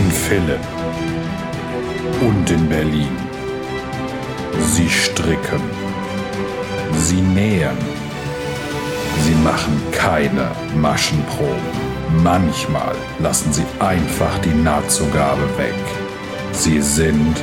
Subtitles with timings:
[0.00, 0.66] In Philipp
[2.22, 3.14] und in Berlin.
[4.58, 5.60] Sie stricken.
[6.94, 7.76] Sie nähen.
[9.24, 11.70] Sie machen keine Maschenproben.
[12.22, 15.84] Manchmal lassen sie einfach die Nahtzugabe weg.
[16.52, 17.36] Sie sind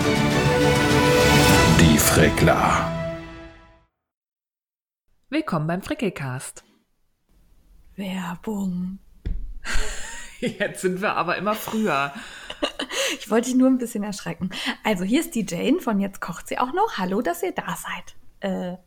[1.80, 2.92] die Frickler.
[5.30, 6.64] Willkommen beim Frickelcast.
[7.96, 8.98] Werbung.
[10.40, 12.14] Jetzt sind wir aber immer früher.
[13.20, 14.50] Ich wollte dich nur ein bisschen erschrecken.
[14.84, 16.98] Also hier ist die Jane von Jetzt kocht sie auch noch.
[16.98, 18.16] Hallo, dass ihr da seid.
[18.52, 18.78] Äh,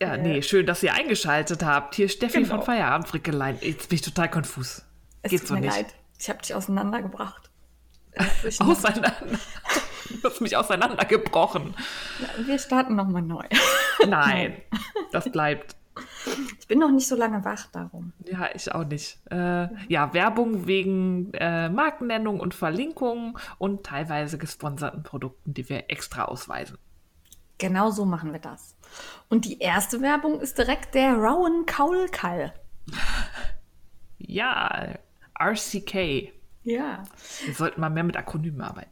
[0.00, 1.94] Ja, nee, schön, dass ihr eingeschaltet habt.
[1.94, 2.56] Hier ist Steffi Genau.
[2.56, 3.58] von Feierabend Frickelein.
[3.60, 4.84] Jetzt bin ich total konfus.
[5.22, 5.76] es Geht tut mir nicht.
[5.76, 5.94] leid.
[6.18, 7.48] Ich habe dich auseinandergebracht.
[8.14, 8.24] Äh,
[8.60, 9.14] Auseinander.
[10.22, 11.74] Du hast mich auseinandergebrochen.
[12.44, 13.44] Wir starten nochmal neu.
[14.06, 14.60] Nein,
[15.12, 15.74] das bleibt.
[16.58, 18.12] Ich bin noch nicht so lange wach darum.
[18.24, 19.18] Ja, ich auch nicht.
[19.30, 26.24] Äh, ja, Werbung wegen äh, Markennennung und Verlinkung und teilweise gesponserten Produkten, die wir extra
[26.24, 26.78] ausweisen.
[27.58, 28.74] Genau so machen wir das.
[29.28, 32.52] Und die erste Werbung ist direkt der Rowan Kaulkall.
[34.24, 34.94] Ja,
[35.38, 36.32] RCK.
[36.62, 37.02] Ja,
[37.44, 38.90] Wir sollten mal mehr mit Akronymen arbeiten.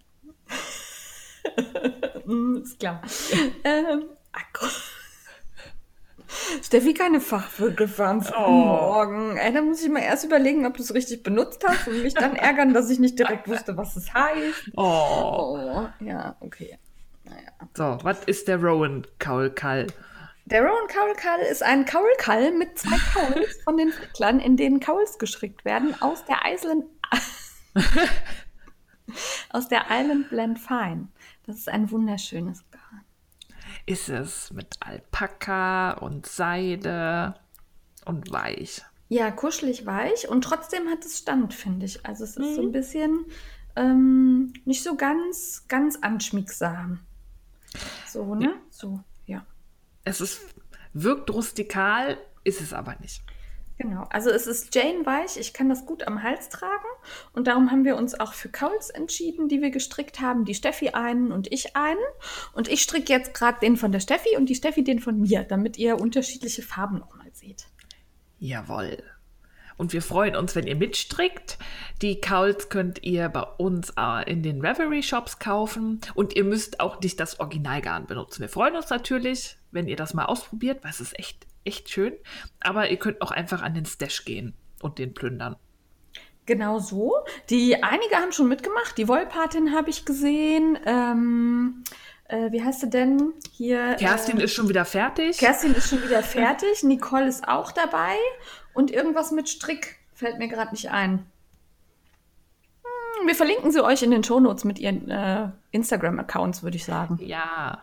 [2.27, 3.01] mm, ist klar.
[3.63, 4.67] ähm, Akku.
[6.63, 8.51] Steffi, keine Fachbegriffe am Oh.
[8.51, 9.37] Morgen.
[9.37, 12.15] Ey, da muss ich mal erst überlegen, ob du es richtig benutzt hast und mich
[12.15, 14.73] dann ärgern, dass ich nicht direkt wusste, was es heißt.
[14.77, 15.59] Oh.
[15.75, 16.79] Oh, ja, okay.
[17.25, 17.51] Naja.
[17.77, 19.87] So, was ist der Rowan Kaulkall?
[20.47, 25.19] Der Rowan Kaulkall ist ein Kaulkall mit zwei Kauls von den Fricklern, in denen Kauls
[25.19, 26.85] gestrickt werden aus der Island
[29.51, 31.09] aus der Island Blend Fine.
[31.47, 32.65] Das ist ein wunderschönes.
[33.91, 37.35] Ist es mit Alpaka und Seide
[38.05, 38.83] und weich?
[39.09, 42.07] Ja, kuschelig weich und trotzdem hat es Stand, finde ich.
[42.07, 43.25] Also es ist so ein bisschen
[43.75, 47.01] ähm, nicht so ganz, ganz anschmiegsam.
[48.07, 48.55] So, ne?
[48.71, 49.45] So, ja.
[50.05, 50.41] Es ist,
[50.93, 53.25] wirkt rustikal, ist es aber nicht.
[53.81, 56.85] Genau, also es ist Jane weich, ich kann das gut am Hals tragen
[57.33, 60.91] und darum haben wir uns auch für Kauls entschieden, die wir gestrickt haben, die Steffi
[60.91, 61.99] einen und ich einen
[62.53, 65.45] und ich stricke jetzt gerade den von der Steffi und die Steffi den von mir,
[65.45, 67.69] damit ihr unterschiedliche Farben nochmal seht.
[68.39, 69.03] Jawohl.
[69.79, 71.57] Und wir freuen uns, wenn ihr mitstrickt.
[72.03, 76.81] Die Kauls könnt ihr bei uns äh, in den Reverie Shops kaufen und ihr müsst
[76.81, 78.43] auch nicht das Originalgarn benutzen.
[78.43, 82.15] Wir freuen uns natürlich, wenn ihr das mal ausprobiert, weil es ist echt, echt schön.
[82.61, 85.57] Aber ihr könnt auch einfach an den Stash gehen und den plündern.
[86.47, 87.15] Genau so.
[87.49, 88.97] Die einige haben schon mitgemacht.
[88.99, 90.79] Die Wollpatin habe ich gesehen.
[90.85, 91.85] Ähm,
[92.29, 93.95] äh, wie heißt sie denn hier?
[93.95, 95.39] Kerstin äh, ist schon wieder fertig.
[95.39, 96.83] Kerstin ist schon wieder fertig.
[96.83, 98.17] Nicole ist auch dabei.
[98.75, 101.27] Und irgendwas mit Strick fällt mir gerade nicht ein.
[103.21, 107.19] Hm, Wir verlinken sie euch in den Shownotes mit ihren äh, Instagram-Accounts, würde ich sagen.
[107.23, 107.83] ja.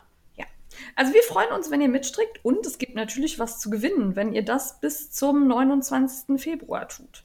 [0.95, 4.33] Also wir freuen uns, wenn ihr mitstrickt und es gibt natürlich was zu gewinnen, wenn
[4.33, 6.41] ihr das bis zum 29.
[6.41, 7.23] Februar tut.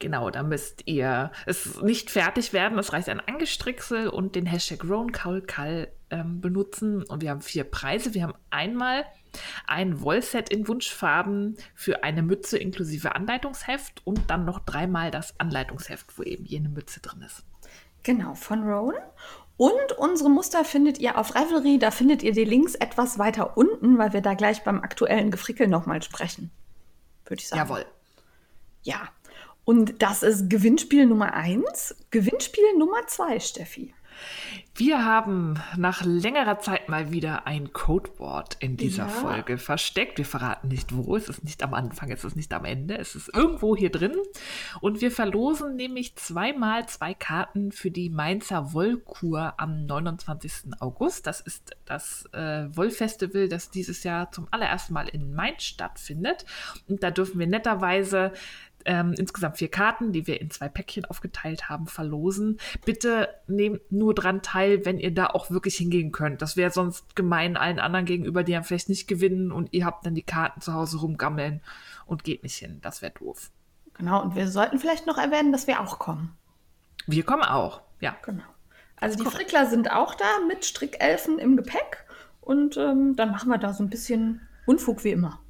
[0.00, 2.78] Genau, da müsst ihr es nicht fertig werden.
[2.78, 7.02] Es reicht ein Angestricksel und den Hashtag RowanKaulKal ähm, benutzen.
[7.02, 8.14] Und wir haben vier Preise.
[8.14, 9.04] Wir haben einmal
[9.66, 16.18] ein Wollset in Wunschfarben für eine Mütze inklusive Anleitungsheft und dann noch dreimal das Anleitungsheft,
[16.18, 17.44] wo eben jene Mütze drin ist.
[18.02, 18.94] Genau, von Rowan.
[19.60, 21.78] Und unsere Muster findet ihr auf Ravelry.
[21.78, 25.68] Da findet ihr die Links etwas weiter unten, weil wir da gleich beim aktuellen Gefrickel
[25.68, 26.50] nochmal sprechen.
[27.26, 27.68] Würde ich sagen.
[27.68, 27.84] Jawohl.
[28.80, 29.10] Ja.
[29.66, 31.94] Und das ist Gewinnspiel Nummer eins.
[32.10, 33.92] Gewinnspiel Nummer zwei, Steffi.
[34.74, 39.08] Wir haben nach längerer Zeit mal wieder ein Codewort in dieser Ja.
[39.08, 40.18] Folge versteckt.
[40.18, 43.14] Wir verraten nicht wo, es ist nicht am Anfang, es ist nicht am Ende, es
[43.14, 44.14] ist irgendwo hier drin.
[44.80, 50.72] Und wir verlosen nämlich zweimal zwei Karten für die Mainzer Wollkur am 29.
[50.80, 51.26] August.
[51.26, 56.46] Das ist das äh, Wollfestival, das dieses Jahr zum allerersten Mal in Mainz stattfindet.
[56.88, 58.32] Und da dürfen wir netterweise
[58.84, 62.58] ähm, insgesamt vier Karten, die wir in zwei Päckchen aufgeteilt haben, verlosen.
[62.84, 66.42] Bitte nehmt nur dran teil, wenn ihr da auch wirklich hingehen könnt.
[66.42, 70.06] Das wäre sonst gemein allen anderen gegenüber, die dann vielleicht nicht gewinnen und ihr habt
[70.06, 71.60] dann die Karten zu Hause rumgammeln
[72.06, 72.78] und geht nicht hin.
[72.82, 73.50] Das wäre doof.
[73.94, 76.36] Genau, und wir sollten vielleicht noch erwähnen, dass wir auch kommen.
[77.06, 77.82] Wir kommen auch.
[78.00, 78.16] Ja.
[78.22, 78.44] Genau.
[78.96, 82.04] Also die Frickler sind auch da mit Strickelfen im Gepäck.
[82.40, 85.40] Und ähm, dann machen wir da so ein bisschen Unfug wie immer.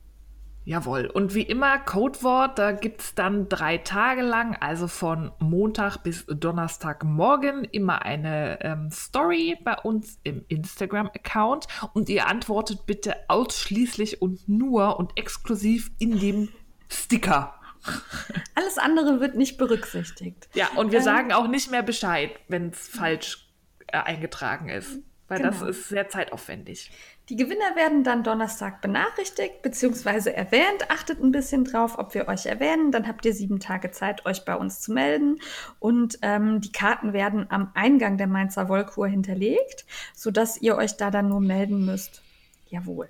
[0.65, 1.07] Jawohl.
[1.07, 6.27] Und wie immer, Codewort, da gibt es dann drei Tage lang, also von Montag bis
[6.27, 11.67] Donnerstagmorgen, immer eine ähm, Story bei uns im Instagram-Account.
[11.95, 16.49] Und ihr antwortet bitte ausschließlich und nur und exklusiv in dem
[16.89, 17.55] Sticker.
[18.55, 20.49] Alles andere wird nicht berücksichtigt.
[20.55, 23.49] Ja, und wir Ähm, sagen auch nicht mehr Bescheid, wenn es falsch
[23.87, 24.99] äh, eingetragen ist.
[25.29, 25.71] Weil das Genau.
[25.71, 26.91] ist sehr zeitaufwendig.
[27.31, 30.31] Die Gewinner werden dann Donnerstag benachrichtigt bzw.
[30.31, 30.91] erwähnt.
[30.91, 32.91] Achtet ein bisschen drauf, ob wir euch erwähnen.
[32.91, 35.39] Dann habt ihr sieben Tage Zeit, euch bei uns zu melden.
[35.79, 41.13] Und ähm, die Karten werden am Eingang der Mainzer Wollkur hinterlegt, sodass ihr euch da
[41.13, 42.21] dann nur melden müsst.
[42.69, 43.09] Jawohl.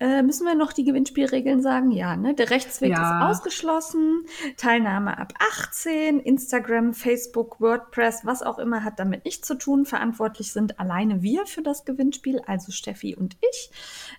[0.00, 1.90] Äh, müssen wir noch die Gewinnspielregeln sagen?
[1.90, 2.34] Ja, ne?
[2.34, 3.30] Der Rechtsweg Ja.
[3.30, 4.24] ist ausgeschlossen.
[4.56, 6.20] Teilnahme ab 18.
[6.20, 9.84] Instagram, Facebook, WordPress, was auch immer hat damit nichts zu tun.
[9.84, 13.70] Verantwortlich sind alleine wir für das Gewinnspiel, also Steffi und ich.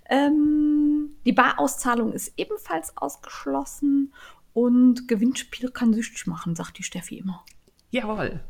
[0.08, 4.14] Ähm, die Barauszahlung ist ebenfalls ausgeschlossen.
[4.54, 7.44] Und Gewinnspiel kann süchtig machen, sagt die Steffi immer.
[7.90, 8.42] Jawohl.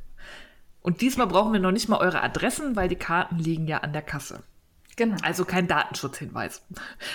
[0.81, 3.93] Und diesmal brauchen wir noch nicht mal eure Adressen, weil die Karten liegen ja an
[3.93, 4.43] der Kasse.
[5.01, 5.17] Genau.
[5.23, 6.61] Also kein Datenschutzhinweis.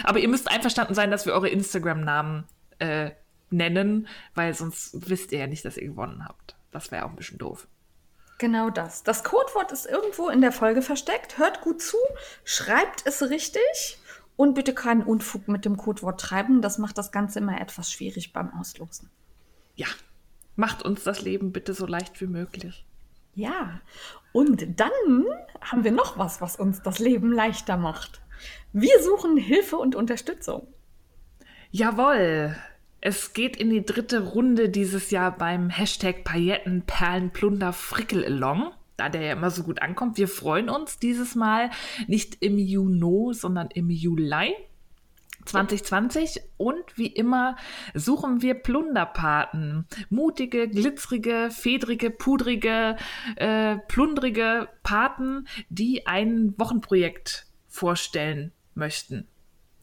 [0.03, 2.43] Aber ihr müsst einverstanden sein, dass wir eure Instagram-Namen
[2.81, 3.13] äh,
[3.51, 6.57] nennen, weil sonst wisst ihr ja nicht, dass ihr gewonnen habt.
[6.73, 7.69] Das wäre auch ein bisschen doof.
[8.39, 9.05] Genau das.
[9.05, 11.39] Das Codewort ist irgendwo in der Folge versteckt.
[11.39, 11.97] Hört gut zu,
[12.43, 13.99] schreibt es richtig
[14.35, 16.63] und bitte keinen Unfug mit dem Codewort treiben.
[16.63, 19.11] Das macht das Ganze immer etwas schwierig beim Auslosen.
[19.77, 19.87] Ja,
[20.57, 22.85] macht uns das Leben bitte so leicht wie möglich.
[23.37, 23.83] Ja,
[24.33, 24.91] und dann
[25.61, 28.23] haben wir noch was, was uns das Leben leichter macht.
[28.73, 30.67] Wir suchen Hilfe und Unterstützung.
[31.71, 32.57] Jawohl.
[33.03, 37.31] Es geht in die dritte Runde dieses Jahr beim Hashtag Pailletten, Perlen.
[38.97, 40.17] Da der ja immer so gut ankommt.
[40.17, 41.71] Wir freuen uns dieses Mal
[42.07, 44.55] nicht im Juni, sondern im Juli
[45.47, 46.41] 2020.
[46.57, 47.57] Und wie immer
[47.95, 49.87] suchen wir Plunderpaten.
[50.11, 52.97] Mutige, glitzerige, fedrige, pudrige,
[53.37, 59.27] äh, plundrige Paten, die ein Wochenprojekt vorstellen möchten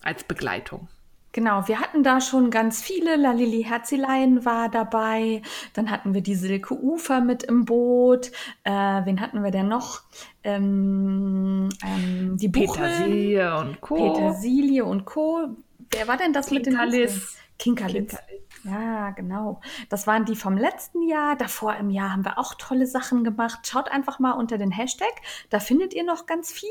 [0.02, 0.90] als Begleitung.
[1.34, 3.16] Genau, wir hatten da schon ganz viele.
[3.16, 5.42] La Lili Herzilein war dabei.
[5.74, 8.32] Dann hatten wir die Silke Ufer mit im Boot.
[8.64, 10.04] Äh, wen hatten wir denn noch?
[10.44, 14.14] Ähm, ähm, die Buchel, Petersilie und Co.
[14.14, 15.56] Petersilie und Co.
[15.92, 17.36] Wer war denn das mit den Kinkerlis.
[17.58, 17.76] Bucheln?
[17.76, 18.18] Kinkerlis.
[18.66, 19.60] Ja, genau.
[19.90, 21.36] Das waren die vom letzten Jahr.
[21.36, 23.68] Davor im Jahr haben wir auch tolle Sachen gemacht.
[23.68, 25.12] Schaut einfach mal unter den Hashtag.
[25.50, 26.70] Da findet ihr noch ganz viel.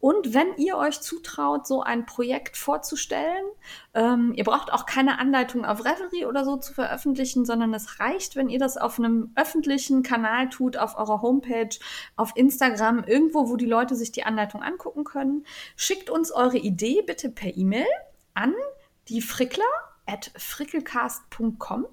[0.00, 3.44] Und wenn ihr euch zutraut, so ein Projekt vorzustellen,
[3.94, 8.36] ähm, ihr braucht auch keine Anleitung auf Revelry oder so zu veröffentlichen, sondern es reicht,
[8.36, 11.76] wenn ihr das auf einem öffentlichen Kanal tut, auf eurer Homepage,
[12.16, 15.46] auf Instagram, irgendwo, wo die Leute sich die Anleitung angucken können.
[15.74, 17.86] Schickt uns eure Idee bitte per E-Mail
[18.34, 18.54] an
[19.08, 19.64] die Frickler
[20.06, 21.86] at frickelcast.com.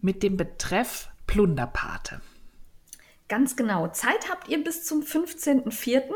[0.00, 2.20] mit dem Betreff Plunderpate.
[3.28, 3.88] Ganz genau.
[3.88, 6.12] Zeit habt ihr bis zum 15.04.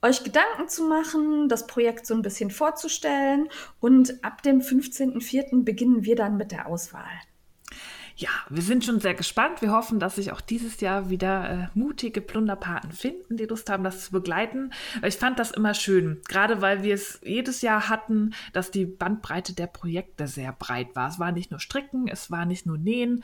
[0.00, 5.64] euch Gedanken zu machen, das Projekt so ein bisschen vorzustellen und ab dem 15.04.
[5.64, 7.20] beginnen wir dann mit der Auswahl.
[8.20, 9.62] Ja, wir sind schon sehr gespannt.
[9.62, 13.84] Wir hoffen, dass sich auch dieses Jahr wieder äh, mutige Plunderpaten finden, die Lust haben,
[13.84, 14.72] das zu begleiten.
[15.04, 19.52] Ich fand das immer schön, gerade weil wir es jedes Jahr hatten, dass die Bandbreite
[19.52, 21.08] der Projekte sehr breit war.
[21.08, 23.22] Es war nicht nur Stricken, es war nicht nur Nähen.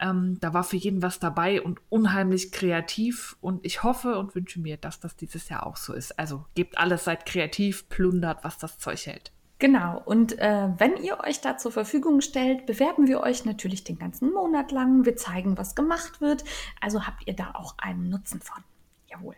[0.00, 3.36] Ähm, da war für jeden was dabei und unheimlich kreativ.
[3.42, 6.18] Und ich hoffe und wünsche mir, dass das dieses Jahr auch so ist.
[6.18, 9.32] Also gebt alles, seid kreativ, plundert, was das Zeug hält.
[9.60, 13.98] Genau, und äh, wenn ihr euch da zur Verfügung stellt, bewerben wir euch natürlich den
[13.98, 15.04] ganzen Monat lang.
[15.04, 16.44] Wir zeigen, was gemacht wird.
[16.80, 18.64] Also habt ihr da auch einen Nutzen von.
[19.08, 19.36] Jawohl.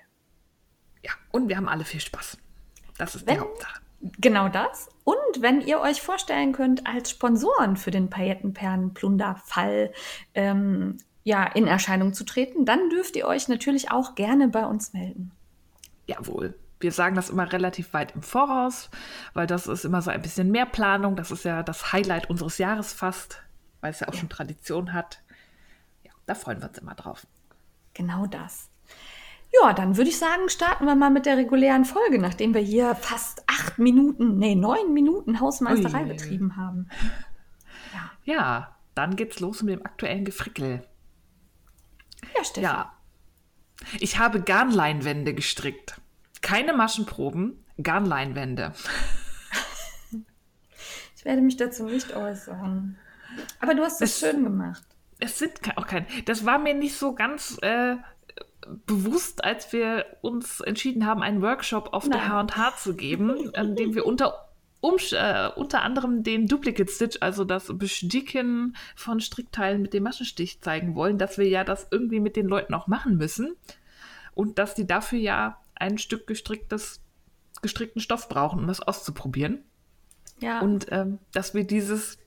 [1.03, 2.39] Ja, und wir haben alle viel Spaß.
[2.99, 3.81] Das ist Wenn- die Hauptsache.
[4.21, 4.89] Genau das.
[5.05, 9.93] Und wenn ihr euch vorstellen könnt, als Sponsoren für den Paillettenperlen-Plunder-Fall
[10.35, 14.93] ähm, ja, in Erscheinung zu treten, dann dürft ihr euch natürlich auch gerne bei uns
[14.93, 15.33] melden.
[16.07, 16.55] Jawohl.
[16.83, 18.91] Wir sagen das immer relativ weit im Voraus,
[19.35, 21.15] weil das ist immer so ein bisschen mehr Planung.
[21.15, 23.43] Das ist ja das Highlight unseres Jahres fast,
[23.81, 25.23] weil es ja auch schon Tradition hat.
[26.03, 27.27] Ja, da freuen wir uns immer drauf.
[27.95, 28.69] Genau das.
[29.61, 32.95] Ja, dann würde ich sagen, starten wir mal mit der regulären Folge, nachdem wir hier
[32.95, 36.09] fast acht Minuten, nee, neun Minuten Hausmeisterei Ui.
[36.09, 36.89] betrieben haben.
[38.25, 40.85] Ja, dann geht's los mit dem aktuellen Gefrickel.
[42.37, 42.63] Ja, Stefan.
[42.63, 42.93] Ja.
[44.01, 46.01] Ich habe Garnleinwände gestrickt.
[46.43, 48.73] Keine Maschenproben, Garnleinwände.
[51.17, 52.97] Ich werde mich dazu nicht äußern.
[53.61, 54.83] Aber du hast es Es- schön gemacht.
[55.21, 56.07] Es sind auch keine.
[56.25, 57.95] Das war mir nicht so ganz äh,
[58.87, 62.29] bewusst, als wir uns entschieden haben, einen Workshop auf der Nein.
[62.51, 64.49] H&H zu geben, an dem wir unter,
[64.83, 70.61] Umsch- äh, unter anderem den Duplicate Stitch, also das Besticken von Strickteilen mit dem Maschenstich
[70.61, 73.55] zeigen wollen, dass wir ja das irgendwie mit den Leuten auch machen müssen
[74.35, 77.01] und dass die dafür ja ein Stück gestricktes,
[77.61, 79.65] gestrickten Stoff brauchen, um das auszuprobieren.
[80.39, 80.61] Ja.
[80.61, 82.19] Und ähm, dass wir dieses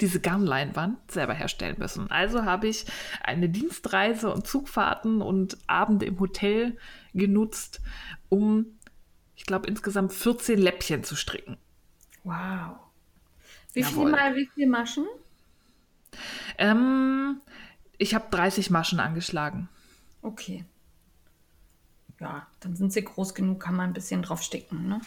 [0.00, 2.10] diese Garnleinwand selber herstellen müssen.
[2.10, 2.86] Also habe ich
[3.22, 6.78] eine Dienstreise und Zugfahrten und Abende im Hotel
[7.12, 7.80] genutzt,
[8.28, 8.78] um,
[9.36, 11.58] ich glaube, insgesamt 14 Läppchen zu stricken.
[12.24, 12.78] Wow.
[13.74, 14.06] Wie Jawohl.
[14.06, 15.06] viel mal wie viel Maschen?
[16.58, 17.40] Ähm,
[17.98, 19.68] ich habe 30 Maschen angeschlagen.
[20.22, 20.64] Okay.
[22.22, 25.00] Ja, dann sind sie groß genug, kann man ein bisschen drauf sticken, ne?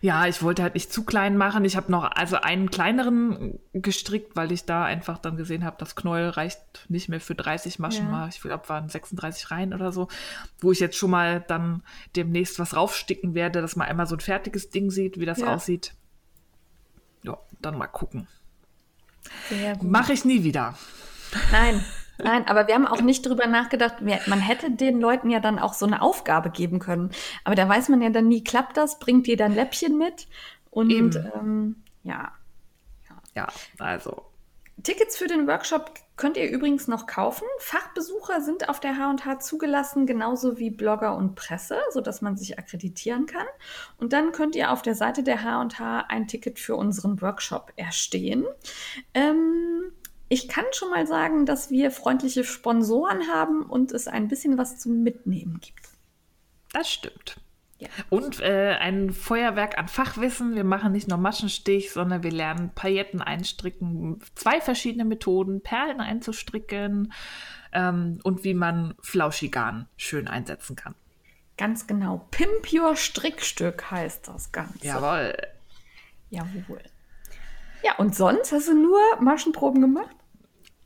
[0.00, 1.64] Ja, ich wollte halt nicht zu klein machen.
[1.66, 5.94] Ich habe noch also einen kleineren gestrickt, weil ich da einfach dann gesehen habe, das
[5.94, 8.12] Knäuel reicht nicht mehr für 30 Maschen Ja.
[8.12, 8.28] mal.
[8.30, 10.08] Ich glaube, waren 36 Reihen oder so,
[10.60, 11.82] wo ich jetzt schon mal dann
[12.16, 15.48] demnächst was raufsticken werde, dass man einmal so ein fertiges Ding sieht, wie das Ja.
[15.48, 15.92] aussieht.
[17.24, 18.26] Ja, dann mal gucken.
[19.82, 20.78] Mache ich nie wieder.
[21.52, 21.84] Nein,
[22.18, 23.96] nein, aber wir haben auch nicht drüber nachgedacht.
[24.00, 27.10] Man hätte den Leuten ja dann auch so eine Aufgabe geben können.
[27.44, 28.98] Aber da weiß man ja dann nie, klappt das?
[28.98, 30.28] Bringt ihr dann Läppchen mit?
[30.70, 32.32] Und ähm, ja.
[33.34, 33.46] Ja,
[33.78, 34.24] also
[34.82, 37.46] Tickets für den Workshop könnt ihr übrigens noch kaufen.
[37.58, 43.26] Fachbesucher sind auf der H&H zugelassen, genauso wie Blogger und Presse, sodass man sich akkreditieren
[43.26, 43.46] kann.
[43.98, 48.44] Und dann könnt ihr auf der Seite der H&H ein Ticket für unseren Workshop erstehen.
[49.14, 49.92] Ähm,
[50.28, 54.78] ich kann schon mal sagen, dass wir freundliche Sponsoren haben und es ein bisschen was
[54.78, 55.88] zum Mitnehmen gibt.
[56.72, 57.40] Das stimmt.
[57.78, 57.88] Ja.
[58.10, 60.56] Und äh, ein Feuerwerk an Fachwissen.
[60.56, 67.12] Wir machen nicht nur Maschenstich, sondern wir lernen Pailletten einstricken, zwei verschiedene Methoden, Perlen einzustricken
[67.72, 70.94] ähm, und wie man Flauschigarn schön einsetzen kann.
[71.56, 72.26] Ganz genau.
[72.30, 74.84] Pimp Your Strickstück heißt das Ganze.
[74.84, 75.36] Jawohl.
[76.30, 76.82] Jawohl.
[77.82, 80.16] Ja, und sonst hast du nur Maschenproben gemacht?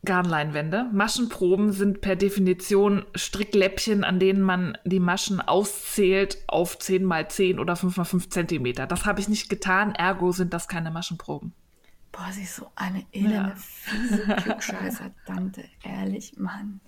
[0.05, 0.89] Garnleinwände.
[0.91, 7.59] Maschenproben sind per Definition Strickläppchen, an denen man die Maschen auszählt auf 10 mal 10
[7.59, 8.85] oder 5 mal 5 Zentimeter.
[8.85, 11.53] Das habe ich nicht getan, ergo sind das keine Maschenproben.
[12.11, 13.55] Boah, sie ist so eine elende, Ja.
[13.55, 15.63] fiese Klugscheißer-Tante.
[15.83, 16.79] Ehrlich, Mann.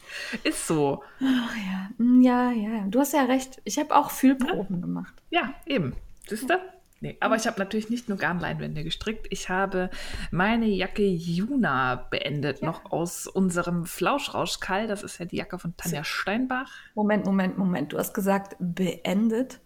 [0.44, 1.02] Ist so.
[1.20, 1.90] Ach ja.
[1.98, 2.86] Hm, ja, ja.
[2.90, 3.60] Du hast ja recht.
[3.64, 5.14] Ich habe auch Fühlproben gemacht.
[5.32, 5.96] Ja, eben.
[6.28, 6.54] Siehst du?
[7.02, 9.28] Nee, aber ich habe natürlich nicht nur Garnleinwände gestrickt.
[9.30, 9.90] Ich habe
[10.32, 14.88] meine Jacke Juna beendet, noch aus unserem Flauschrauschkall.
[14.88, 16.72] Das ist ja die Jacke von Tanja Steinbach.
[16.96, 17.92] Moment, Moment, Moment.
[17.94, 19.60] Du hast gesagt, beendet.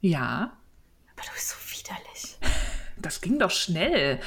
[0.00, 0.52] Ja,
[1.12, 2.38] Aber du bist so widerlich.
[3.00, 4.20] das ging doch schnell.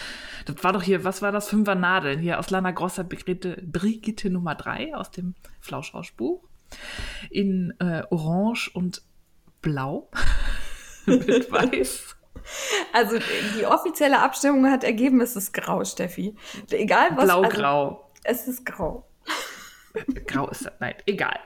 [0.45, 1.50] Das war doch hier, was war das?
[1.50, 2.19] Fünfer Nadeln.
[2.19, 6.43] Hier aus Lana Grossa Brigitte, Brigitte Nummer 3 aus dem Flauschrauschbuch.
[7.29, 9.03] In äh, Orange und
[9.61, 10.09] Blau.
[11.05, 12.15] Mit Weiß.
[12.93, 13.17] Also
[13.57, 16.36] die offizielle Abstimmung hat ergeben, es ist grau, Steffi.
[16.69, 17.29] Egal was.
[17.29, 18.10] Also, Blau-grau.
[18.24, 19.05] es ist grau.
[20.27, 21.38] Grau ist das, nein, egal.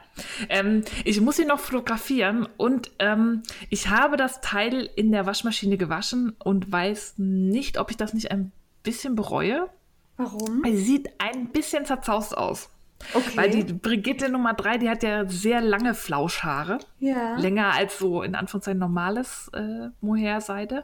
[0.49, 5.77] Ähm, ich muss ihn noch fotografieren und ähm, ich habe das Teil in der Waschmaschine
[5.77, 8.51] gewaschen und weiß nicht, ob ich das nicht ein
[8.83, 9.69] bisschen bereue.
[10.17, 10.61] Warum?
[10.63, 12.69] Sie sieht ein bisschen zerzaust aus.
[13.13, 13.31] Okay.
[13.37, 16.79] Weil die Brigitte Nummer 3, die hat ja sehr lange Flauschhaare.
[16.99, 17.35] ja.
[17.37, 20.83] Länger als so in Anführungszeichen normales äh, Mohair-Seide.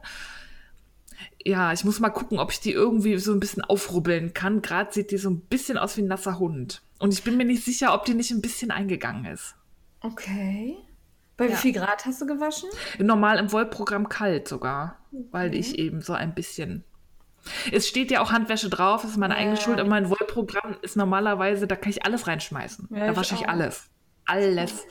[1.45, 4.61] Ja, ich muss mal gucken, ob ich die irgendwie so ein bisschen aufrubbeln kann.
[4.61, 6.81] Gerade sieht die so ein bisschen aus wie ein nasser Hund.
[6.99, 9.55] Und ich bin mir nicht sicher, ob die nicht ein bisschen eingegangen ist.
[10.01, 10.77] Okay.
[11.37, 11.57] Bei wie Ja.
[11.57, 12.69] viel Grad hast du gewaschen?
[12.99, 14.97] Normal im Wollprogramm kalt sogar,
[15.31, 16.83] weil ich eben so ein bisschen.
[17.71, 19.61] Es steht ja auch Handwäsche drauf, das ist meine eigene Ja.
[19.61, 19.79] Schuld.
[19.81, 22.87] Und mein Wollprogramm ist normalerweise, da kann ich alles reinschmeißen.
[22.91, 23.49] Ja, da ich wasche ich auch.
[23.49, 23.89] alles.
[24.25, 24.85] Alles.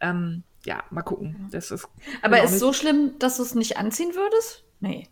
[0.00, 1.48] Ähm, ja, mal gucken.
[1.50, 1.88] Das ist.
[2.22, 4.64] Aber auch ist so schlimm, dass du es nicht anziehen würdest?
[4.80, 5.08] Nee.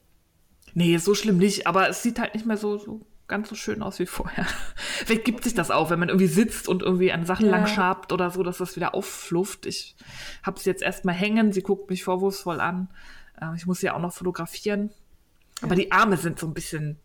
[0.75, 3.83] Nee, so schlimm nicht, aber es sieht halt nicht mehr so, so ganz so schön
[3.83, 4.47] aus wie vorher.
[4.77, 7.53] Vielleicht gibt sich das auch, wenn man irgendwie sitzt und irgendwie an Sachen Ja.
[7.53, 9.65] lang schabt oder so, dass das wieder aufflufft.
[9.67, 9.97] Ich
[10.43, 12.89] habe sie jetzt erstmal hängen, sie guckt mich vorwurfsvoll an.
[13.41, 14.91] Äh, ich muss sie auch noch fotografieren.
[15.63, 16.99] Aber die Arme sind so ein bisschen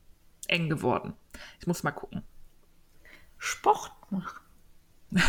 [0.48, 1.14] eng geworden.
[1.60, 2.24] Ich muss mal gucken.
[3.38, 4.40] Sport machen.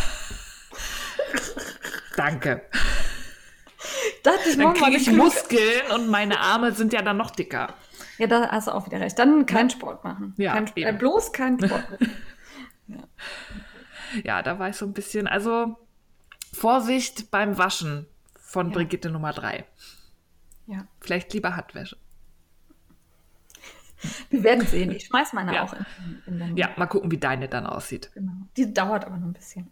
[2.16, 2.62] Danke.
[4.22, 7.74] Da hatte ich Dann kriege ich Muskeln und meine Arme sind ja dann noch dicker.
[8.18, 9.18] Ja, da hast du auch wieder recht.
[9.18, 10.34] Dann kein Sport machen.
[10.36, 12.10] Ja, kein, äh, bloß kein Sport machen.
[14.24, 15.78] Ja, da war ich so ein bisschen, also
[16.52, 18.06] Vorsicht beim Waschen
[18.38, 18.74] von Ja.
[18.74, 19.64] Brigitte Nummer 3.
[20.66, 20.86] ja.
[21.00, 21.96] Vielleicht lieber Handwäsche.
[24.30, 24.90] Wir werden sehen.
[24.90, 25.62] Ich schmeiß meine Ja.
[25.64, 25.84] auch in,
[26.26, 26.56] in den.
[26.56, 28.10] Ja, mal gucken, wie deine dann aussieht.
[28.14, 28.32] Genau.
[28.56, 29.70] Die dauert aber noch ein bisschen.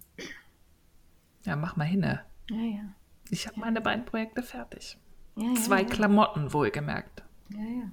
[1.45, 2.01] Ja, mach mal hin.
[2.01, 2.25] ne?
[2.51, 2.83] Ja, ja.
[3.31, 4.99] Ich habe meine beiden Projekte fertig.
[5.37, 5.89] ja, ja Zwei ja.
[5.89, 7.23] Klamotten, wohlgemerkt.
[7.51, 7.91] Ja, ja.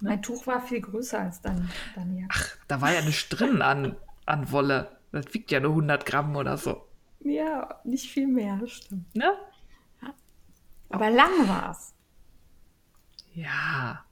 [0.00, 2.34] Mein Tuch war viel größer als dein, deine Jacke.
[2.34, 4.96] Ach, da war ja nicht drin an, an Wolle.
[5.10, 6.86] Das wiegt ja nur 100 Gramm oder so.
[7.20, 9.12] Ja, nicht viel mehr, stimmt.
[9.16, 9.32] Ne?
[10.90, 11.94] Aber lang war's.
[13.34, 14.04] Ja,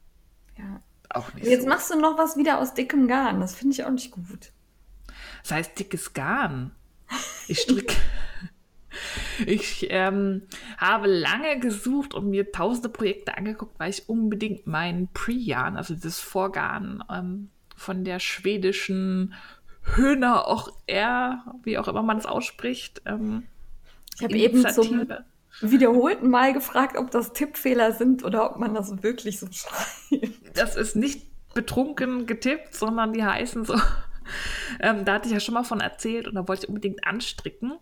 [0.59, 0.83] Ja.
[1.11, 1.69] Auch nicht Jetzt so.
[1.69, 3.41] machst du noch was wieder aus dickem Garn.
[3.41, 4.53] Das finde ich auch nicht gut.
[5.43, 6.73] Das heißt dickes Garn.
[7.49, 7.95] Ich stricke.
[9.47, 10.43] Ich ähm,
[10.79, 16.19] habe lange gesucht und mir tausende Projekte angeguckt, weil ich unbedingt meinen Pre-Yarn, also dieses
[16.19, 19.35] Vorgarn ähm, von der schwedischen
[19.95, 23.45] Höhner auch er, wie auch immer man es ausspricht, ähm,
[24.17, 25.09] Ich habe eben zum
[25.61, 30.36] wiederholten Mal gefragt, ob das Tippfehler sind oder ob man das wirklich so schreibt.
[30.57, 33.75] Das ist nicht betrunken getippt, sondern die heißen so.
[34.81, 37.75] Ähm, da hatte ich ja schon mal von erzählt und da wollte ich unbedingt anstricken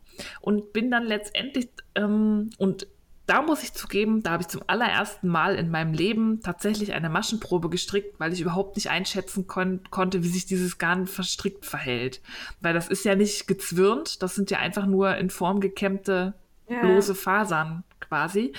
[0.43, 2.87] und bin dann letztendlich, ähm, und
[3.25, 7.09] da muss ich zugeben, da habe ich zum allerersten Mal in meinem Leben tatsächlich eine
[7.09, 12.21] Maschenprobe gestrickt, weil ich überhaupt nicht einschätzen kon konnte, wie sich dieses Garn verstrickt verhält.
[12.61, 16.35] Weil das ist ja nicht gezwirnt, das sind ja einfach nur in Form gekämmte
[16.69, 16.83] Ja.
[16.83, 18.53] lose Fasern quasi.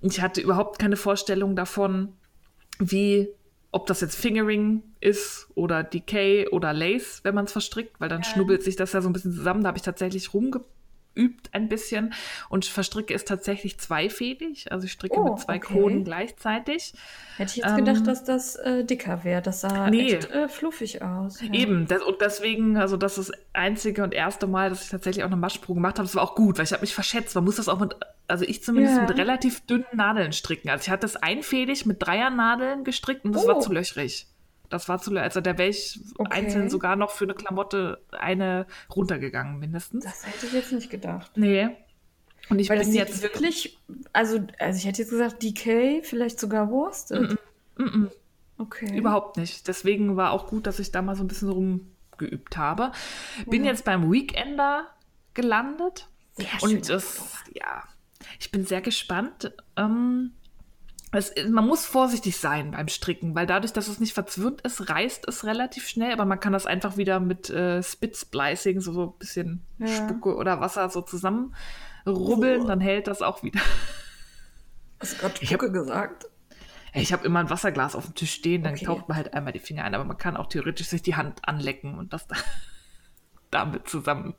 [0.00, 2.12] Und ich hatte überhaupt keine Vorstellung davon,
[2.78, 3.28] wie,
[3.76, 8.24] ob das jetzt Fingering ist oder Decay oder Lace, wenn man es verstrickt, weil dann
[8.24, 9.62] schnubbelt sich das ja so ein bisschen zusammen.
[9.62, 10.32] Da habe ich tatsächlich
[11.16, 12.12] rumgeübt ein bisschen
[12.48, 14.70] und verstricke es tatsächlich zweifädig.
[14.70, 15.66] Also ich stricke Oh, mit zwei okay.
[15.74, 16.92] Kronen gleichzeitig.
[17.36, 19.42] Hätte ich jetzt Ähm, gedacht, dass das äh, dicker wäre.
[19.42, 20.14] Das sah Nee.
[20.14, 21.40] echt äh, fluffig aus.
[21.40, 21.52] Ja.
[21.52, 25.24] Eben, das, und deswegen, also das ist das einzige und erste Mal, dass ich tatsächlich
[25.24, 26.06] auch eine Maschenprobe gemacht habe.
[26.06, 27.34] Das war auch gut, weil ich habe mich verschätzt.
[27.34, 27.94] Man muss das auch mit,
[28.28, 29.02] also ich zumindest Ja.
[29.06, 30.68] mit relativ dünnen Nadeln stricken.
[30.70, 33.48] Also ich hatte das einfädig mit Dreier-Nadeln gestrickt und das Oh.
[33.48, 34.26] war zu löchrig.
[34.68, 35.24] Das war zu löchrig.
[35.24, 36.30] Also da wäre ich Okay.
[36.32, 40.04] einzeln sogar noch für eine Klamotte eine runtergegangen, mindestens.
[40.04, 41.32] Das hätte ich jetzt nicht gedacht.
[41.36, 41.68] nee.
[42.48, 43.76] Und ich Weil bin jetzt wirklich,
[44.12, 47.36] also, also ich hätte jetzt gesagt DK, vielleicht sogar Worsted.
[47.76, 48.10] Mm -mm,
[48.58, 48.96] Okay.
[48.96, 49.66] überhaupt nicht.
[49.66, 52.92] Deswegen war auch gut, dass ich da mal so ein bisschen rumgeübt habe.
[53.46, 53.72] Bin Ja.
[53.72, 54.86] jetzt beim Weekender
[55.34, 56.08] gelandet.
[56.36, 56.76] Sehr schön.
[56.76, 57.82] Und das, ja,
[58.38, 59.52] ich bin sehr gespannt.
[59.76, 60.32] Ähm,
[61.16, 65.26] es, man muss vorsichtig sein beim Stricken, weil dadurch, dass es nicht verzwirnt ist, reißt
[65.28, 69.66] es relativ schnell, aber man kann das einfach wieder mit äh, Spit-Splicing, so ein bisschen
[69.78, 69.86] Ja.
[69.88, 72.66] Spucke oder Wasser so zusammenrubbeln, Oh.
[72.66, 73.60] dann hält das auch wieder.
[75.00, 76.26] Hast du gerade Ich hab- Spucke gesagt?
[76.94, 78.86] Ich habe immer ein Wasserglas auf dem Tisch stehen, dann Okay.
[78.86, 81.46] taucht man halt einmal die Finger ein, aber man kann auch theoretisch sich die Hand
[81.46, 82.36] anlecken und das da,
[83.50, 84.34] damit zusammen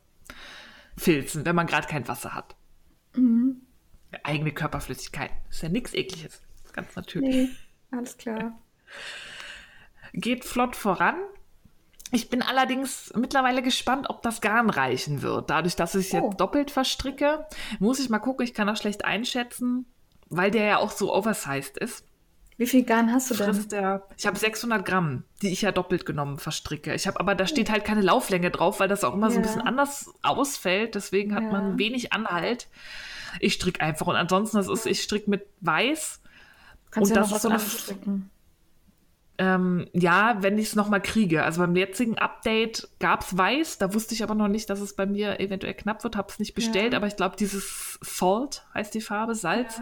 [0.97, 2.55] filzen, wenn man gerade kein Wasser hat.
[3.15, 3.61] Mhm.
[4.23, 5.29] Eigene Körperflüssigkeit.
[5.49, 6.41] Ist ja nichts ekliges.
[6.77, 7.29] Ganz natürlich.
[7.35, 7.49] Nee,
[7.91, 8.57] alles klar.
[10.13, 11.15] Geht flott voran.
[12.11, 15.49] Ich bin allerdings mittlerweile gespannt, ob das Garn reichen wird.
[15.49, 16.27] Dadurch, dass ich es Oh.
[16.29, 17.45] jetzt doppelt verstricke,
[17.79, 18.45] muss ich mal gucken.
[18.45, 19.85] Ich kann das schlecht einschätzen,
[20.29, 22.05] weil der ja auch so oversized ist.
[22.55, 23.67] Wie viel Garn hast du denn?
[23.69, 24.07] der.
[24.17, 26.93] Ich habe 600 Gramm, die ich ja doppelt genommen verstricke.
[26.95, 29.43] Ich habe aber da steht halt keine Lauflänge drauf, weil das auch immer so ein
[29.43, 29.47] Ja.
[29.49, 30.95] bisschen anders ausfällt.
[30.95, 31.49] Deswegen hat Ja.
[31.51, 32.67] man wenig Anhalt.
[33.41, 36.21] Ich stricke einfach und ansonsten das ist, ich stricke mit Weiß.
[36.97, 38.21] Kannst und ja das ist so eine-.
[39.39, 41.43] Ähm, ja, wenn ich es nochmal kriege.
[41.43, 44.95] Also beim jetzigen Update gab es Weiß, da wusste ich aber noch nicht, dass es
[44.95, 46.97] bei mir eventuell knapp wird, habe es nicht bestellt, Ja.
[46.97, 49.79] aber ich glaube, dieses Salt heißt die Farbe, Salz,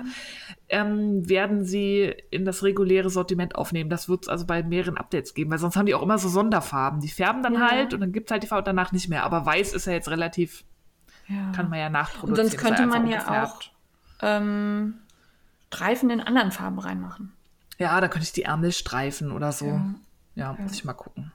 [0.68, 3.90] ähm, werden sie in das reguläre Sortiment aufnehmen.
[3.90, 6.28] Das wird es also bei mehreren Updates geben, weil sonst haben die auch immer so
[6.28, 7.00] Sonderfarben.
[7.00, 7.72] Die färben dann Ja.
[7.72, 9.24] halt und dann gibt es halt die Farbe und danach nicht mehr.
[9.24, 10.66] Aber Weiß ist ja jetzt relativ,
[11.30, 11.54] Ja.
[11.56, 12.36] kann man ja Und nachproduzieren.
[12.50, 13.62] sonst ist ja könnte man ja auch
[14.22, 14.96] ähm,
[15.76, 17.34] Streifen in anderen Farben reinmachen.
[17.78, 19.68] Ja, da könnte ich die Ärmel streifen oder so.
[19.68, 19.96] Ja.
[20.36, 21.32] Ja, muss ich mal gucken.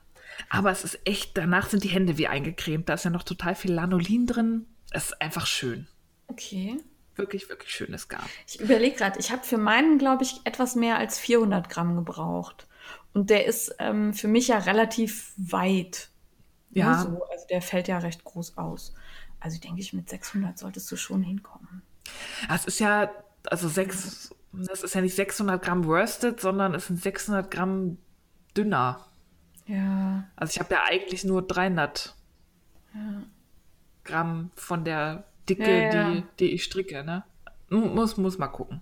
[0.49, 2.89] Aber es ist echt, danach sind die Hände wie eingecremt.
[2.89, 4.65] Da ist ja noch total viel Lanolin drin.
[4.91, 5.87] Es ist einfach schön.
[6.27, 6.77] Okay.
[7.15, 8.25] Wirklich, wirklich schönes Garn.
[8.47, 12.67] Ich überlege gerade, ich habe für meinen, glaube ich, etwas mehr als 400 Gramm gebraucht.
[13.13, 16.09] Und der ist ähm, für mich ja relativ weit.
[16.71, 17.01] ne, Ja.
[17.01, 17.23] So.
[17.31, 18.93] Also der fällt ja recht groß aus.
[19.39, 21.81] Also denke ich, mit 600 solltest du schon hinkommen.
[22.53, 23.11] Es ist ja,
[23.49, 27.97] also sechs, das ist ja nicht 600 Gramm worsted, sondern es sind 600 Gramm
[28.55, 29.05] dünner.
[29.65, 30.25] Ja.
[30.35, 32.15] Also ich habe ja eigentlich nur 300
[34.03, 36.11] Gramm von der Dicke, Ja, ja.
[36.11, 37.03] Die, die ich stricke.
[37.03, 37.23] Ne?
[37.69, 38.81] Muss, muss mal gucken,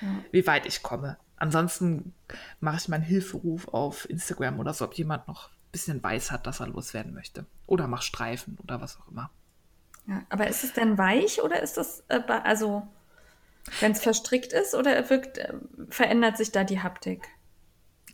[0.00, 0.08] Ja.
[0.32, 1.16] wie weit ich komme.
[1.36, 2.14] Ansonsten
[2.60, 6.46] mache ich meinen Hilferuf auf Instagram oder so, ob jemand noch ein bisschen weiß hat,
[6.46, 7.46] dass er loswerden möchte.
[7.66, 9.30] Oder mach Streifen oder was auch immer.
[10.06, 10.22] ja.
[10.30, 12.86] Aber ist es denn weich oder ist das, äh, also
[13.80, 15.54] wenn es verstrickt ist oder wirkt, äh,
[15.88, 17.26] verändert sich da die Haptik?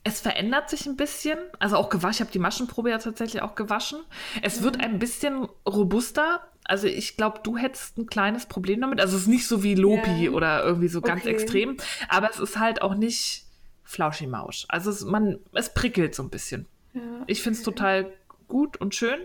[0.03, 1.39] Es verändert sich ein bisschen.
[1.59, 2.13] Also auch gewaschen.
[2.15, 4.01] Ich habe die Maschenprobe ja tatsächlich auch gewaschen.
[4.41, 6.47] Es wird ein bisschen robuster.
[6.65, 9.01] Also ich glaube, du hättest ein kleines Problem damit.
[9.01, 10.31] Also es ist nicht so wie Lopi Ja.
[10.31, 11.31] oder irgendwie so ganz Okay.
[11.31, 11.77] extrem.
[12.09, 13.45] Aber es ist halt auch nicht
[13.85, 14.65] Flauschi-Mausch.
[14.69, 16.67] Also es, man, es prickelt so ein bisschen.
[16.95, 17.01] Ja.
[17.27, 18.11] Ich finde es total
[18.49, 19.21] gut und schön.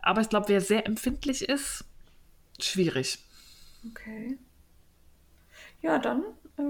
[0.00, 1.84] Aber ich glaube, wer sehr empfindlich ist,
[2.60, 3.18] schwierig.
[3.90, 4.38] Okay.
[5.80, 6.22] Ja, dann,
[6.58, 6.62] äh,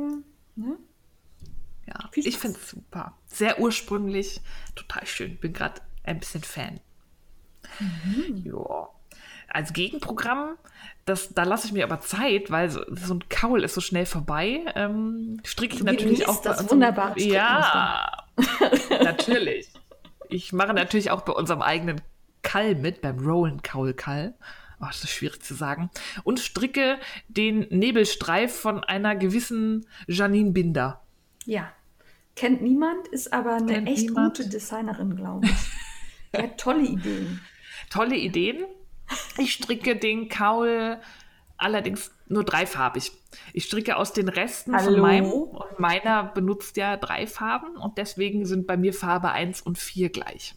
[0.56, 0.76] ne?
[1.86, 3.14] Ja, ich finde es super.
[3.26, 4.40] Sehr ursprünglich,
[4.74, 5.38] total schön.
[5.38, 6.80] Bin gerade ein bisschen Fan.
[7.78, 8.42] Mhm.
[8.44, 8.88] Ja.
[9.50, 10.56] Als Gegenprogramm,
[11.06, 14.04] das, da lasse ich mir aber Zeit, weil so, so ein Kaul ist so schnell
[14.04, 14.60] vorbei.
[14.74, 18.24] Ähm, stricke ich natürlich genießt auch bei das unserem- wunderbare Ja,
[19.02, 19.72] natürlich.
[20.28, 22.02] Ich mache natürlich auch bei unserem eigenen
[22.42, 24.34] Kall mit, beim Rollen Kaul Kall.
[24.80, 25.90] Oh, das ist schwierig zu sagen.
[26.24, 31.02] Und stricke den Nebelstreif von einer gewissen Janine Binder.
[31.44, 31.72] Ja.
[32.36, 34.36] Kennt niemand, ist aber eine Kennt echt niemand.
[34.36, 36.38] gute Designerin, glaube ich.
[36.40, 37.40] Hat tolle Ideen.
[37.90, 38.64] Tolle Ideen.
[39.38, 40.98] Ich stricke den Kaul
[41.56, 43.10] allerdings nur dreifarbig.
[43.52, 45.02] Ich stricke aus den Resten von Hallo?
[45.02, 49.78] meinem und meiner benutzt ja drei Farben und deswegen sind bei mir Farbe 1 und
[49.78, 50.54] 4 gleich.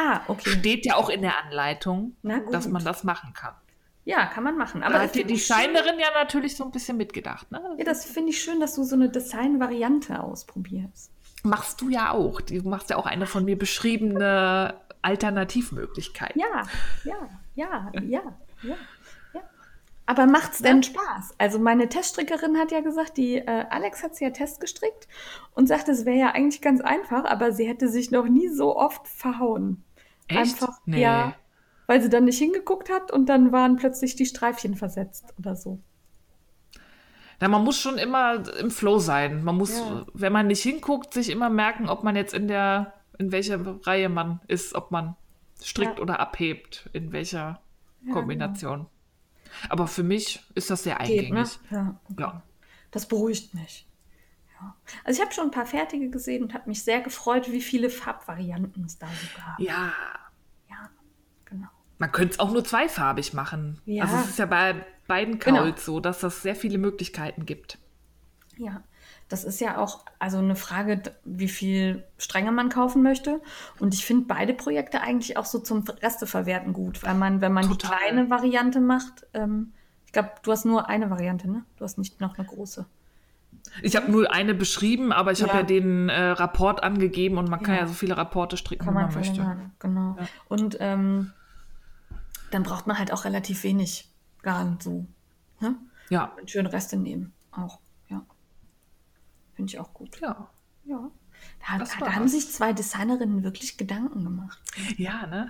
[0.00, 0.50] Ah, okay.
[0.50, 2.14] Steht ja auch in der Anleitung,
[2.52, 3.54] dass man das machen kann.
[4.04, 4.82] Ja, kann man machen.
[4.84, 7.50] Aber da hat die ich schön- Designerin ja natürlich so ein bisschen mitgedacht.
[7.50, 7.60] Ne?
[7.78, 11.10] Ja, das finde ich schön, dass du so eine Design-Variante ausprobierst.
[11.42, 12.40] Machst du ja auch.
[12.40, 16.34] Du machst ja auch eine von mir beschriebene Alternativmöglichkeit.
[16.36, 16.62] Ja,
[17.04, 17.16] ja,
[17.54, 18.22] ja, ja,
[18.62, 18.74] ja.
[19.34, 19.40] ja.
[20.06, 21.34] Aber macht's denn Spaß?
[21.36, 25.06] Also meine Teststrickerin hat ja gesagt, die äh, Alex hat sie ja testgestrickt
[25.54, 28.74] und sagte, es wäre ja eigentlich ganz einfach, aber sie hätte sich noch nie so
[28.76, 29.84] oft verhauen.
[30.28, 30.62] Echt?
[30.62, 31.00] Einfach, Nee.
[31.02, 31.34] ja,
[31.86, 35.80] weil sie dann nicht hingeguckt hat und dann waren plötzlich die Streifchen versetzt oder so.
[37.40, 39.44] Ja, man muss schon immer im Flow sein.
[39.44, 40.04] Man muss, Ja.
[40.12, 44.08] wenn man nicht hinguckt, sich immer merken, ob man jetzt in der, in welcher Reihe
[44.08, 45.14] man ist, ob man
[45.62, 46.02] strickt Ja.
[46.02, 47.60] oder abhebt, in welcher
[48.12, 48.86] Kombination.
[49.68, 51.38] Aber für mich ist das sehr Geht, ne?
[51.40, 51.58] eingängig.
[51.70, 52.20] Ja, okay.
[52.22, 52.42] Ja.
[52.90, 53.87] Das beruhigt mich.
[55.04, 57.90] Also ich habe schon ein paar fertige gesehen und habe mich sehr gefreut, wie viele
[57.90, 59.58] Farbvarianten es da so gab.
[59.60, 59.92] Ja.
[60.68, 60.90] Ja,
[61.44, 61.68] genau.
[61.98, 63.80] Man könnte es auch nur zweifarbig machen.
[63.84, 64.04] Ja.
[64.04, 65.62] Also es ist ja bei beiden Genau.
[65.62, 67.78] Kauls so, dass das sehr viele Möglichkeiten gibt.
[68.56, 68.82] Ja,
[69.28, 73.40] das ist ja auch also eine Frage, wie viel Stränge man kaufen möchte.
[73.78, 77.64] Und ich finde beide Projekte eigentlich auch so zum Resteverwerten gut, weil man, wenn man
[77.64, 77.98] die Total.
[77.98, 79.72] kleine Variante macht, ähm,
[80.06, 81.64] ich glaube, du hast nur eine Variante, ne?
[81.76, 82.86] Du hast nicht noch eine große.
[83.82, 85.58] Ich habe nur eine beschrieben, aber ich habe Ja.
[85.58, 87.80] ja den äh, Rapport angegeben und man kann Ja.
[87.82, 89.34] ja so viele Rapporte stricken, Kann wie man man möchte.
[89.36, 90.16] verlängern, genau.
[90.18, 90.26] Ja.
[90.48, 91.32] Und ähm,
[92.50, 94.08] dann braucht man halt auch relativ wenig
[94.42, 95.06] Garn so.
[95.60, 95.76] Ne?
[96.08, 97.32] Ja, Und schön Reste nehmen.
[97.52, 98.24] Auch, ja.
[99.54, 100.18] Finde ich auch gut.
[100.20, 100.48] ja.
[100.84, 101.10] Ja.
[101.68, 104.58] Da, da, da haben sich zwei Designerinnen wirklich Gedanken gemacht.
[104.96, 105.48] Ja, ne?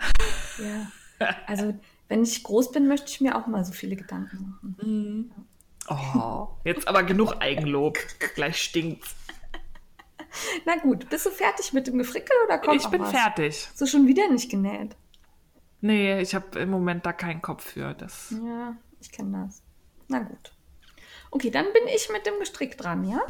[0.59, 1.27] Ja.
[1.49, 1.75] Also,
[2.09, 5.33] wenn ich groß bin, möchte ich mir auch mal so viele Gedanken machen.
[5.91, 7.99] Oh, jetzt aber genug Eigenlob.
[8.35, 9.15] Gleich stinkt's.
[10.67, 13.11] Na gut, bist du fertig mit dem Gefrickel oder kommt Ich bin was?
[13.11, 13.67] fertig.
[13.71, 14.95] Hast du schon wieder nicht genäht?
[15.81, 17.95] Nee, ich habe im Moment da keinen Kopf für.
[17.95, 18.31] Das.
[18.45, 19.63] Ja, ich kenne das.
[20.09, 20.53] Na gut.
[21.31, 23.21] Okay, dann bin ich mit dem Gestrick dran, ja?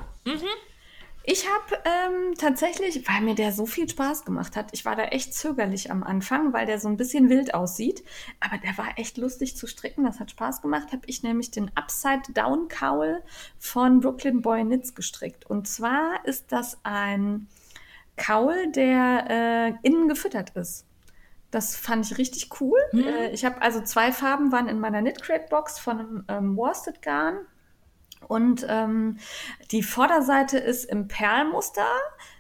[1.30, 5.04] Ich habe ähm, tatsächlich, weil mir der so viel Spaß gemacht hat, ich war da
[5.04, 8.02] echt zögerlich am Anfang, weil der so ein bisschen wild aussieht,
[8.40, 11.70] aber der war echt lustig zu stricken, das hat Spaß gemacht, habe ich nämlich den
[11.74, 13.22] Upside Down Cowl
[13.58, 15.44] von Brooklyn Boy Knits gestrickt.
[15.44, 17.46] Und zwar ist das ein
[18.16, 20.86] Cowl, der äh, innen gefüttert ist.
[21.50, 22.78] Das fand ich richtig cool.
[22.94, 26.56] Äh, ich habe also zwei Farben waren in meiner Knit Crate Box von einem ähm,
[26.56, 27.40] Worsted Garn.
[28.26, 29.18] Und ähm,
[29.70, 31.86] die Vorderseite ist im Perlmuster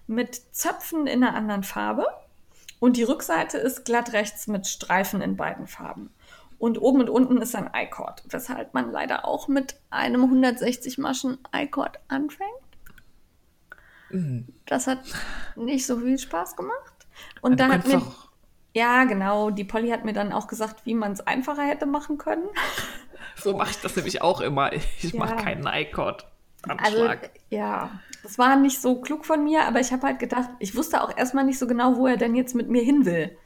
[0.06, 2.06] mit Zöpfen in einer anderen Farbe.
[2.80, 6.10] Und die Rückseite ist glatt rechts mit Streifen in beiden Farben.
[6.58, 11.38] Und oben und unten ist ein I-Cord, weshalb man leider auch mit einem 160 Maschen
[11.54, 12.50] I-Cord anfängt.
[14.66, 15.00] Das hat
[15.54, 17.06] nicht so viel Spaß gemacht.
[17.40, 18.28] Und Du dann hat könntest mir
[18.74, 19.50] ja, genau.
[19.50, 22.48] Die Polly hat mir dann auch gesagt, wie man es einfacher hätte machen können.
[23.36, 24.72] So mache ich das nämlich auch immer.
[24.72, 25.18] Ich Ja.
[25.18, 26.26] mache keinen iCord.
[26.66, 27.30] Also, Anschlag.
[27.50, 27.90] ja,
[28.22, 31.16] das war nicht so klug von mir, aber ich habe halt gedacht, ich wusste auch
[31.16, 33.36] erstmal nicht so genau, wo er denn jetzt mit mir hin will.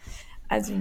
[0.48, 0.72] Also,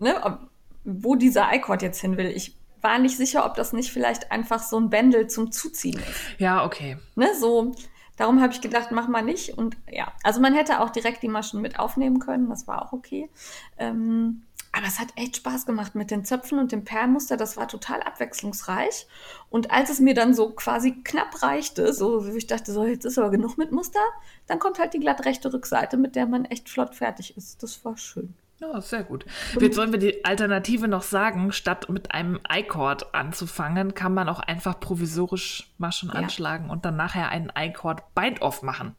[0.00, 0.38] ne, ob,
[0.84, 2.26] wo dieser iCord jetzt hin will.
[2.26, 6.40] Ich war nicht sicher, ob das nicht vielleicht einfach so ein Bändel zum Zuziehen ist.
[6.40, 6.96] ja, okay.
[7.14, 7.72] Ne, so.
[8.16, 9.56] Darum habe ich gedacht, mach mal nicht.
[9.56, 12.92] Und ja, also man hätte auch direkt die Maschen mit aufnehmen können, das war auch
[12.92, 13.30] okay.
[13.78, 14.42] Ähm,
[14.78, 17.36] aber es hat echt Spaß gemacht mit den Zöpfen und dem Perlmuster.
[17.36, 19.08] Das war total abwechslungsreich.
[19.50, 23.04] Und als es mir dann so quasi knapp reichte, so wie ich dachte, so jetzt
[23.04, 23.98] ist aber genug mit Muster,
[24.46, 27.60] dann kommt halt die glatt rechte Rückseite, mit der man echt flott fertig ist.
[27.62, 28.34] Das war schön.
[28.60, 29.26] Ja, sehr gut.
[29.60, 34.40] Jetzt sollen wir die Alternative noch sagen, statt mit einem I-Cord anzufangen, kann man auch
[34.40, 36.16] einfach provisorisch Maschen Ja.
[36.16, 38.94] anschlagen und dann nachher einen I-Cord Bind-Off machen.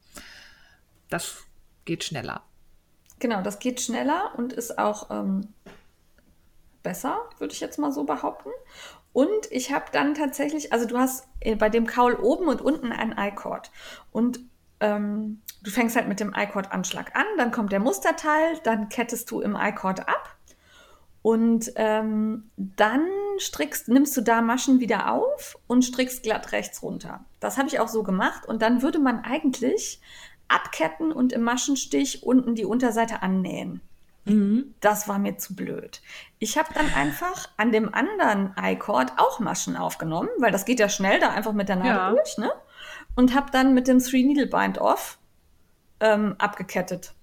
[1.10, 1.44] Das
[1.86, 2.42] geht schneller.
[3.20, 5.50] Genau, das geht schneller und ist auch ähm,
[6.90, 8.50] besser, würde ich jetzt mal so behaupten.
[9.14, 12.92] Und ich habe dann tatsächlich, also du hast äh, bei dem Kaul oben und unten
[12.92, 13.70] einen I-Cord.
[14.12, 14.40] Und
[14.80, 19.40] ähm, du fängst halt mit dem I-Cord-Anschlag an, dann kommt der Musterteil, dann kettest du
[19.40, 20.36] im I-Cord ab
[21.22, 27.24] und ähm, dann strickst, nimmst du da Maschen wieder auf und strickst glatt rechts runter.
[27.40, 30.02] Das habe ich auch so gemacht und dann würde man eigentlich
[30.48, 33.82] abketten und im Maschenstich unten die Unterseite annähen.
[34.26, 34.76] Mhm.
[34.80, 36.02] Das war mir zu blöd.
[36.40, 40.90] Ich habe dann einfach an dem anderen I-Cord auch Maschen aufgenommen, weil das geht ja
[40.90, 42.10] schnell, da einfach mit der Nadel ja.
[42.12, 42.52] durch, ne?
[43.16, 45.18] Und habe dann mit dem Three Needle Bind Off
[46.00, 47.14] ähm, abgekettet.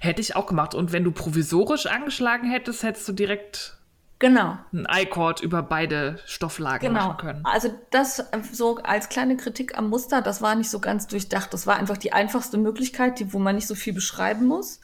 [0.00, 0.74] Hätte ich auch gemacht.
[0.74, 3.78] Und wenn du provisorisch angeschlagen hättest, hättest du direkt
[4.18, 4.58] genau.
[4.72, 7.08] einen I-Cord über beide Stofflagen genau.
[7.08, 7.44] machen können.
[7.44, 11.52] Also das äh, so als kleine Kritik am Muster, das war nicht so ganz durchdacht.
[11.52, 14.80] Das war einfach die einfachste Möglichkeit, die, wo man nicht so viel beschreiben muss.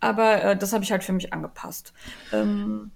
[0.00, 1.92] Aber äh, das habe ich halt für mich angepasst.
[2.32, 2.90] Ähm,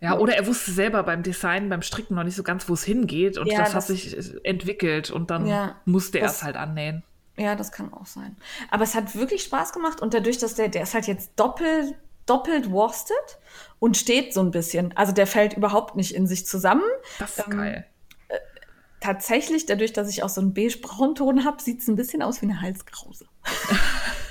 [0.00, 2.84] ja, oder er wusste selber beim Design, beim Stricken noch nicht so ganz, wo es
[2.84, 6.56] hingeht und ja, das, das, hat sich entwickelt und dann ja, musste er es halt
[6.56, 7.02] annähen.
[7.38, 8.36] Ja, das kann auch sein.
[8.70, 11.94] Aber es hat wirklich Spaß gemacht und dadurch, dass der, der ist halt jetzt doppelt,
[12.24, 13.38] doppelt worsted
[13.78, 14.96] und steht so ein bisschen.
[14.96, 16.84] Also der fällt überhaupt nicht in sich zusammen.
[17.18, 17.86] Das ist ähm, geil.
[18.28, 18.38] Äh,
[19.00, 22.46] tatsächlich, dadurch, dass ich auch so einen beige-braunton habe, sieht es ein bisschen aus wie
[22.46, 23.26] eine Halskrause.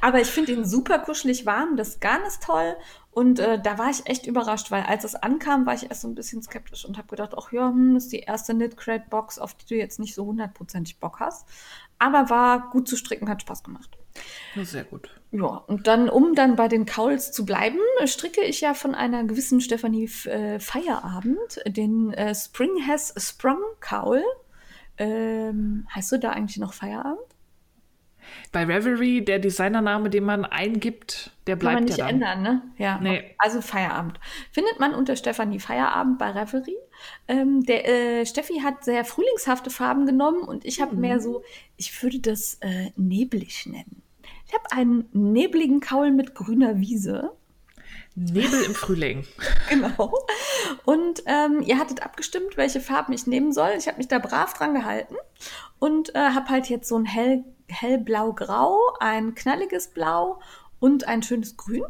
[0.00, 2.76] Aber ich finde ihn super kuschelig warm, das Garn ist toll
[3.18, 6.08] und äh, da war ich echt überrascht, weil als es ankam, war ich erst so
[6.08, 9.40] ein bisschen skeptisch und habe gedacht, ach ja, hm, ist die erste Knit Crate Box,
[9.40, 11.48] auf die du jetzt nicht so hundertprozentig Bock hast.
[11.98, 13.98] Aber war gut zu stricken, hat Spaß gemacht.
[14.54, 15.10] Sehr gut.
[15.32, 19.24] Ja, und dann, um dann bei den Kauls zu bleiben, stricke ich ja von einer
[19.24, 24.22] gewissen Stefanie äh, Feierabend den äh, Spring Has Sprung Kaul.
[24.96, 27.18] Ähm, heißt du da eigentlich noch Feierabend?
[28.52, 32.62] Bei Reverie, der Designername, den man eingibt, der bleibt Kann man nicht ja ändern, ne?
[32.78, 32.98] Ja.
[33.00, 33.34] Nee.
[33.38, 34.18] Also Feierabend.
[34.52, 36.78] Findet man unter Stefanie Feierabend bei Reverie.
[37.26, 41.00] Ähm, der äh, Steffi hat sehr frühlingshafte Farben genommen und ich habe mhm.
[41.00, 41.42] mehr so,
[41.76, 44.02] ich würde das äh, neblig nennen.
[44.46, 47.32] Ich habe einen nebligen Kaul mit grüner Wiese.
[48.14, 49.26] Nebel im Frühling.
[49.68, 50.12] genau.
[50.84, 53.70] Und ähm, ihr hattet abgestimmt, welche Farben ich nehmen soll.
[53.78, 55.14] Ich habe mich da brav dran gehalten
[55.78, 60.40] und äh, habe halt jetzt so ein hell hellblau-grau, ein knalliges Blau
[60.80, 61.84] und ein schönes Grün.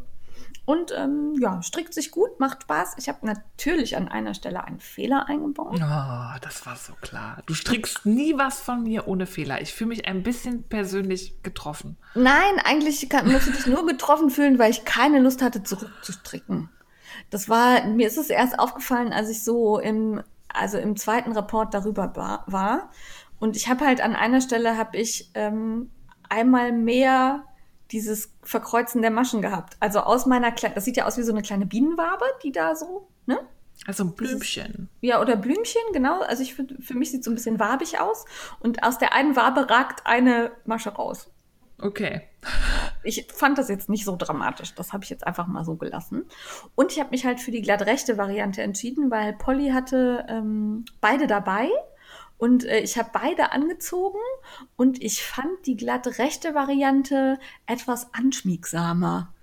[0.68, 2.96] Und ähm, ja, strickt sich gut, macht Spaß.
[2.98, 5.80] Ich habe natürlich an einer Stelle einen Fehler eingebaut.
[5.80, 7.42] Oh, das war so klar.
[7.46, 9.62] Du strickst nie was von mir ohne Fehler.
[9.62, 11.96] Ich fühle mich ein bisschen persönlich getroffen.
[12.14, 16.68] Nein, eigentlich kann, musst du dich nur getroffen fühlen, weil ich keine Lust hatte, zurückzustricken.
[17.30, 21.72] Das war, mir ist es erst aufgefallen, als ich so im, also im zweiten Rapport
[21.72, 22.12] darüber
[22.46, 22.90] war.
[23.38, 25.90] Und ich habe halt an einer Stelle habe ich ähm,
[26.28, 27.44] einmal mehr
[27.90, 29.76] dieses Verkreuzen der Maschen gehabt.
[29.80, 32.74] Also aus meiner kleinen, das sieht ja aus wie so eine kleine Bienenwabe, die da
[32.76, 33.38] so, ne?
[33.86, 34.88] Also ein Blümchen.
[35.00, 36.20] ja, oder Blümchen, genau.
[36.22, 38.24] Also ich für, für mich sieht so ein bisschen wabig aus.
[38.60, 41.30] Und aus der einen Wabe ragt eine Masche raus.
[41.80, 42.22] Okay.
[43.04, 44.74] Ich fand das jetzt nicht so dramatisch.
[44.74, 46.24] Das habe ich jetzt einfach mal so gelassen.
[46.74, 51.28] Und ich habe mich halt für die glattrechte Variante entschieden, weil Polly hatte ähm, beide
[51.28, 51.68] dabei.
[52.38, 54.18] Und äh, ich habe beide angezogen
[54.76, 59.34] und ich fand die glatt rechte Variante etwas anschmiegsamer.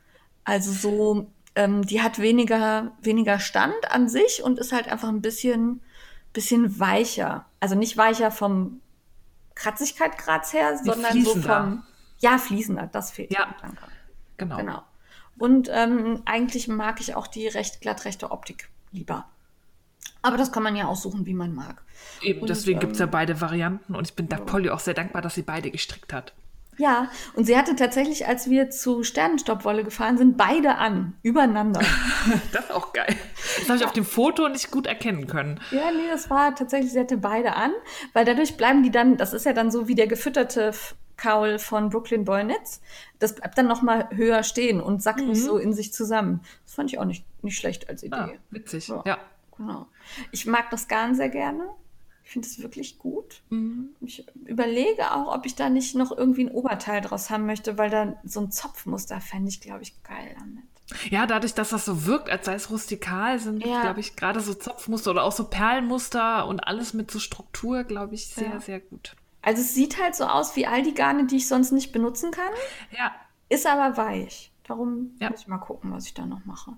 [0.45, 5.21] Also so, ähm, die hat weniger, weniger Stand an sich und ist halt einfach ein
[5.21, 5.81] bisschen,
[6.31, 7.45] bisschen weicher.
[7.59, 8.79] Also nicht weicher vom
[9.55, 11.83] Kratzigkeitgrad her, Wie sondern so vom,
[12.19, 13.31] ja, fließender, das fehlt.
[13.31, 13.83] Ja, danke.
[14.37, 14.57] Genau.
[14.57, 14.83] genau.
[15.37, 19.27] Und ähm, eigentlich mag ich auch die recht glattrechte Optik lieber.
[20.25, 21.83] Aber das kann man ja aussuchen, wie man mag.
[22.21, 24.79] Eben, und, deswegen ähm, gibt es ja beide Varianten und ich bin da Polly auch
[24.79, 26.33] sehr dankbar, dass sie beide gestrickt hat.
[26.77, 31.79] Ja, und sie hatte tatsächlich, als wir zu Sternenstoppwolle gefahren sind, beide an, übereinander.
[32.51, 33.15] das ist auch geil.
[33.59, 35.59] Das habe ich auf dem Foto nicht gut erkennen können.
[35.71, 37.71] Ja, nee, das war tatsächlich, sie hatte beide an,
[38.13, 40.73] weil dadurch bleiben die dann, das ist ja dann so wie der gefütterte
[41.15, 42.81] Kaul von Brooklyn Boy Knits,
[43.19, 45.29] das bleibt dann nochmal höher stehen und sackt mhm.
[45.29, 46.41] nicht so in sich zusammen.
[46.65, 48.15] Das fand ich auch nicht, nicht schlecht als Idee.
[48.15, 49.01] Ah, witzig, ja.
[49.05, 49.17] ja.
[49.57, 49.87] Genau.
[50.31, 51.63] Ich mag das Garn sehr gerne.
[52.23, 53.41] Ich finde es wirklich gut.
[53.49, 53.89] Mhm.
[54.01, 57.89] Ich überlege auch, ob ich da nicht noch irgendwie ein Oberteil draus haben möchte, weil
[57.89, 60.63] da so ein Zopfmuster fände ich, glaube ich, geil damit.
[61.09, 63.81] Ja, dadurch, dass das so wirkt, als sei es rustikal, sind, ja.
[63.81, 68.15] glaube ich, gerade so Zopfmuster oder auch so Perlenmuster und alles mit so Struktur, glaube
[68.15, 68.59] ich, sehr, ja.
[68.59, 69.15] sehr gut.
[69.41, 72.31] Also es sieht halt so aus wie all die Garne, die ich sonst nicht benutzen
[72.31, 72.51] kann.
[72.97, 73.11] Ja.
[73.49, 74.51] Ist aber weich.
[74.63, 75.29] Darum ja.
[75.29, 76.73] muss ich mal gucken, was ich da noch mache.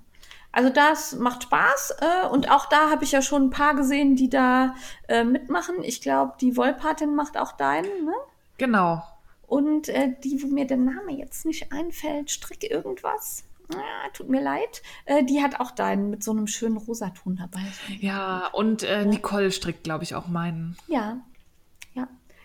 [0.57, 4.15] Also das macht Spaß äh, und auch da habe ich ja schon ein paar gesehen,
[4.15, 4.73] die da
[5.07, 5.83] äh, mitmachen.
[5.83, 8.13] Ich glaube, die Wollpatin macht auch deinen, ne?
[8.57, 9.03] Genau.
[9.45, 13.43] Und äh, die, wo mir der Name jetzt nicht einfällt, Strick irgendwas.
[13.71, 14.81] Ah, tut mir leid.
[15.05, 17.61] Äh, die hat auch deinen mit so einem schönen Rosaton dabei.
[17.99, 20.75] Ja, und äh, Nicole strickt, glaube ich, auch meinen.
[20.87, 21.17] Ja, ja.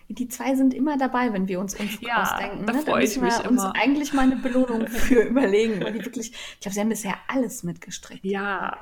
[0.08, 2.66] Die zwei sind immer dabei, wenn wir uns uns Ja, ausdenken.
[2.66, 2.80] da ne?
[3.02, 3.72] ich müssen wir uns immer.
[3.76, 7.62] eigentlich mal eine Belohnung für überlegen, weil die wirklich, ich glaube, sie haben bisher alles
[7.62, 8.24] mitgestrickt.
[8.24, 8.76] Ja,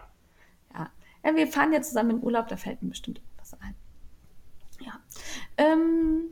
[0.74, 0.90] Ja.
[1.24, 3.74] ja, wir fahren jetzt zusammen in Urlaub, da fällt mir bestimmt was ein.
[4.80, 4.98] Ja.
[5.58, 6.22] Ähm,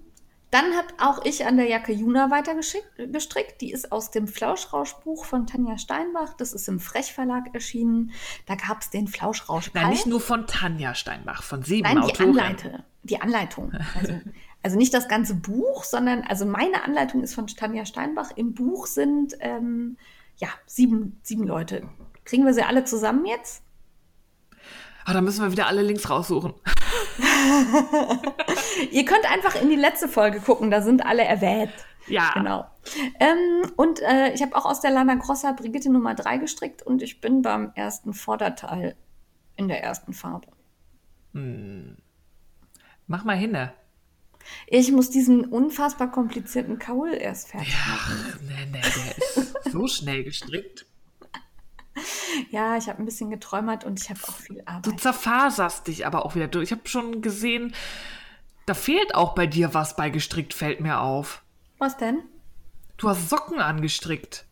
[0.50, 3.60] dann habe auch ich an der Jacke Juna weitergeschickt, gestrickt.
[3.60, 6.32] Die ist aus dem Flauschrauschbuch von Tanja Steinbach.
[6.38, 8.12] Das ist im Frech Verlag erschienen.
[8.46, 9.70] Da gab es den Flauschrausch.
[9.74, 12.28] Nein, nicht nur von Tanja Steinbach, von sieben Nein, die, Autoren.
[12.30, 13.72] Anleite, die Anleitung.
[13.94, 14.14] Also,
[14.62, 18.32] also nicht das ganze Buch, sondern also meine Anleitung ist von Tanja Steinbach.
[18.34, 19.96] Im Buch sind ähm,
[20.36, 21.88] ja sieben, sieben Leute.
[22.24, 23.62] Kriegen wir sie alle zusammen jetzt?
[25.04, 26.52] Ah, da müssen wir wieder alle Links raussuchen.
[28.90, 31.72] Ihr könnt einfach in die letzte Folge gucken, da sind alle erwähnt.
[32.08, 32.66] Ja, Genau.
[33.18, 37.02] Ähm, und äh, ich habe auch aus der Lana Grossa Brigitte Nummer 3 gestrickt und
[37.02, 38.96] ich bin beim ersten Vorderteil
[39.56, 40.48] in der ersten Farbe.
[43.06, 43.72] mach mal hinne.
[44.66, 48.24] Ich muss diesen unfassbar komplizierten Kaul erst fertig machen.
[48.34, 50.86] Ach, nee, nee, der ist so schnell gestrickt.
[52.50, 55.00] Ja, ich habe ein bisschen geträumert und ich habe auch viel Du Arbeit.
[55.00, 56.64] zerfaserst dich aber auch wieder durch.
[56.66, 57.74] Ich habe schon gesehen,
[58.66, 61.42] da fehlt auch bei dir was bei gestrickt, fällt mir auf.
[61.78, 62.22] Was denn?
[62.98, 64.44] Du hast Socken angestrickt.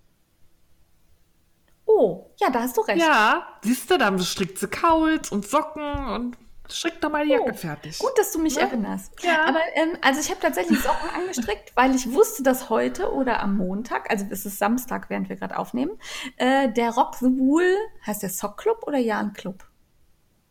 [1.84, 3.00] Oh, ja, da hast du recht.
[3.00, 6.36] Ja, siehst du, dann strickt sie Kauls und Socken und
[6.68, 7.98] strickt doch mal die Jacke Oh, fertig.
[7.98, 8.62] Gut, dass du mich Ne?
[8.62, 9.12] erinnerst.
[9.22, 9.44] Ja.
[9.46, 13.56] Aber ähm, also ich habe tatsächlich Socken angestrickt, weil ich wusste, dass heute oder am
[13.56, 15.98] Montag, also es ist Samstag, während wir gerade aufnehmen,
[16.36, 17.76] äh, der Rock the Wool,
[18.06, 19.64] heißt der Sock Club oder Jan Club?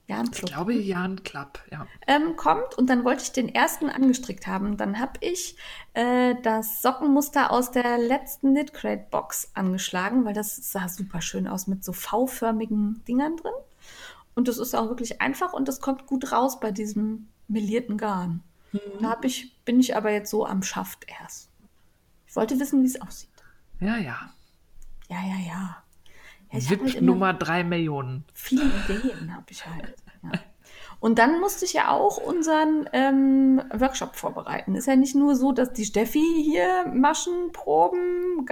[0.08, 0.50] Jan Ich Club.
[0.52, 1.88] glaube, Jan Klapp, ja.
[2.06, 4.78] ähm, kommt und dann wollte ich den ersten angestrickt haben.
[4.78, 5.58] Dann habe ich
[5.96, 11.48] äh, das Sockenmuster aus der letzten Knit Crate Box angeschlagen, weil das sah super schön
[11.48, 13.54] aus mit so V-förmigen Dingern drin.
[14.36, 18.44] Und das ist auch wirklich einfach und das kommt gut raus bei diesem melierten Garn.
[19.00, 21.50] Da hab ich, bin ich aber jetzt so am Schaft erst.
[22.28, 23.30] Ich wollte wissen, wie es aussieht.
[23.80, 24.34] Ja, ja.
[25.10, 25.84] Ja, ja, ja.
[26.52, 28.26] ja ich VIP halt Nummer drei Millionen.
[28.34, 29.96] Viele Ideen habe ich halt.
[30.24, 30.32] Ja.
[31.00, 34.76] Und dann musste ich ja auch unseren ähm, Workshop vorbereiten.
[34.76, 38.46] Ist ja nicht nur so, dass die Steffi hier Maschen, Proben,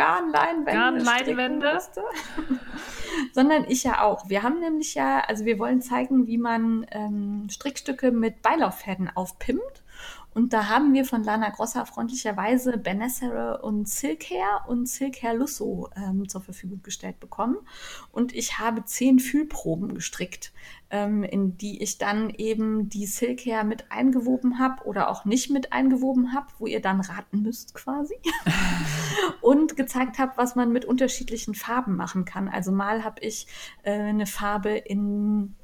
[1.01, 2.03] stricken musste,
[3.33, 4.29] sondern ich ja auch.
[4.29, 9.83] Wir haben nämlich ja, also wir wollen zeigen, wie man ähm, Strickstücke mit Beilauffäden aufpimmt.
[10.33, 16.27] Und da haben wir von Lana Grossa freundlicherweise Benessere und Silkhair und Silkhair Lusso ähm,
[16.27, 17.57] zur Verfügung gestellt bekommen.
[18.11, 20.51] Und ich habe zehn Fühlproben gestrickt,
[20.93, 25.73] ähm, in die ich dann eben die Silkhair mit eingewoben habe oder auch nicht mit
[25.73, 28.15] eingewoben habe, wo ihr dann raten müsst quasi.
[29.41, 32.47] und gezeigt habe, was man mit unterschiedlichen Farben machen kann.
[32.47, 33.47] Also mal habe ich
[33.81, 35.55] äh, eine Farbe in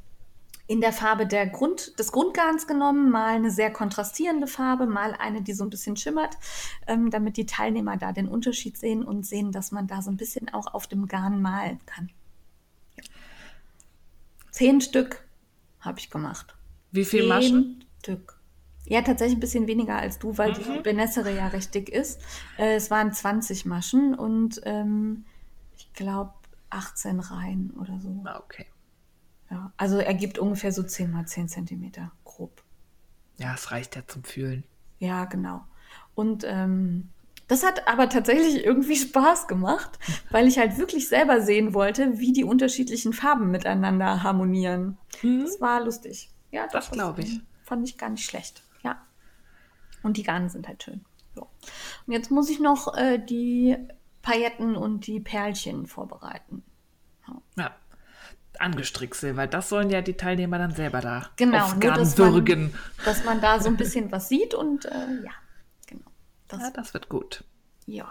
[0.66, 5.42] in der Farbe der Grund, des Grundgarns genommen, mal eine sehr kontrastierende Farbe, mal eine,
[5.42, 6.38] die so ein bisschen schimmert,
[6.86, 10.18] ähm, damit die Teilnehmer da den Unterschied sehen und sehen, dass man da so ein
[10.18, 12.12] bisschen auch auf dem Garn malen kann.
[14.60, 15.24] Zehn Stück
[15.80, 16.54] habe ich gemacht.
[16.92, 17.86] Wie viel Zehn Maschen?
[18.00, 18.38] Stück.
[18.84, 22.20] Ja, tatsächlich ein bisschen weniger als du, weil die Benessere ja recht dick ist.
[22.58, 25.24] Äh, es waren 20 Maschen und ähm,
[25.78, 26.34] ich glaube
[26.72, 28.22] 18 Reihen oder so.
[28.26, 28.66] Ah, okay.
[29.50, 32.62] Ja, also ergibt ungefähr so 10 mal 10 Zentimeter grob.
[33.38, 34.66] Ja, es reicht ja zum Fühlen.
[34.98, 35.64] Ja, genau.
[36.16, 37.08] Und ähm,
[37.50, 42.32] das hat aber tatsächlich irgendwie Spaß gemacht, weil ich halt wirklich selber sehen wollte, wie
[42.32, 44.98] die unterschiedlichen Farben miteinander harmonieren.
[45.22, 46.30] Das war lustig.
[46.52, 47.42] Ja, doch, Das glaub ich.
[47.64, 48.64] Fand ich gar nicht schlecht.
[48.84, 49.02] Ja.
[50.04, 51.04] Und die Garne sind halt schön.
[51.36, 51.48] So.
[52.08, 53.76] Und jetzt muss ich noch äh, die
[54.22, 56.64] Pailletten und die Perlchen vorbereiten.
[57.58, 57.76] Ja.
[58.60, 62.18] Angestrickse, weil das sollen ja die Teilnehmer dann selber da Genau, auf nur, Garn dass
[62.18, 62.74] man-.
[63.06, 65.32] Dass man da so ein bisschen was sieht und äh, ja.
[66.50, 67.44] Das Ja, das wird gut.
[67.86, 68.08] Ja,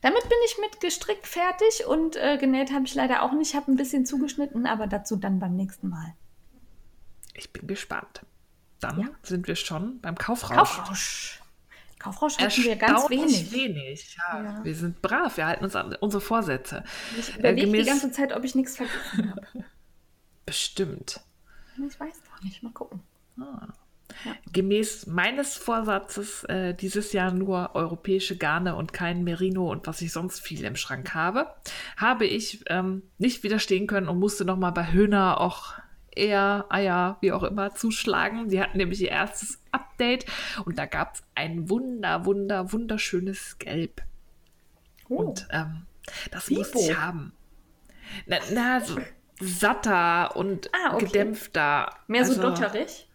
[0.00, 3.50] damit bin ich mit gestrickt fertig und äh, genäht habe ich leider auch nicht.
[3.50, 6.14] Ich habe ein bisschen zugeschnitten, aber dazu dann beim nächsten Mal.
[7.34, 8.22] Ich bin gespannt.
[8.80, 9.06] Dann Ja.
[9.22, 10.56] sind wir schon beim Kaufrausch.
[10.56, 11.38] Kaufrausch.
[12.00, 13.52] Kaufrausch hatten wir ganz wenig.
[13.52, 14.16] wenig.
[14.16, 14.64] Ja, Ja.
[14.64, 16.82] Wir sind brav, wir halten uns an unsere Vorsätze.
[17.16, 19.64] Ich Äh, überlege die gemäß- ganze Zeit, ob ich nichts vergessen habe.
[20.44, 21.20] Bestimmt.
[21.86, 22.60] Ich weiß doch nicht.
[22.64, 23.00] Mal gucken.
[24.52, 30.12] Gemäß meines Vorsatzes äh, dieses Jahr nur europäische Garne und kein Merino und was ich
[30.12, 31.52] sonst viel im Schrank habe,
[31.96, 35.74] habe ich ähm, nicht widerstehen können und musste nochmal bei Höhner auch
[36.14, 38.48] eher, Eier, wie auch immer, zuschlagen.
[38.50, 40.26] Die hatten nämlich ihr erstes Update
[40.66, 44.02] und da gab es ein wunder, wunder, wunderschönes Gelb.
[45.08, 45.16] Oh.
[45.16, 45.86] Und ähm,
[46.30, 46.60] das Vivo.
[46.60, 47.32] musste ich haben.
[48.26, 48.98] Na, na so
[49.40, 51.06] satter und Ah, okay.
[51.06, 51.94] gedämpfter.
[52.08, 53.08] Mehr so Also- dotterig.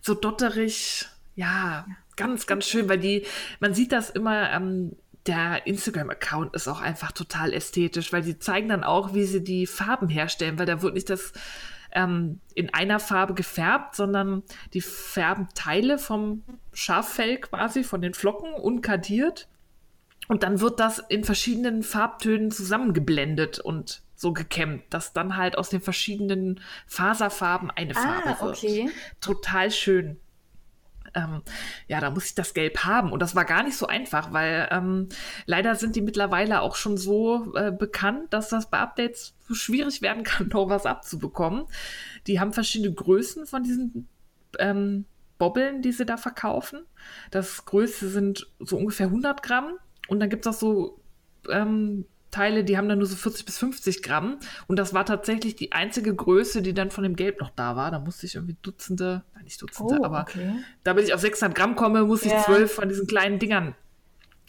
[0.00, 1.86] So dotterig, ja,
[2.16, 3.24] ganz, ganz schön, weil die,
[3.60, 8.68] man sieht das immer, ähm, der Instagram-Account ist auch einfach total ästhetisch, weil die zeigen
[8.68, 11.32] dann auch, wie sie die Farben herstellen, weil da wird nicht das
[11.92, 18.54] ähm, in einer Farbe gefärbt, sondern die färben Teile vom Schaffell quasi, von den Flocken,
[18.54, 19.48] unkadiert.
[20.28, 25.68] Und dann wird das in verschiedenen Farbtönen zusammengeblendet und so gekämmt, dass dann halt aus
[25.70, 28.56] den verschiedenen Faserfarben eine Ah, Farbe wird.
[28.56, 28.90] okay.
[29.20, 30.18] Total schön.
[31.14, 31.42] Ähm,
[31.86, 33.12] ja, da muss ich das Gelb haben.
[33.12, 35.08] Und das war gar nicht so einfach, weil ähm,
[35.46, 40.24] leider sind die mittlerweile auch schon so äh, bekannt, dass das bei Updates schwierig werden
[40.24, 41.64] kann, noch was abzubekommen.
[42.26, 44.08] Die haben verschiedene Größen von diesen
[44.58, 45.04] ähm,
[45.38, 46.80] Bobbeln, die sie da verkaufen.
[47.30, 49.74] Das größte sind so ungefähr 100 Gramm.
[50.08, 51.00] Und dann gibt es auch so
[51.48, 54.38] ähm, Teile, die haben dann nur so 40 bis 50 Gramm.
[54.66, 57.90] Und das war tatsächlich die einzige Größe, die dann von dem Gelb noch da war.
[57.90, 60.52] Da musste ich irgendwie Dutzende, nein, nicht Dutzende, Oh, aber okay.
[60.84, 62.42] damit ich auf 600 Gramm komme, muss ich Ja.
[62.44, 63.74] zwölf von diesen kleinen Dingern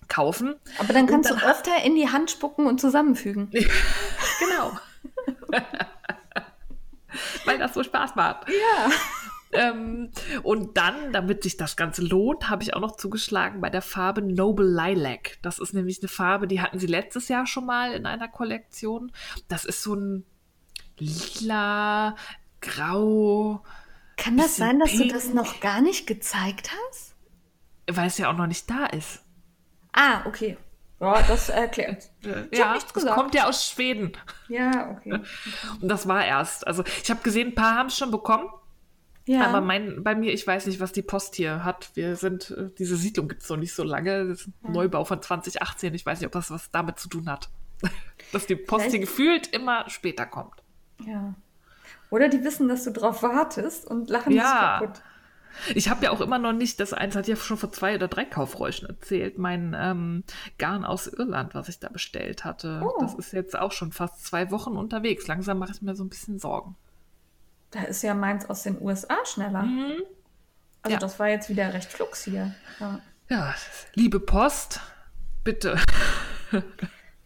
[0.08, 0.56] kaufen.
[0.80, 3.50] Aber dann kannst dann du öfter in die Hand spucken und zusammenfügen.
[4.40, 4.72] Genau.
[7.46, 8.48] Weil das so Spaß macht.
[8.50, 8.90] Ja.
[9.52, 10.12] Ähm,
[10.44, 14.22] und dann, damit sich das Ganze lohnt, habe ich auch noch zugeschlagen bei der Farbe
[14.22, 15.40] Noble Lilac.
[15.42, 19.12] Das ist nämlich eine Farbe, die hatten sie letztes Jahr schon mal in einer Kollektion.
[19.48, 20.26] Das ist so ein
[20.98, 22.16] lila,
[22.62, 23.64] grau,
[24.18, 25.04] Kann das sein, dass pink.
[25.04, 27.16] du das noch gar nicht gezeigt hast?
[27.92, 29.24] weil es ja auch noch nicht da ist.
[29.94, 30.58] Ah, okay.
[31.00, 32.12] Ja, das erklärt.
[32.24, 33.16] Äh, Ich ja, nichts das gesagt.
[33.16, 34.12] kommt ja aus Schweden.
[34.48, 35.22] Ja, okay.
[35.82, 36.68] Und das war erst.
[36.68, 38.48] Also ich habe gesehen, ein paar haben es schon bekommen.
[39.30, 39.46] Ja.
[39.46, 41.92] Aber mein, bei mir, ich weiß nicht, was die Post hier hat.
[41.94, 44.28] Wir sind, äh, diese Siedlung gibt es noch nicht so lange.
[44.28, 45.94] Das ist ein Neubau von 2018.
[45.94, 47.50] Ich weiß nicht, ob das was damit zu tun hat.
[48.32, 50.64] Dass die Post hier Vielleicht- gefühlt immer später kommt.
[51.06, 51.36] ja.
[52.12, 54.80] Oder die wissen, dass du drauf wartest und lachen Ja.
[54.80, 55.02] dich kaputt.
[55.76, 58.08] Ich habe ja auch immer noch nicht, das eins hat ja schon vor zwei oder
[58.08, 60.24] drei Kaufräuschen erzählt, mein ähm,
[60.58, 62.82] Garn aus Irland, was ich da bestellt hatte.
[62.84, 63.00] Oh.
[63.00, 65.28] Das ist jetzt auch schon fast zwei Wochen unterwegs.
[65.28, 66.76] Langsam mache ich mir so ein bisschen Sorgen.
[67.72, 69.60] Da ist ja meins aus den USA schneller.
[69.60, 70.04] Also Mhm.
[70.88, 70.98] Ja.
[70.98, 72.56] das war jetzt wieder recht flugs hier.
[72.80, 73.00] Ja.
[73.30, 73.54] Ja,
[73.94, 74.80] liebe Post,
[75.44, 75.78] bitte.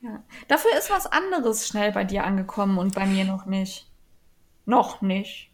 [0.01, 0.21] Ja.
[0.49, 3.89] Dafür ist was anderes schnell bei dir angekommen und bei mir noch nicht.
[4.65, 5.49] Noch nicht.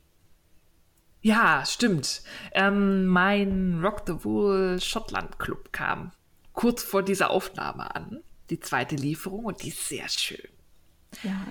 [1.21, 2.23] Ja, stimmt.
[2.53, 6.11] Ähm, mein Rock the Wool Schottland Club kam
[6.53, 8.23] kurz vor dieser Aufnahme an.
[8.49, 10.49] Die zweite Lieferung und die ist sehr schön.
[11.21, 11.45] Ja.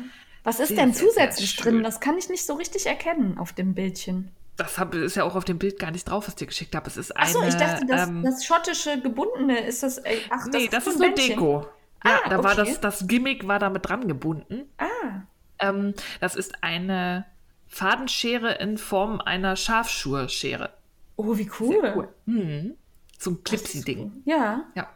[0.49, 1.75] Was ist Sehr, denn sehr, sehr zusätzlich schön.
[1.75, 1.83] drin?
[1.83, 4.31] Das kann ich nicht so richtig erkennen auf dem Bildchen.
[4.57, 6.75] Das hab, ist ja auch auf dem Bild gar nicht drauf, was ich dir geschickt
[6.75, 6.87] habe.
[6.89, 7.27] Es ist eine.
[7.27, 10.01] Achso, ich dachte, das, ähm, das schottische gebundene ist das.
[10.31, 11.29] Ach, nee, das so ist ein nur Bändchen.
[11.37, 11.67] Deko.
[12.05, 12.65] Ja, Ah, da war okay.
[12.71, 14.71] das, das Gimmick war damit dran gebunden.
[14.79, 15.23] Ah,
[15.59, 17.27] Ähm, das ist eine
[17.67, 20.71] Fadenschere in Form einer Schafschurschere.
[21.17, 21.93] oh, wie cool.
[21.95, 22.09] Cool.
[22.27, 22.75] Mhm.
[23.19, 24.23] So ein Clipsy-Ding.
[24.25, 24.89] Ja, Ja.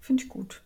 [0.00, 0.62] finde ich gut.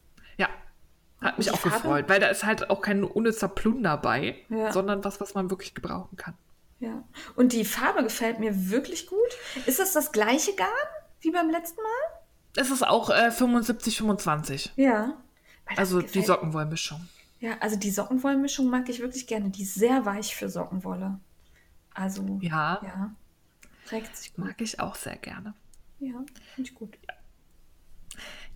[1.25, 1.31] Ja.
[1.31, 1.77] Hat mich die auch Farbe?
[1.77, 4.73] gefreut, weil da ist halt auch kein unnützer Plunder bei, Ja.
[4.73, 6.35] sondern was, was man wirklich gebrauchen kann.
[6.81, 7.03] Ja.
[7.37, 9.19] Und die Farbe gefällt mir wirklich gut.
[9.67, 10.69] Ist das das gleiche Garn
[11.21, 12.21] wie beim letzten Mal?
[12.57, 14.73] Es ist auch äh, 75, 25.
[14.77, 15.17] Ja.
[15.77, 17.09] Also die Sockenwollmischung.
[17.41, 19.51] Ja, also die Sockenwollmischung mag ich wirklich gerne.
[19.51, 21.19] Die ist sehr weich für Sockenwolle.
[21.95, 23.11] Also, Ja, ja.
[23.87, 24.45] Trägt sich gut.
[24.47, 25.55] mag ich auch sehr gerne.
[26.01, 26.15] Ja,
[26.55, 26.99] finde ich gut.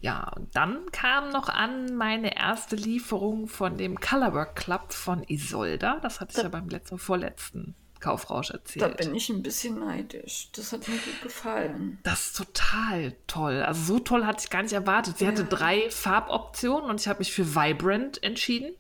[0.01, 5.99] Ja, und dann kam noch an meine erste Lieferung von dem Colorwork Club von Isolda.
[6.01, 8.97] Das hatte ich ja beim letzten, vorletzten Kaufrausch Da erzählt.
[8.99, 10.51] bin ich ein bisschen neidisch.
[10.55, 11.99] Das hat mir gut gefallen.
[12.05, 13.61] Das ist total toll.
[13.65, 15.19] Also so toll hatte ich gar nicht erwartet.
[15.19, 15.49] Sie hatte Ja.
[15.49, 18.73] drei Farboptionen und ich habe mich für Vibrant entschieden.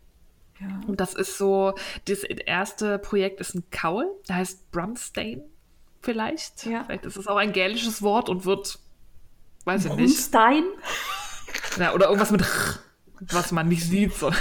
[0.60, 0.80] Ja.
[0.86, 1.74] Und das ist so,
[2.06, 5.42] das erste Projekt ist ein Kaul, der heißt Brumstain
[6.00, 6.64] vielleicht.
[6.66, 6.84] Ja.
[6.84, 8.78] Vielleicht ist es auch ein gälisches Wort und wird,
[9.68, 10.14] weiß ich nicht.
[10.14, 10.64] Brunstein?
[11.78, 12.78] Ja, oder irgendwas mit R,
[13.20, 14.14] was man nicht sieht.
[14.14, 14.32] So.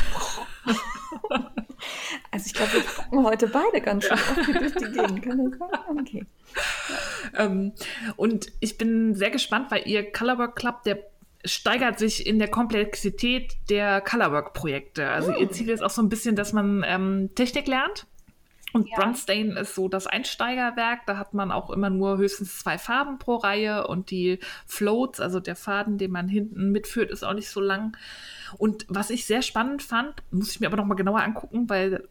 [2.31, 5.23] Also ich glaube, wir gucken heute beide ganz schön oft hier durch die Gegend.
[5.23, 5.99] Kann?
[5.99, 6.25] Okay.
[7.35, 7.73] Ähm,
[8.15, 10.99] und ich bin sehr gespannt, weil ihr Colorwork Club, der
[11.45, 15.09] steigert sich in der Komplexität der Colorwork-Projekte.
[15.09, 18.05] Also ihr Ziel ist auch so ein bisschen, dass man ähm, Technik lernt.
[18.77, 18.99] Und Ja.
[18.99, 21.05] Brunstain ist so das Einsteigerwerk.
[21.05, 25.39] Da hat man auch immer nur höchstens zwei Farben pro Reihe und die Floats, also
[25.39, 27.97] der Faden, den man hinten mitführt, ist auch nicht so lang.
[28.57, 32.07] Und was ich sehr spannend fand, muss ich mir aber noch mal genauer angucken, weil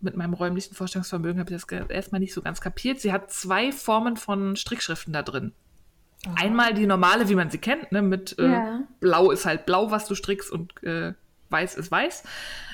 [0.00, 3.00] mit meinem räumlichen Vorstellungsvermögen habe ich das erstmal nicht so ganz kapiert.
[3.00, 5.52] Sie hat zwei Formen von Strickschriften da drin.
[6.36, 8.80] Einmal die normale, wie man sie kennt, ne, mit äh, Ja.
[9.00, 11.14] Blau ist halt blau, was du strickst und äh,
[11.52, 12.24] weiß ist weiß.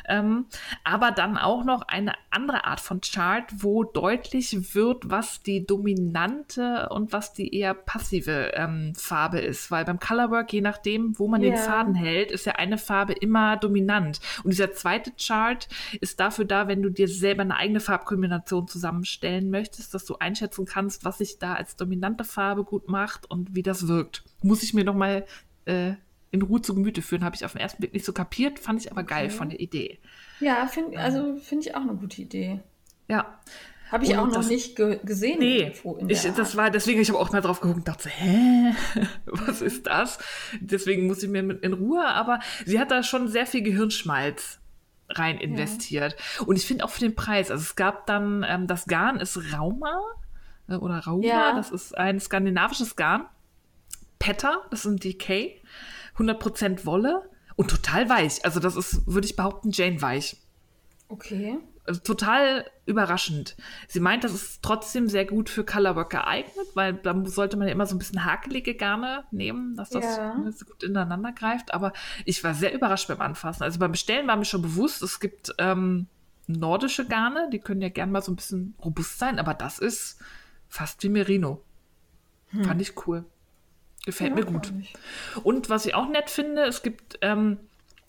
[0.08, 0.46] Ähm,
[0.84, 6.88] aber dann auch noch eine andere Art von Chart, wo deutlich wird, was die dominante
[6.90, 9.70] und was die eher passive ähm, Farbe ist.
[9.70, 11.50] Weil beim Colorwork, je nachdem, wo man Ja.
[11.50, 14.20] den Faden hält, ist ja eine Farbe immer dominant.
[14.44, 15.68] Und dieser zweite Chart
[16.00, 20.64] ist dafür da, wenn du dir selber eine eigene Farbkombination zusammenstellen möchtest, dass du einschätzen
[20.64, 24.24] kannst, was sich da als dominante Farbe gut macht und wie das wirkt.
[24.42, 25.26] Muss ich mir noch mal
[25.66, 25.92] äh,
[26.30, 28.80] in Ruhe zu Gemüte führen, habe ich auf den ersten Blick nicht so kapiert, fand
[28.84, 29.34] ich aber geil Okay.
[29.36, 29.98] von der Idee.
[30.40, 32.60] Ja, find, also finde ich auch eine gute Idee.
[33.08, 33.38] Ja,
[33.90, 35.38] Habe ich Und auch noch das- nicht ge gesehen.
[35.38, 35.72] Nee,
[36.08, 38.74] ich, das war deswegen, ich habe auch mal drauf geguckt und dachte, hä,
[39.26, 40.18] was ist das?
[40.60, 44.60] Deswegen muss ich mir mit in Ruhe, aber sie hat da schon sehr viel Gehirnschmalz
[45.08, 46.16] rein investiert.
[46.44, 49.40] Und ich finde auch für den Preis, also es gab dann, ähm, das Garn ist
[49.54, 49.98] Rauma
[50.68, 51.52] äh, oder Rauma, Ja.
[51.56, 53.24] das ist ein skandinavisches Garn.
[54.18, 55.52] Petter, das ist ein DK,
[56.18, 58.44] 100% Wolle und total weich.
[58.44, 60.36] Also das ist, würde ich behaupten, Jane weich
[61.10, 61.58] Okay.
[61.86, 63.56] also total überraschend.
[63.88, 67.72] Sie meint, das ist trotzdem sehr gut für Colorwork geeignet, weil da sollte man ja
[67.72, 70.34] immer so ein bisschen hakelige Garne nehmen, dass das Ja.
[70.34, 71.72] ne, so gut ineinander greift.
[71.72, 71.94] Aber
[72.26, 73.62] ich war sehr überrascht beim Anfassen.
[73.62, 76.08] Also beim Bestellen war mir schon bewusst, es gibt ähm,
[76.46, 80.18] nordische Garne, die können ja gern mal so ein bisschen robust sein, aber das ist
[80.68, 81.62] fast wie Merino.
[82.64, 83.24] Fand ich cool.
[84.08, 84.62] Gefällt mir Ja, gut.
[84.62, 84.94] glaub ich.
[85.44, 87.58] Und was ich auch nett finde, es gibt ähm,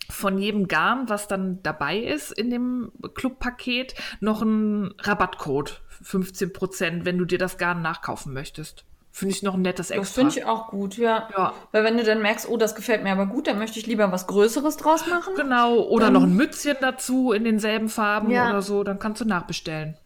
[0.10, 5.82] von jedem Garn, was dann dabei ist in dem Clubpaket, noch einen Rabattcode.
[6.04, 8.86] 15%, wenn du dir das Garn nachkaufen möchtest.
[9.12, 10.22] Finde ich noch ein nettes Das Extra.
[10.22, 11.28] finde ich auch gut, ja.
[11.36, 11.54] Ja.
[11.74, 14.10] Weil wenn du dann merkst, oh, das gefällt mir aber gut, dann möchte ich lieber
[14.12, 15.34] was Größeres draus machen.
[15.36, 18.50] Genau, oder Dann- noch ein Mützchen dazu in denselben Farben Ja.
[18.50, 19.98] oder so, dann kannst du nachbestellen.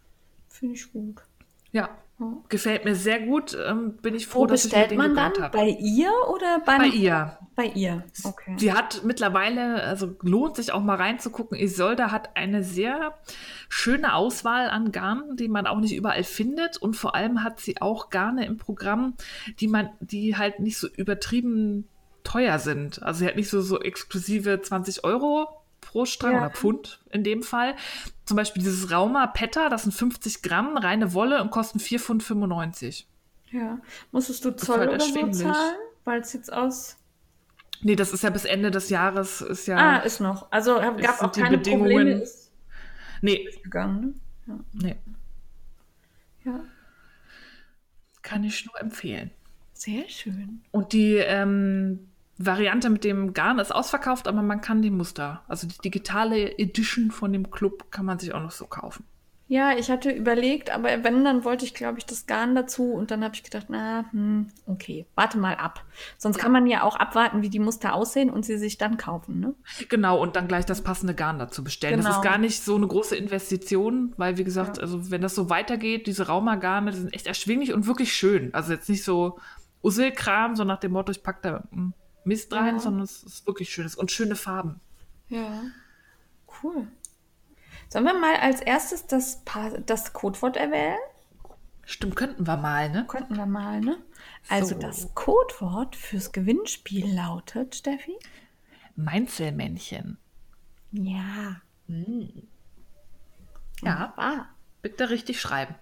[0.48, 1.20] Finde ich gut.
[1.70, 1.88] Ja,
[2.48, 3.56] gefällt mir sehr gut.
[3.66, 5.32] Ähm, bin ich froh, Wo dass ich mir den man dann?
[5.40, 5.56] habe.
[5.58, 7.38] Bei ihr oder bei, Bei ihr.
[7.56, 8.04] Bei ihr.
[8.22, 8.54] Okay.
[8.58, 11.58] Sie hat mittlerweile, also lohnt sich auch mal reinzugucken.
[11.58, 13.14] Isolde hat eine sehr
[13.68, 16.76] schöne Auswahl an Garnen, die man auch nicht überall findet.
[16.76, 19.14] Und vor allem hat sie auch Garne im Programm,
[19.60, 21.88] die man, die halt nicht so übertrieben
[22.22, 23.02] teuer sind.
[23.02, 25.48] Also sie hat nicht so, so exklusive 20 Euro
[25.84, 26.38] pro Strang Ja.
[26.38, 27.74] oder Pfund in dem Fall.
[28.24, 33.06] Zum Beispiel dieses Rauma Petta, das sind 50 Gramm, reine Wolle und kosten 4,95 Pfund.
[33.50, 33.78] Ja.
[34.12, 35.76] Musstest du ist Zoll halt oder so zahlen?
[36.04, 36.96] Weil es jetzt aus.
[37.82, 39.76] Nee, das ist ja bis Ende des Jahres, ist ja.
[39.76, 40.50] Ah, ist noch.
[40.50, 42.10] Also gab Es auch keine Bedingungen- Probleme.
[42.22, 42.50] Ist
[43.20, 44.60] nee, gegangen, ne?
[44.72, 44.96] nee.
[46.44, 46.60] Ja.
[48.22, 49.30] Kann ich nur empfehlen.
[49.74, 50.62] Sehr schön.
[50.70, 52.08] Und die ähm,
[52.38, 57.10] Variante mit dem Garn ist ausverkauft, aber man kann die Muster, also die digitale Edition
[57.10, 59.04] von dem Club, kann man sich auch noch so kaufen.
[59.46, 63.10] Ja, ich hatte überlegt, aber wenn, dann wollte ich, glaube ich, das Garn dazu und
[63.10, 65.84] dann habe ich gedacht, na, hm, okay, warte mal ab.
[66.16, 69.40] Sonst kann man ja auch abwarten, wie die Muster aussehen und sie sich dann kaufen,
[69.40, 69.54] ne?
[69.90, 71.98] Genau, und dann gleich das passende Garn dazu bestellen.
[71.98, 72.16] Das Genau.
[72.16, 76.06] ist gar nicht so eine große Investition, weil, wie gesagt, also wenn das so weitergeht,
[76.06, 78.52] diese Raumergarne, die sind echt erschwinglich und wirklich schön.
[78.54, 79.38] Also jetzt nicht so
[79.82, 81.92] Usselkram, so nach dem Motto, ich pack da mm,
[82.24, 82.80] Mist rein, Ja.
[82.80, 84.80] sondern es ist wirklich schönes und schöne Farben.
[85.28, 85.62] Ja.
[86.62, 86.86] Cool.
[87.88, 90.98] Sollen wir mal als erstes das, Pa- das Codewort erwählen?
[91.86, 93.04] Stimmt, könnten wir mal, ne?
[93.06, 93.98] Könnten wir mal, ne?
[94.48, 94.80] Also So.
[94.80, 98.16] das Codewort fürs Gewinnspiel lautet, Steffi?
[98.96, 100.16] Mainzelmännchen.
[100.92, 101.56] Ja.
[103.82, 104.48] Ja, Wahr.
[104.82, 105.74] bitte richtig schreiben.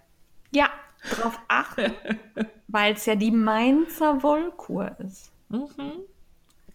[0.51, 0.71] Ja,
[1.11, 1.93] drauf achten,
[2.69, 5.31] weil es ja die Mainzer Wollkur ist.
[5.51, 6.01] Mhm.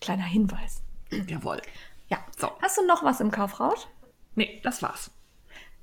[0.02, 0.82] Kleiner Hinweis.
[1.28, 1.62] Jawohl.
[2.10, 2.20] Ja.
[2.38, 2.50] So.
[2.62, 3.88] Hast du noch was im Kaufrausch?
[4.36, 5.12] Nee, das war's.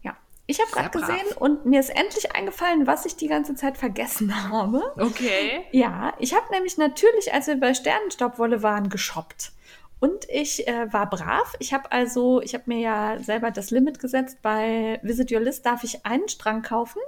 [0.03, 0.17] Ja.
[0.47, 4.49] Ich habe gerade gesehen und mir ist endlich eingefallen, was ich die ganze Zeit vergessen
[4.51, 4.83] habe.
[4.99, 5.65] Okay.
[5.73, 9.53] Ja, ich habe nämlich natürlich, als wir bei Sternenstaubwolle waren, geshoppt.
[10.01, 11.55] Und ich äh, war brav.
[11.61, 14.39] Ich habe also, ich habe mir ja selber das Limit gesetzt.
[14.43, 17.01] Bei Visit Your List darf ich einen Strang kaufen.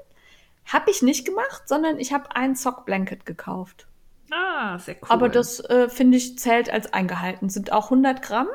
[0.64, 3.86] Habe ich nicht gemacht, sondern ich habe ein Sockblanket gekauft.
[4.30, 5.08] Ah, sehr cool.
[5.08, 7.48] Aber das, äh, finde ich, zählt als eingehalten.
[7.48, 8.48] Sind auch 100 Gramm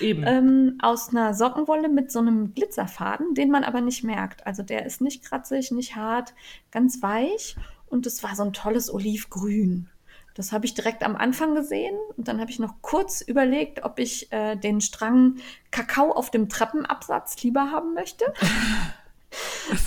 [0.00, 0.24] eben.
[0.26, 4.46] ähm, aus einer Sockenwolle mit so einem Glitzerfaden, den man aber nicht merkt.
[4.46, 6.34] Also der ist nicht kratzig, nicht hart,
[6.70, 7.56] ganz weich.
[7.88, 9.88] Und es war so ein tolles Olivgrün.
[10.36, 13.98] Das habe ich direkt am Anfang gesehen und dann habe ich noch kurz überlegt, ob
[13.98, 15.36] ich äh, den Strang
[15.70, 18.26] Kakao auf dem Treppenabsatz lieber haben möchte,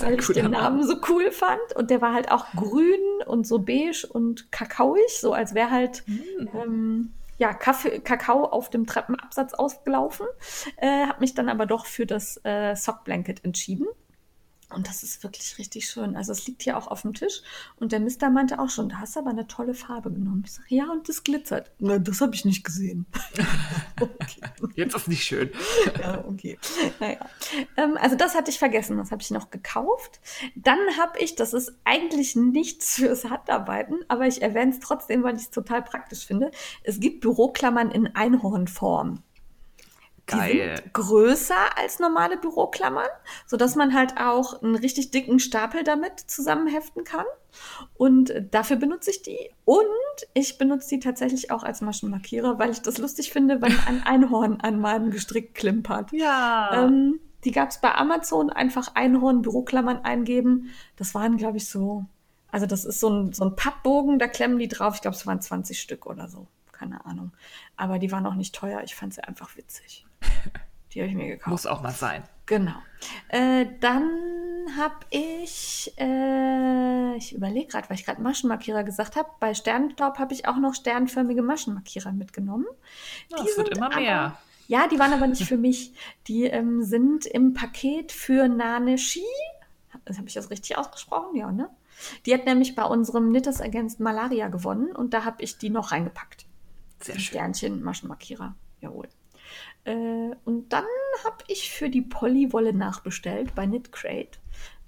[0.00, 0.56] weil ich den Name.
[0.56, 1.74] Namen so cool fand.
[1.74, 6.04] Und der war halt auch grün und so beige und kakaoig, so als wäre halt
[6.54, 10.26] ähm, ja, Kaffee, Kakao auf dem Treppenabsatz ausgelaufen.
[10.76, 13.86] Äh, habe mich dann aber doch für das äh, Sockblanket entschieden.
[14.72, 16.16] Und das ist wirklich richtig schön.
[16.16, 17.42] Also es liegt hier auch auf dem Tisch.
[17.76, 20.42] Und der Mister meinte auch schon, da hast du aber eine tolle Farbe genommen.
[20.44, 21.72] Ich sage, ja, und das glitzert.
[21.78, 23.06] Na, das habe ich nicht gesehen.
[24.00, 24.72] okay.
[24.76, 25.50] Jetzt ist nicht schön.
[26.00, 26.58] ja, okay.
[27.00, 27.18] Naja.
[27.76, 28.96] Ähm, also das hatte ich vergessen.
[28.96, 30.20] Das habe ich noch gekauft.
[30.54, 35.36] Dann habe ich, das ist eigentlich nichts fürs Handarbeiten, aber ich erwähne es trotzdem, weil
[35.36, 36.50] ich es total praktisch finde.
[36.84, 39.22] Es gibt Büroklammern in Einhornform.
[40.30, 40.52] Geil.
[40.52, 43.08] Die sind größer als normale Büroklammern,
[43.46, 47.26] sodass man halt auch einen richtig dicken Stapel damit zusammenheften kann.
[47.94, 49.50] Und dafür benutze ich die.
[49.64, 49.86] Und
[50.34, 54.60] ich benutze die tatsächlich auch als Maschenmarkierer, weil ich das lustig finde, wenn ein Einhorn
[54.60, 56.12] an meinem Gestrick klimpert.
[56.12, 56.84] Ja.
[56.84, 60.70] Ähm, die gab es bei Amazon, einfach Einhorn, Büroklammern eingeben.
[60.96, 62.04] Das waren, glaube ich, so,
[62.50, 64.96] also das ist so ein, so ein Pappbogen, da klemmen die drauf.
[64.96, 66.46] Ich glaube, es waren 20 Stück oder so.
[66.72, 67.32] Keine Ahnung.
[67.76, 68.82] Aber die waren auch nicht teuer.
[68.84, 70.06] Ich fand sie einfach witzig.
[70.92, 71.48] Die habe ich mir gekauft.
[71.48, 72.22] Muss auch mal sein.
[72.46, 72.74] Genau.
[73.28, 74.10] Äh, dann
[74.76, 80.34] habe ich, äh, ich überlege gerade, weil ich gerade Maschenmarkierer gesagt habe, bei Sternenstaub habe
[80.34, 82.66] ich auch noch sternförmige Maschenmarkierer mitgenommen.
[83.28, 84.20] Ja, es wird immer mehr.
[84.20, 85.92] Aber, ja, die waren aber nicht für mich.
[86.26, 89.24] Die ähm, sind im Paket für Nane Ski.
[89.92, 91.36] Habe ich das richtig ausgesprochen?
[91.36, 91.70] Ja, ne?
[92.26, 95.92] Die hat nämlich bei unserem Knitters Against Malaria gewonnen und da habe ich die noch
[95.92, 96.46] reingepackt.
[97.00, 97.38] Sehr Die schön.
[97.38, 98.54] Sternchen, Maschenmarkierer.
[98.80, 99.08] Jawohl.
[99.84, 100.84] Äh, und dann
[101.24, 104.38] habe ich für die Pollywolle nachbestellt bei Knitcrate.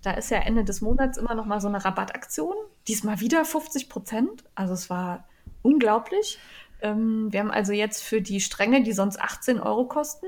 [0.02, 2.54] Da ist ja Ende des Monats immer noch mal so eine Rabattaktion.
[2.88, 4.44] Diesmal wieder 50 Prozent.
[4.54, 5.28] Also es war
[5.62, 6.38] unglaublich.
[6.80, 10.26] Ähm, wir haben also jetzt für die Stränge, die sonst 18 Euro kosten,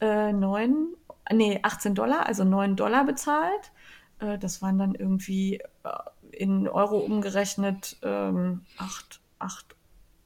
[0.00, 0.86] äh, 9,
[1.32, 3.72] nee, 18 Dollar, also 9 Dollar bezahlt.
[4.18, 5.90] Äh, das waren dann irgendwie äh,
[6.30, 9.76] in Euro umgerechnet ähm, 8, 8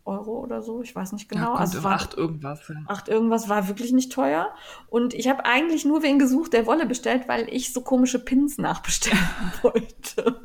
[0.06, 0.82] Euro oder so.
[0.82, 1.54] Ich weiß nicht genau.
[1.54, 2.66] Ja, also war- acht irgendwas.
[2.68, 2.74] Ja.
[2.86, 4.54] Acht irgendwas war wirklich nicht teuer.
[4.88, 8.58] Und ich habe eigentlich nur wen gesucht, der Wolle bestellt, weil ich so komische Pins
[8.58, 9.18] nachbestellen
[9.62, 10.40] wollte.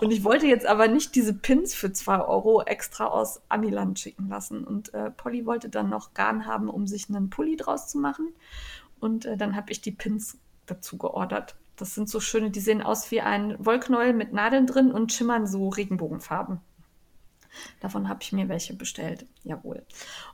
[0.00, 4.28] Und ich wollte jetzt aber nicht diese Pins für zwei Euro extra aus Amiland schicken
[4.28, 4.64] lassen.
[4.64, 8.28] Und äh, Polly wollte dann noch Garn haben, um sich einen Pulli draus zu machen.
[9.00, 11.56] Und äh, dann habe ich die Pins dazu geordert.
[11.76, 15.46] Das sind so schöne, die sehen aus wie ein Wollknäuel mit Nadeln drin und schimmern
[15.46, 16.60] so Regenbogenfarben.
[17.80, 19.26] Davon habe ich mir welche bestellt.
[19.44, 19.82] Jawohl.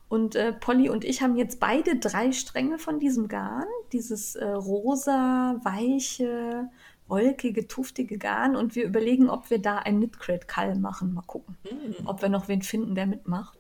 [0.09, 3.67] Und äh, Polly und ich haben jetzt beide drei Stränge von diesem Garn.
[3.93, 6.69] Dieses äh, rosa, weiche,
[7.07, 8.55] wolkige, tuftige Garn.
[8.57, 11.13] Und wir überlegen, ob wir da ein Knitcrate-Kall machen.
[11.15, 11.57] Mal gucken.
[12.05, 13.59] Ob wir noch wen finden, der mitmacht.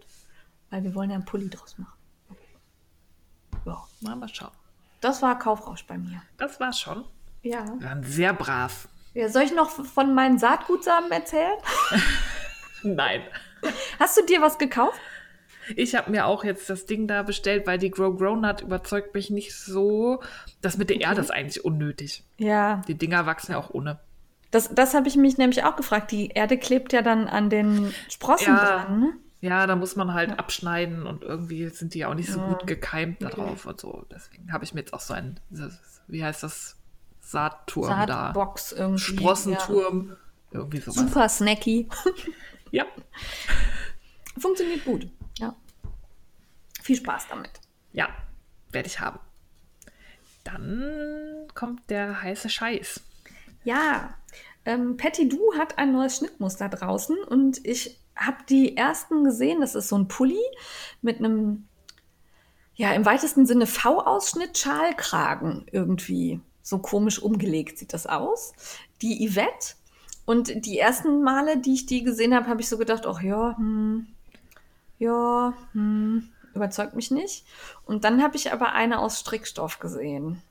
[0.70, 1.98] Weil wir wollen ja einen Pulli draus machen.
[3.64, 4.52] Ja, Mal, mal schauen.
[5.00, 6.22] das war Kaufrausch bei mir.
[6.36, 7.04] Das war's schon.
[7.42, 7.64] Ja.
[7.78, 8.88] Wir waren sehr brav.
[9.14, 9.28] ja.
[9.28, 11.56] Soll ich noch von meinen Saatgutsamen erzählen?
[12.82, 13.22] Nein.
[13.98, 14.98] Hast du dir was gekauft?
[15.76, 19.14] Ich habe mir auch jetzt das Ding da bestellt, weil die Grow Grow Nut überzeugt
[19.14, 20.22] mich nicht so.
[20.62, 22.24] Das mit der Erde ist eigentlich unnötig.
[22.38, 23.98] Ja, Die Dinger wachsen ja auch ohne.
[24.50, 26.10] Das, das habe ich mich nämlich auch gefragt.
[26.10, 28.84] Die Erde klebt ja dann an den Sprossen Ja.
[28.84, 29.00] dran.
[29.00, 29.12] Ne?
[29.40, 32.48] Ja, da muss man halt abschneiden und irgendwie sind die auch nicht so Ja.
[32.54, 34.06] gut gekeimt da drauf und so.
[34.10, 35.38] Deswegen habe ich mir jetzt auch so ein,
[36.08, 36.76] wie heißt das,
[37.20, 38.06] Saatturm da.
[38.06, 38.98] Saatbox irgendwie.
[39.00, 40.16] Sprossenturm.
[40.50, 40.82] Irgendwie Ja.
[40.84, 40.96] sowas.
[40.96, 41.88] Super snacky.
[42.70, 42.86] Ja.
[44.38, 45.08] Funktioniert gut.
[45.38, 45.56] Ja.
[46.82, 47.50] Viel Spaß damit.
[47.92, 48.08] Ja,
[48.70, 49.18] werde ich haben.
[50.44, 53.00] Dann kommt der heiße Scheiß.
[53.64, 54.14] Ja,
[54.64, 59.60] ähm, Patty Du hat ein neues Schnittmuster draußen und ich habe die ersten gesehen.
[59.60, 60.42] Das ist so ein Pulli
[61.02, 61.68] mit einem,
[62.74, 66.40] ja, im weitesten Sinne V-Ausschnitt, Schalkragen irgendwie.
[66.62, 68.52] So komisch umgelegt sieht das aus.
[69.00, 69.74] Die Yvette.
[70.28, 73.56] Und die ersten Male, die ich die gesehen habe, habe ich so gedacht, ach ja,
[73.56, 74.08] hm,
[74.98, 77.46] ja, hm, überzeugt mich nicht.
[77.86, 80.42] Und dann habe ich aber eine aus Strickstoff gesehen.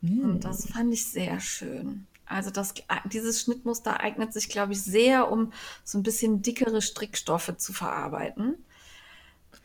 [0.00, 2.06] Und das fand ich sehr schön.
[2.24, 2.72] Also das,
[3.04, 5.52] dieses Schnittmuster eignet sich, glaube ich, sehr, um
[5.84, 8.54] so ein bisschen dickere Strickstoffe zu verarbeiten.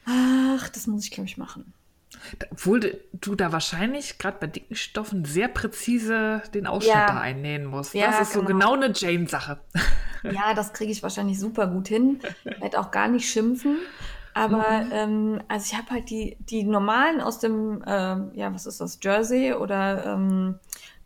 [0.03, 1.71] Ach, das muss ich, glaube ich, machen.
[2.51, 7.07] Obwohl du- da wahrscheinlich gerade bei dicken Stoffen sehr präzise den Ausschnitt Ja.
[7.07, 7.93] da einnähen musst.
[7.93, 8.71] Ja, das ist so genau.
[8.71, 9.59] genau eine Jane-Sache.
[10.31, 12.21] Ja, das kriege ich wahrscheinlich super gut hin.
[12.45, 13.75] Werde auch gar nicht schimpfen.
[14.33, 18.79] Aber ähm, also ich habe halt die, die normalen aus dem, ähm, ja, was ist
[18.79, 20.59] das, Jersey oder ähm,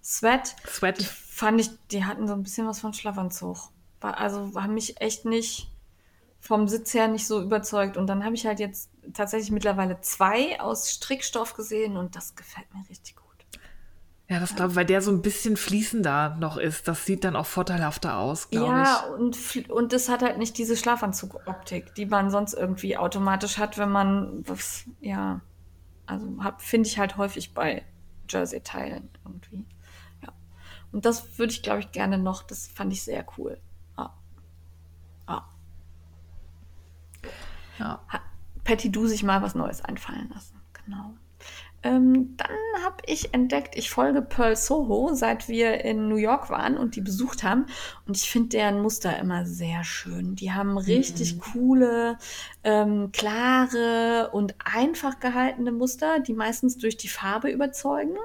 [0.03, 1.01] Sweat, die Sweat.
[1.01, 3.57] fand ich, die hatten so ein bisschen was von Schlafanzug.
[4.01, 5.71] War, also haben mich echt nicht
[6.47, 7.97] vom Sitz her nicht so überzeugt.
[7.97, 12.73] Und dann habe ich halt jetzt tatsächlich mittlerweile zwei aus Strickstoff gesehen und das gefällt
[12.73, 13.25] mir richtig gut.
[14.29, 16.87] Ja, das glaube ich, weil der so ein bisschen fließender noch ist.
[16.87, 20.57] Das sieht dann auch vorteilhafter aus, glaube Ja, und, fl- und das hat halt nicht
[20.57, 25.41] diese Schlafanzug-Optik, die man sonst irgendwie automatisch hat, wenn man was, ja,
[26.05, 26.27] also
[26.57, 27.85] finde ich halt häufig bei
[28.29, 29.65] Jersey-Teilen irgendwie.
[30.23, 30.33] Ja.
[30.91, 33.57] Und das würde ich, glaube ich, gerne noch, das fand ich sehr cool.
[33.95, 34.11] Ah.
[35.25, 35.43] Ah.
[37.80, 38.01] Ja.
[38.63, 40.59] Patty Du sich mal was Neues einfallen lassen.
[40.86, 41.13] Genau.
[41.84, 46.75] Ähm, dann habe ich entdeckt, ich folge Pearl Soho, seit wir in New York waren
[46.75, 47.67] und die besucht haben.
[48.07, 50.36] Und ich finde deren Muster immer sehr schön.
[50.36, 51.39] Die haben richtig Mhm.
[51.39, 52.17] coole,
[52.63, 58.17] ähm, klare und einfach gehaltene Muster, die meistens durch die Farbe überzeugen.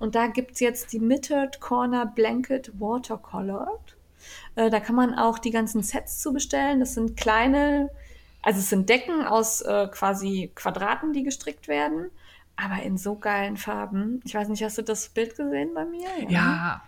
[0.00, 3.96] Und da gibt es jetzt die Mittered Corner Blanket Watercolored.
[4.54, 6.80] Äh, da kann man auch die ganzen Sets zu bestellen.
[6.80, 7.90] Das sind kleine,
[8.48, 12.10] also es sind Decken aus äh, quasi Quadraten, die gestrickt werden,
[12.56, 14.22] aber in so geilen Farben.
[14.24, 16.08] Ich weiß nicht, hast du das Bild gesehen bei mir?
[16.30, 16.80] Ja,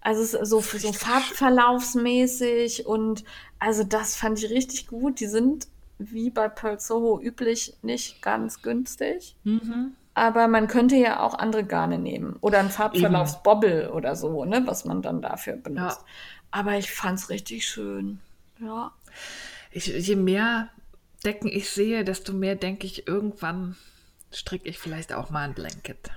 [0.00, 3.22] Also es ist so, so farbverlaufsmäßig und
[3.60, 5.20] also das fand ich richtig gut.
[5.20, 9.36] Die sind wie bei Pearl Soho üblich nicht ganz günstig.
[9.44, 9.92] mhm.
[10.14, 12.38] Aber man könnte ja auch andere Garne nehmen.
[12.40, 16.00] Oder ein Farbverlaufsbobbel oder so, ne, was man dann dafür benutzt.
[16.00, 16.06] Ja.
[16.50, 18.18] Aber ich fand's richtig schön.
[18.58, 18.90] Ja.
[19.70, 20.70] ich, je mehr
[21.24, 23.76] Decken ich sehe, desto mehr denke ich, irgendwann
[24.32, 26.10] stricke ich vielleicht auch mal ein Blanket.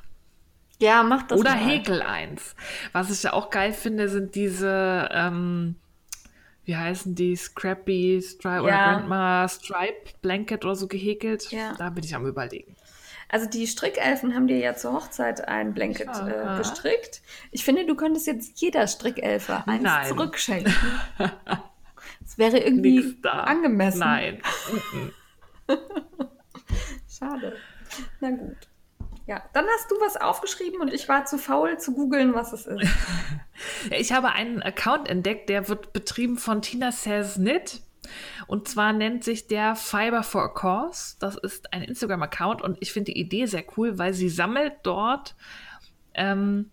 [0.80, 1.66] Ja, mach das Oder mal.
[1.66, 2.56] häkel eins.
[2.92, 5.76] Was ich ja auch geil finde, sind diese, ähm,
[6.66, 8.94] wie heißen die, Scrappy Stripe oder Ja.
[8.94, 11.52] Grandma Stripe Blanket oder so gehäkelt.
[11.52, 11.74] Ja.
[11.78, 12.76] Da bin ich am überlegen.
[13.30, 16.56] Also die Strickelfen haben dir ja zur Hochzeit ein Blanket Ja.
[16.56, 17.22] äh, gestrickt.
[17.52, 20.08] Ich finde, du könntest jetzt jeder Strickelfe eins Nein.
[20.08, 20.74] zurückschenken.
[22.38, 24.00] Wäre irgendwie angemessen.
[24.00, 24.42] Nein.
[27.10, 27.58] Schade.
[28.22, 28.68] Na gut.
[29.26, 32.66] Ja, dann hast du was aufgeschrieben und ich war zu faul zu googeln, was es
[32.66, 32.88] ist.
[33.90, 37.82] Ich habe einen Account entdeckt, der wird betrieben von Tina Says Knit.
[38.46, 41.16] Und zwar nennt sich der Fiber for a Cause.
[41.20, 45.36] Das ist ein Instagram-Account und ich finde die Idee sehr cool, weil sie sammelt dort
[46.14, 46.70] ähm,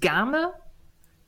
[0.00, 0.52] Garne,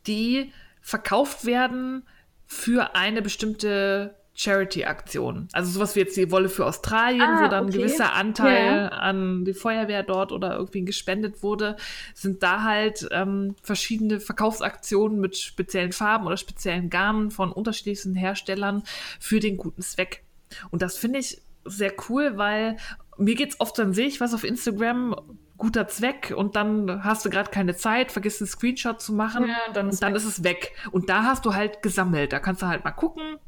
[0.08, 2.06] die verkauft werden
[2.46, 5.48] für eine bestimmte Charity-Aktion.
[5.52, 7.78] Also sowas wie jetzt die Wolle für Australien, Ah, wo dann ein okay.
[7.78, 8.88] gewisser Anteil Ja.
[8.88, 11.76] an die Feuerwehr dort oder irgendwie gespendet wurde,
[12.14, 18.82] sind da halt ähm, verschiedene Verkaufsaktionen mit speziellen Farben oder speziellen Garnen von unterschiedlichsten Herstellern
[19.18, 20.22] für den guten Zweck.
[20.70, 22.76] Und das finde ich sehr cool, weil
[23.16, 25.16] mir geht's oft, dann sehe ich was auf Instagram,
[25.56, 29.56] guter Zweck und dann hast du gerade keine Zeit, vergisst einen Screenshot zu machen Ja,
[29.72, 30.16] dann ist und dann weg.
[30.20, 30.72] ist es weg.
[30.92, 32.32] Und da hast du halt gesammelt.
[32.32, 33.38] Da kannst du halt mal gucken.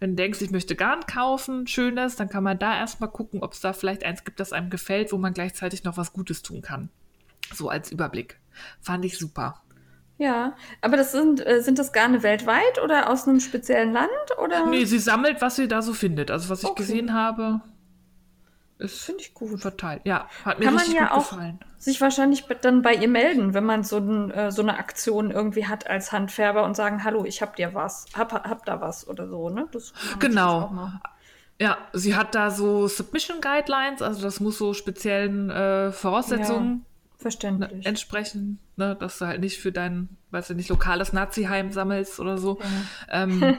[0.00, 3.52] Wenn du denkst, ich möchte Garn kaufen, schönes, dann kann man da erstmal gucken, ob
[3.52, 6.62] es da vielleicht eins gibt, das einem gefällt, wo man gleichzeitig noch was Gutes tun
[6.62, 6.88] kann.
[7.54, 8.38] So als Überblick.
[8.80, 9.62] Fand ich super.
[10.18, 14.08] Ja, aber das sind, äh, sind das Garne weltweit oder aus einem speziellen Land?
[14.42, 14.66] Oder?
[14.66, 16.30] Nee, sie sammelt, was sie da so findet.
[16.30, 16.82] Also was ich Okay.
[16.82, 17.60] gesehen habe,
[18.82, 19.60] ist Finde ich gut.
[19.60, 20.02] verteilt.
[20.04, 21.60] Ja, hat mir Kann man richtig ja gut auch gefallen.
[21.78, 25.66] sich wahrscheinlich dann bei ihr melden, wenn man so, ein, äh, so eine Aktion irgendwie
[25.66, 29.28] hat als Handfärber und sagen, hallo, ich hab dir was, hab, hab da was oder
[29.28, 29.66] so, ne?
[29.72, 30.90] Das Genau.
[31.60, 36.80] Ja, sie hat da so Submission Guidelines, also das muss so speziellen äh, Voraussetzungen ne,
[37.18, 37.86] Verständlich.
[37.86, 42.36] entsprechen, ne, dass du halt nicht für dein, weiß ich nicht, lokales Nazi-Heim sammelst oder
[42.38, 42.58] so.
[43.10, 43.40] Ähm,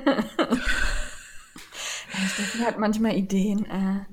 [2.34, 3.66] Steffi hat manchmal Ideen.
[3.66, 4.06] Äh.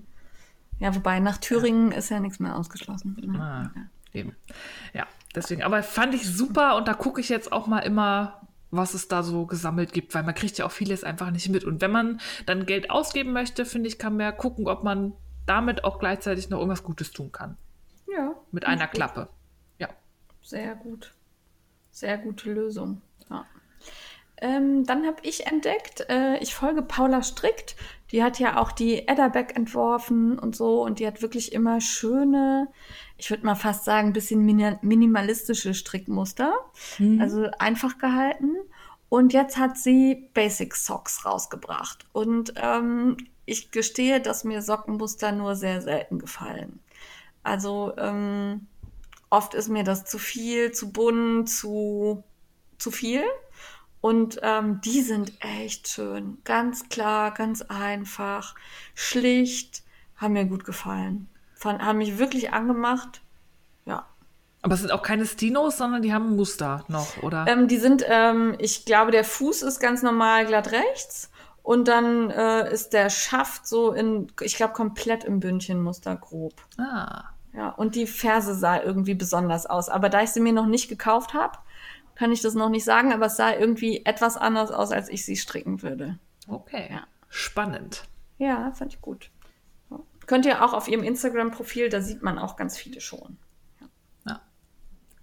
[0.81, 3.17] Ja, wobei nach Thüringen ist ja nichts mehr ausgeschlossen.
[3.21, 3.39] Ne?
[3.39, 3.71] Ah,
[4.13, 4.35] eben.
[4.95, 5.63] Ja, deswegen.
[5.63, 9.23] Aber fand ich super und da gucke ich jetzt auch mal immer, was es da
[9.23, 11.65] so gesammelt gibt, weil man kriegt ja auch vieles einfach nicht mit.
[11.65, 15.13] Und wenn man dann Geld ausgeben möchte, finde ich, kann man ja gucken, ob man
[15.47, 17.57] damit auch gleichzeitig noch irgendwas Gutes tun kann.
[18.11, 18.35] Ja.
[18.51, 18.95] Mit einer gut.
[18.95, 19.29] Klappe.
[19.79, 19.89] Ja.
[20.43, 21.13] Sehr gut.
[21.91, 23.03] Sehr gute Lösung.
[23.29, 23.45] Ja.
[24.41, 27.77] Ähm, dann habe ich entdeckt, äh, ich folge Paula Strickt.
[28.11, 30.83] Die hat ja auch die Edderbeck entworfen und so.
[30.83, 32.69] Und die hat wirklich immer schöne,
[33.19, 36.55] ich würde mal fast sagen, ein bisschen mini minimalistische Strickmuster.
[37.21, 38.57] Also einfach gehalten.
[39.09, 42.07] Und jetzt hat sie Basic Socks rausgebracht.
[42.13, 46.81] Und ähm, ich gestehe, dass mir Sockenmuster nur sehr selten gefallen.
[47.43, 48.69] Also ähm,
[49.29, 52.23] oft ist mir das zu viel, zu bunt, zu,
[52.79, 53.25] zu viel.
[54.01, 56.39] Und ähm, die sind echt schön.
[56.45, 58.55] Ganz klar, ganz einfach,
[58.95, 59.83] schlicht,
[60.17, 61.29] haben mir gut gefallen.
[61.55, 63.21] Fand, haben mich wirklich angemacht.
[63.85, 64.07] Ja.
[64.63, 67.47] Aber es sind auch keine Stinos, sondern die haben Muster noch, oder?
[67.47, 71.31] Ähm, die sind, ähm, ich glaube, der Fuß ist ganz normal glatt rechts.
[71.63, 76.55] Und dann äh, ist der Schaft so in, ich glaube, komplett im Bündchenmuster grob.
[76.79, 77.25] ah.
[77.53, 79.89] Ja, und die Ferse sah irgendwie besonders aus.
[79.89, 81.59] Aber da ich sie mir noch nicht gekauft habe,
[82.21, 85.25] kann ich das noch nicht sagen, aber es sah irgendwie etwas anders aus, als ich
[85.25, 86.19] sie stricken würde.
[86.49, 86.87] Okay.
[86.91, 87.05] Ja.
[87.31, 88.05] Spannend.
[88.37, 89.31] Ja, fand ich gut.
[89.91, 90.01] Ja.
[90.27, 93.39] Könnt ihr auch auf ihrem Instagram-Profil, da sieht man auch ganz viele schon.
[94.27, 94.39] Ja.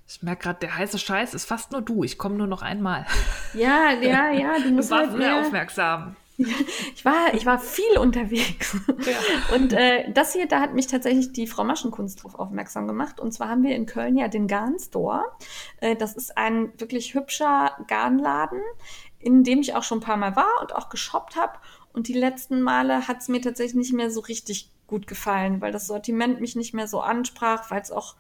[0.08, 2.04] Ich merke gerade, der heiße Scheiß ist fast nur du.
[2.04, 3.06] Ich komme nur noch einmal.
[3.54, 6.16] Ja, ja, ja, du Du musst warst halt mehr, aufmerksam.
[6.38, 8.76] Ich war, ich war viel unterwegs.
[9.06, 9.56] Ja.
[9.56, 13.20] Und äh, das hier, da hat mich tatsächlich die Frau Maschenkunst drauf aufmerksam gemacht.
[13.20, 15.24] Und zwar haben wir in Köln ja den Garn Store.
[15.82, 18.62] Äh, das ist ein wirklich hübscher Garnladen,
[19.20, 21.54] in dem ich auch schon ein paar Mal war und auch geshoppt habe.
[21.94, 25.72] Und die letzten Male hat es mir tatsächlich nicht mehr so richtig gut gefallen, weil
[25.72, 28.16] das Sortiment mich nicht mehr so ansprach, weil es auch,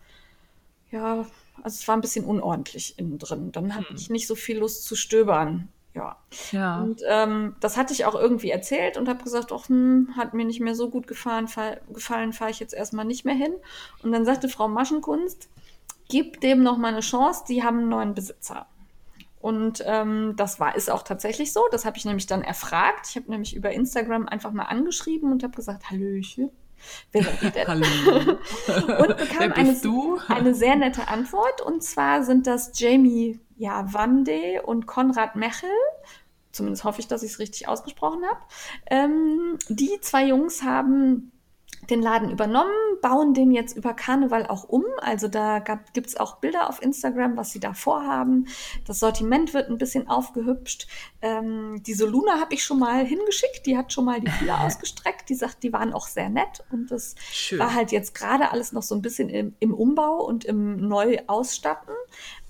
[0.92, 1.26] ja,
[1.62, 3.52] also es war ein bisschen unordentlich innen drin.
[3.52, 5.70] Dann hatte ich nicht so viel Lust zu stöbern.
[5.98, 6.16] Ja.
[6.52, 6.82] Ja.
[6.82, 10.46] Und ähm, das hatte ich auch irgendwie erzählt und habe gesagt, ach, hm, hat mir
[10.46, 13.54] nicht mehr so gut gefallen, fall, gefallen fahre ich jetzt erstmal nicht mehr hin.
[14.04, 15.50] Und dann sagte Frau Maschenkunst,
[16.08, 18.68] gib dem noch mal eine Chance, die haben einen neuen Besitzer.
[19.40, 21.62] Und ähm, das war ist auch tatsächlich so.
[21.72, 23.08] Das habe ich nämlich dann erfragt.
[23.10, 26.50] Ich habe nämlich über Instagram einfach mal angeschrieben und habe gesagt, Hallöchen,
[27.12, 27.68] wer seid ihr denn?
[27.68, 27.86] Hallo.
[28.68, 29.80] Und Wer bekam eine,
[30.28, 31.62] eine sehr nette Antwort.
[31.62, 35.70] Und zwar sind das Jamie ja, Wande und Konrad Mechel.
[36.52, 38.40] Zumindest hoffe ich, dass ich es richtig ausgesprochen habe.
[38.90, 41.32] Ähm, die zwei Jungs haben
[41.90, 44.84] den Laden übernommen, bauen den jetzt über Karneval auch um.
[45.00, 45.60] Also da
[45.94, 48.48] gibt es auch Bilder auf Instagram, was sie da vorhaben.
[48.86, 50.88] Das Sortiment wird ein bisschen aufgehübscht.
[51.22, 53.66] Ähm, die Soluna habe ich schon mal hingeschickt.
[53.66, 55.30] Die hat schon mal die Fühler ausgestreckt.
[55.30, 56.64] Die sagt, die waren auch sehr nett.
[56.72, 57.60] Und das Schön.
[57.60, 61.94] war halt jetzt gerade alles noch so ein bisschen im, im Umbau und im Neuausstatten.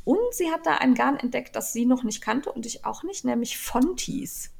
[0.07, 3.03] Und sie hat da ein Garn entdeckt, das sie noch nicht kannte und ich auch
[3.03, 4.53] nicht, nämlich Fonties.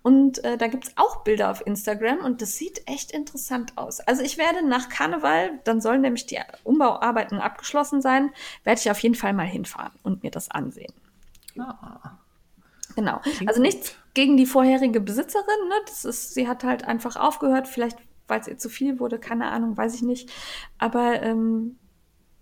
[0.02, 4.02] Und äh, da gibt's auch Bilder auf Instagram und das sieht echt interessant aus.
[4.02, 8.34] Also ich werde nach Karneval, dann sollen nämlich die Umbauarbeiten abgeschlossen sein,
[8.66, 10.92] werde ich auf jeden Fall mal hinfahren und mir das ansehen.
[11.58, 12.18] Ah.
[12.96, 13.20] Genau.
[13.20, 15.70] Klingt also nichts gegen die vorherige Besitzerin.
[15.70, 15.76] Ne?
[15.86, 19.48] Das ist, sie hat halt einfach aufgehört, vielleicht weil es ihr zu viel wurde, keine
[19.48, 20.30] Ahnung, weiß ich nicht.
[20.78, 21.78] Aber ähm,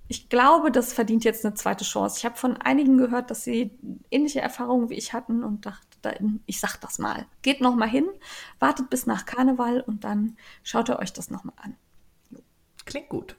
[0.08, 2.18] ich glaube, das verdient jetzt eine zweite Chance.
[2.20, 3.72] Ich habe von einigen gehört, dass sie
[4.12, 6.14] ähnliche Erfahrungen wie ich hatten und dachte, da,
[6.46, 7.26] ich sag das mal.
[7.42, 8.08] Geht noch mal hin,
[8.60, 11.76] wartet bis nach Karneval und dann schaut ihr euch das noch mal an.
[12.86, 13.36] Klingt gut.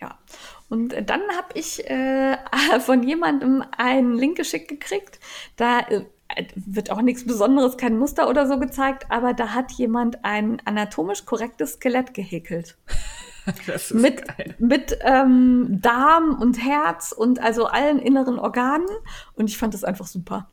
[0.00, 0.18] Ja,
[0.68, 2.36] und äh, dann habe ich äh,
[2.80, 5.20] von jemandem einen Link geschickt gekriegt.
[5.56, 6.04] Da äh,
[6.54, 11.24] wird auch nichts Besonderes, kein Muster oder so gezeigt, aber da hat jemand ein anatomisch
[11.24, 12.76] korrektes Skelett gehäkelt.
[13.66, 14.54] Das ist Mit, geil.
[14.58, 18.86] mit ähm, Darm und Herz und also allen inneren Organen.
[19.34, 20.48] Und ich fand das einfach super.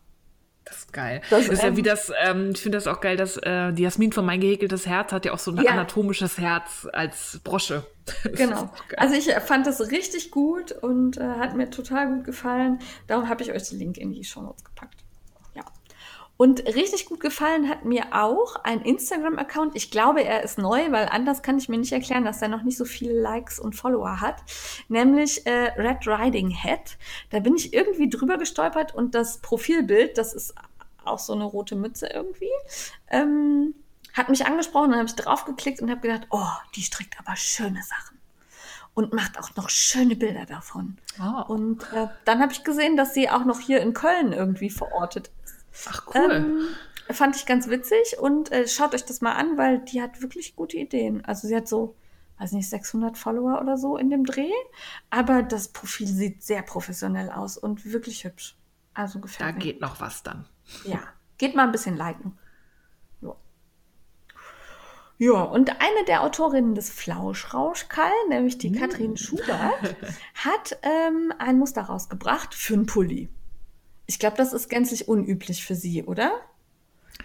[0.65, 1.21] Das ist geil.
[1.29, 3.71] Das, Das, ist ja ähm, wie das, ähm, ich finde das auch geil, dass äh,
[3.71, 5.71] die Jasmin von mein gehäkeltes Herz hat ja auch so ein Ja.
[5.71, 7.85] anatomisches Herz als Brosche.
[8.23, 8.69] Das Genau.
[8.97, 12.79] Also ich fand das richtig gut und äh, hat mir total gut gefallen.
[13.07, 15.00] Darum habe ich euch den Link in die Show Notes gepackt.
[16.41, 19.75] Und richtig gut gefallen hat mir auch ein Instagram-Account.
[19.75, 22.63] Ich glaube, er ist neu, weil anders kann ich mir nicht erklären, dass er noch
[22.63, 24.37] nicht so viele Likes und Follower hat.
[24.87, 26.97] Nämlich äh, Red Riding Head.
[27.29, 30.55] Da bin ich irgendwie drüber gestolpert und das Profilbild, das ist
[31.05, 32.49] auch so eine rote Mütze irgendwie,
[33.11, 33.75] ähm,
[34.13, 34.89] hat mich angesprochen.
[34.89, 38.17] Dann habe ich draufgeklickt und habe gedacht, oh, die strickt aber schöne Sachen
[38.93, 40.97] und macht auch noch schöne Bilder davon.
[41.19, 41.53] Oh.
[41.53, 45.27] Und äh, dann habe ich gesehen, dass sie auch noch hier in Köln irgendwie verortet
[45.27, 45.40] ist.
[45.89, 46.31] Ach cool.
[46.31, 46.67] Ähm,
[47.13, 50.55] fand ich ganz witzig und äh, schaut euch das mal an, weil die hat wirklich
[50.55, 51.23] gute Ideen.
[51.25, 51.95] Also sie hat so,
[52.39, 54.51] weiß nicht, 600 Follower oder so in dem Dreh,
[55.09, 58.57] aber das Profil sieht sehr professionell aus und wirklich hübsch.
[58.93, 59.61] Also da gefällt mir.
[59.61, 60.45] geht noch was dann.
[60.85, 60.99] Ja,
[61.37, 62.37] geht mal ein bisschen liken.
[63.21, 63.35] Ja.
[65.17, 69.95] Ja, und eine der Autorinnen des Flauschrauschkall, nämlich die Katrin Schubert,
[70.35, 73.29] hat ähm, ein Muster rausgebracht für einen Pulli.
[74.07, 76.31] Ich glaube, das ist gänzlich unüblich für sie, oder?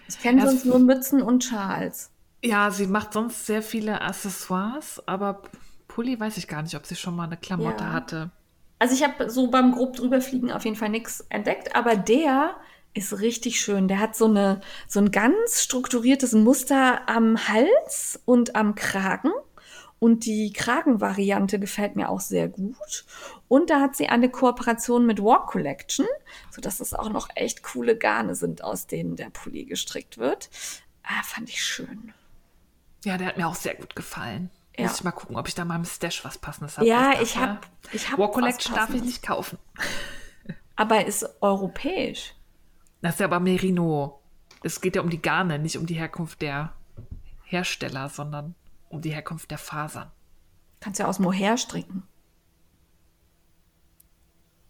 [0.09, 2.11] Ich kenne sonst nur Mützen und Schals.
[2.45, 5.43] Ja, sie macht sonst sehr viele Accessoires, aber
[5.89, 7.93] Pulli weiß ich gar nicht, ob sie schon mal eine Klamotte Ja.
[7.93, 8.31] hatte.
[8.79, 12.55] Also ich habe so beim grob drüberfliegen auf jeden Fall nichts entdeckt, aber der
[12.95, 13.89] ist richtig schön.
[13.89, 19.31] Der hat so, eine, so ein ganz strukturiertes Muster am Hals und am Kragen.
[19.99, 23.07] Und die Kragenvariante gefällt mir auch sehr gut.
[23.49, 26.07] Und da hat sie eine Kooperation mit Walk Collection,
[26.51, 30.51] sodass es auch noch echt coole Garne sind, aus denen der Pulli gestrickt wird.
[31.03, 32.13] Ah, fand ich schön.
[33.05, 34.51] Ja, der hat mir auch sehr gut gefallen.
[34.77, 34.87] Ja.
[34.87, 36.87] Muss ich mal gucken, ob ich da mal im Stash was passendes habe.
[36.87, 37.61] Ja, ich habe
[37.93, 39.59] ich hab War Collection darf ich nicht kaufen.
[40.75, 42.35] Aber ist europäisch.
[43.01, 44.21] Das ist ja aber Merino.
[44.63, 46.73] Es geht ja um die Garne, nicht um die Herkunft der
[47.45, 48.55] Hersteller, sondern
[48.89, 50.11] um die Herkunft der Fasern.
[50.81, 52.03] Kannst ja aus Mohair stricken.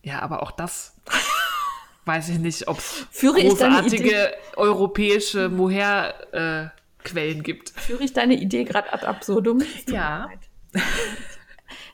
[0.07, 0.95] Ja, aber auch das
[2.05, 7.71] weiß ich nicht, ob es großartige europäische Mohair-Quellen gibt.
[7.71, 9.65] Führe ich deine Idee gerade ad absurdum?
[9.89, 10.31] Ja.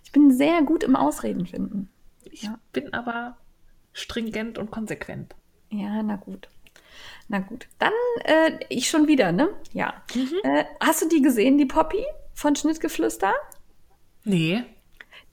[0.04, 1.88] Ich bin sehr gut im Ausreden finden.
[2.24, 2.58] Ich ja.
[2.74, 3.38] bin aber
[3.94, 5.34] stringent und konsequent.
[5.70, 6.50] Ja, na gut.
[7.28, 7.66] Na gut.
[7.78, 7.94] Dann
[8.24, 9.48] äh, ich schon wieder, ne?
[9.72, 9.94] Ja.
[10.14, 10.34] Mhm.
[10.42, 12.04] Äh, hast du die gesehen, die Poppy
[12.34, 13.32] von Schnittgeflüster?
[14.24, 14.64] Nee.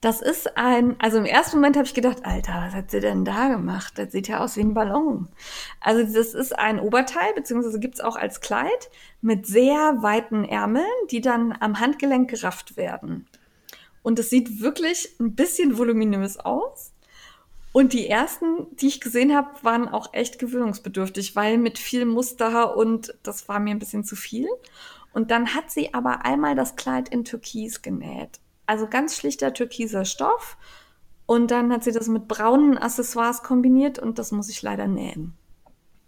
[0.00, 3.26] Das ist ein, also im ersten Moment habe ich gedacht, Alter, was hat sie denn
[3.26, 3.92] da gemacht?
[3.96, 5.28] Das sieht ja aus wie ein Ballon.
[5.78, 8.90] Also das ist ein Oberteil, beziehungsweise gibt's auch als Kleid
[9.20, 13.26] mit sehr weiten Ärmeln, die dann am Handgelenk gerafft werden.
[14.02, 16.92] Und es sieht wirklich ein bisschen voluminös aus.
[17.72, 22.74] Und die ersten, die ich gesehen habe, waren auch echt gewöhnungsbedürftig, weil mit viel Muster
[22.74, 24.48] und das war mir ein bisschen zu viel.
[25.12, 28.40] Und dann hat sie aber einmal das Kleid in Türkis genäht.
[28.70, 30.56] Also ganz schlichter türkiser Stoff.
[31.26, 35.34] Und dann hat sie das mit braunen Accessoires kombiniert und das muss ich leider nähen.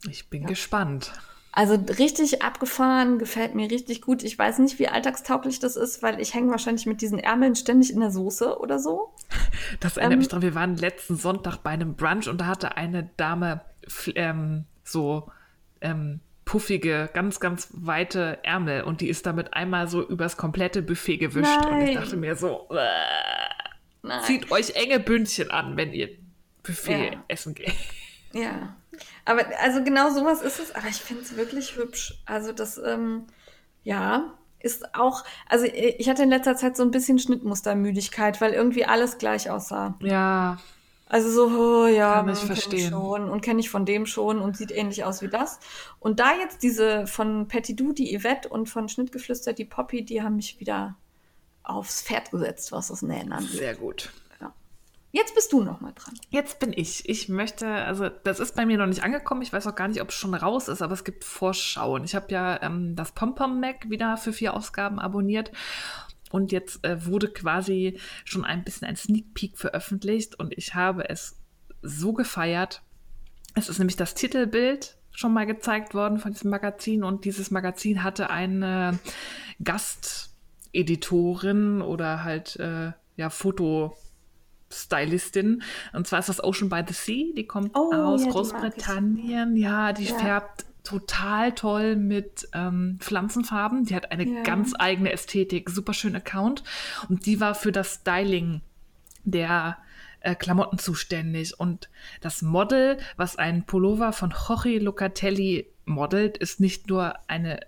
[0.08, 0.48] Ich bin ja.
[0.48, 1.12] gespannt.
[1.50, 4.22] Also richtig abgefahren, gefällt mir richtig gut.
[4.22, 7.92] Ich weiß nicht, wie alltagstauglich das ist, weil ich hänge wahrscheinlich mit diesen Ärmeln ständig
[7.92, 9.12] in der Soße oder so.
[9.80, 12.76] Das erinnert ähm, mich dran, wir waren letzten Sonntag bei einem Brunch und da hatte
[12.76, 13.62] eine Dame
[14.14, 15.32] ähm, so
[15.80, 21.18] ähm, puffige, ganz, ganz weite Ärmel und die ist damit einmal so übers komplette Buffet
[21.18, 21.60] gewischt.
[21.62, 21.72] Nein.
[21.72, 22.68] Und ich dachte mir so,
[24.24, 26.10] zieht euch enge Bündchen an, wenn ihr
[26.62, 27.24] Buffet ja.
[27.28, 27.72] essen geht.
[28.32, 28.74] Ja.
[29.24, 32.14] Aber also genau sowas ist es, aber ich finde es wirklich hübsch.
[32.26, 33.26] Also das, ähm,
[33.84, 38.84] ja, ist auch, also ich hatte in letzter Zeit so ein bisschen Schnittmustermüdigkeit, weil irgendwie
[38.84, 39.96] alles gleich aussah.
[40.00, 40.58] Ja.
[41.12, 42.90] Also so, oh, ja, kann ich verstehen.
[42.90, 45.60] Schon und kenne ich von dem schon und sieht ähnlich aus wie das.
[46.00, 50.22] Und da jetzt diese von Patty Du, die Yvette und von Schnittgeflüster, die Poppy, die
[50.22, 50.96] haben mich wieder
[51.64, 53.50] aufs Pferd gesetzt, was das Nähen angeht.
[53.58, 54.10] Sehr gut.
[55.14, 56.14] Jetzt bist du noch mal dran.
[56.30, 57.06] Jetzt bin ich.
[57.06, 59.42] Ich möchte, also das ist bei mir noch nicht angekommen.
[59.42, 62.04] Ich weiß auch gar nicht, ob es schon raus ist, aber es gibt Vorschauen.
[62.04, 65.52] Ich habe ja ähm, das Pompom Mac wieder für vier Ausgaben abonniert.
[66.32, 71.08] Und jetzt äh, wurde quasi schon ein bisschen ein Sneak Peek veröffentlicht und ich habe
[71.08, 71.38] es
[71.82, 72.82] so gefeiert.
[73.54, 78.02] Es ist nämlich das Titelbild schon mal gezeigt worden von diesem Magazin und dieses Magazin
[78.02, 78.98] hatte eine
[79.62, 83.94] Gasteditorin oder halt äh, ja Foto
[84.70, 85.62] Stylistin.
[85.92, 87.26] Und zwar ist das Ocean by the Sea.
[87.36, 89.54] Die kommt oh, aus ja, Großbritannien.
[89.56, 90.18] Ja, die ja.
[90.18, 93.84] färbt total toll mit ähm, Pflanzenfarben.
[93.84, 94.42] Die hat eine ja.
[94.42, 96.62] ganz eigene Ästhetik, super schön Account.
[97.08, 98.62] Und die war für das Styling
[99.24, 99.78] der
[100.20, 101.58] äh, Klamotten zuständig.
[101.58, 101.88] Und
[102.20, 107.60] das Model, was ein Pullover von Jorge Locatelli modelt, ist nicht nur eine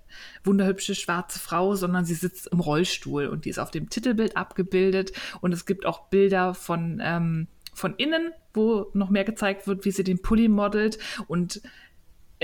[0.44, 5.12] wunderhübsche schwarze Frau, sondern sie sitzt im Rollstuhl und die ist auf dem Titelbild abgebildet.
[5.40, 9.90] Und es gibt auch Bilder von, ähm, von innen, wo noch mehr gezeigt wird, wie
[9.90, 10.98] sie den Pulli modelt.
[11.26, 11.60] Und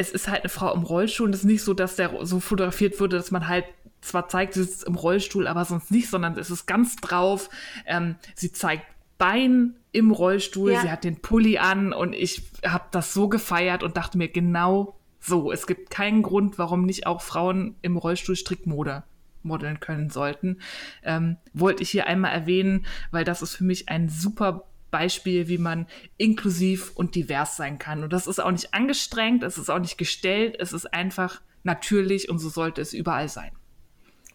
[0.00, 2.40] es ist halt eine Frau im Rollstuhl und es ist nicht so, dass der so
[2.40, 3.66] fotografiert wurde, dass man halt
[4.00, 7.50] zwar zeigt, sie sitzt im Rollstuhl, aber sonst nicht, sondern es ist ganz drauf.
[7.86, 8.86] Ähm, sie zeigt
[9.18, 10.80] Bein im Rollstuhl, ja.
[10.80, 14.98] sie hat den Pulli an und ich habe das so gefeiert und dachte mir genau
[15.18, 15.52] so.
[15.52, 19.02] Es gibt keinen Grund, warum nicht auch Frauen im Rollstuhl Strickmode
[19.42, 20.58] modeln können sollten.
[21.02, 25.58] Ähm, wollte ich hier einmal erwähnen, weil das ist für mich ein super Beispiel, wie
[25.58, 25.86] man
[26.16, 28.02] inklusiv und divers sein kann.
[28.02, 32.28] Und das ist auch nicht angestrengt, es ist auch nicht gestellt, es ist einfach natürlich
[32.28, 33.52] und so sollte es überall sein.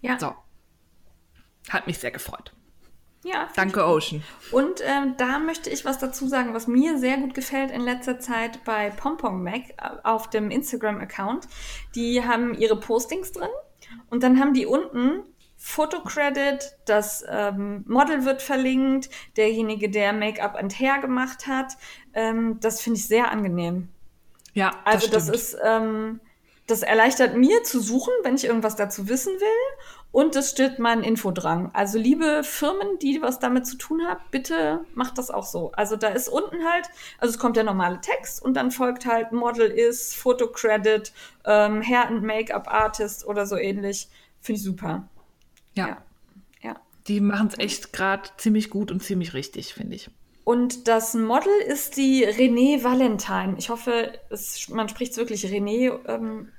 [0.02, 0.20] Ja.
[0.20, 0.36] So.
[1.70, 2.54] Hat mich sehr gefreut.
[3.26, 3.50] Ja.
[3.56, 4.24] Danke, Ocean.
[4.52, 8.20] Und ähm, da möchte ich was dazu sagen, was mir sehr gut gefällt in letzter
[8.20, 11.48] Zeit bei Pompom Mac äh, auf dem Instagram-Account.
[11.96, 13.50] Die haben ihre Postings drin
[14.12, 15.24] und dann haben die unten
[15.68, 21.74] Fotocredit, das ähm, Model wird verlinkt, derjenige, der Make-up and Hair gemacht hat.
[22.14, 23.90] Ähm, das finde ich sehr angenehm.
[24.54, 26.20] Ja, das also das ist ähm,
[26.68, 29.78] das erleichtert mir zu suchen, wenn ich irgendwas dazu wissen will.
[30.12, 31.72] Und es stillt meinen Infodrang.
[31.74, 35.72] Also liebe Firmen, die was damit zu tun haben, bitte macht das auch so.
[35.72, 36.88] Also da ist unten halt,
[37.18, 41.12] also es kommt der normale Text und dann folgt halt Model is, Photo Credit,
[41.44, 44.10] ähm, Hair and Make-up Artist oder so ähnlich.
[44.40, 45.10] Finde ich super.
[45.76, 45.88] Ja.
[45.88, 45.98] ja.
[46.62, 46.76] ja.
[47.08, 50.10] Die machen es echt gerade ziemlich gut und ziemlich richtig, finde ich.
[50.46, 53.56] Und das Model ist die Renée Valentine.
[53.58, 55.92] Ich hoffe, es, man spricht es wirklich Renée.
[56.08, 56.50] Ähm,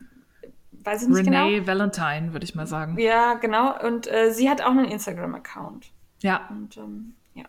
[0.83, 1.67] weiß ich nicht Renee genau.
[1.67, 2.99] Valentine, würde ich mal sagen.
[2.99, 3.81] Ja, genau.
[3.87, 5.87] Und äh, sie hat auch einen Instagram-Account.
[6.23, 6.49] Ja.
[6.51, 7.45] Und ähm, ja.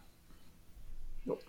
[1.25, 1.39] So.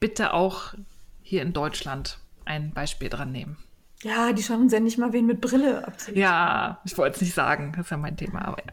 [0.00, 0.74] Bitte auch
[1.22, 3.58] hier in Deutschland ein Beispiel dran nehmen.
[4.02, 6.16] Ja, die schauen uns ja nicht mal wen mit Brille abziehen.
[6.16, 7.72] Ja, ich wollte es nicht sagen.
[7.76, 8.72] Das ist ja mein Thema, aber ja.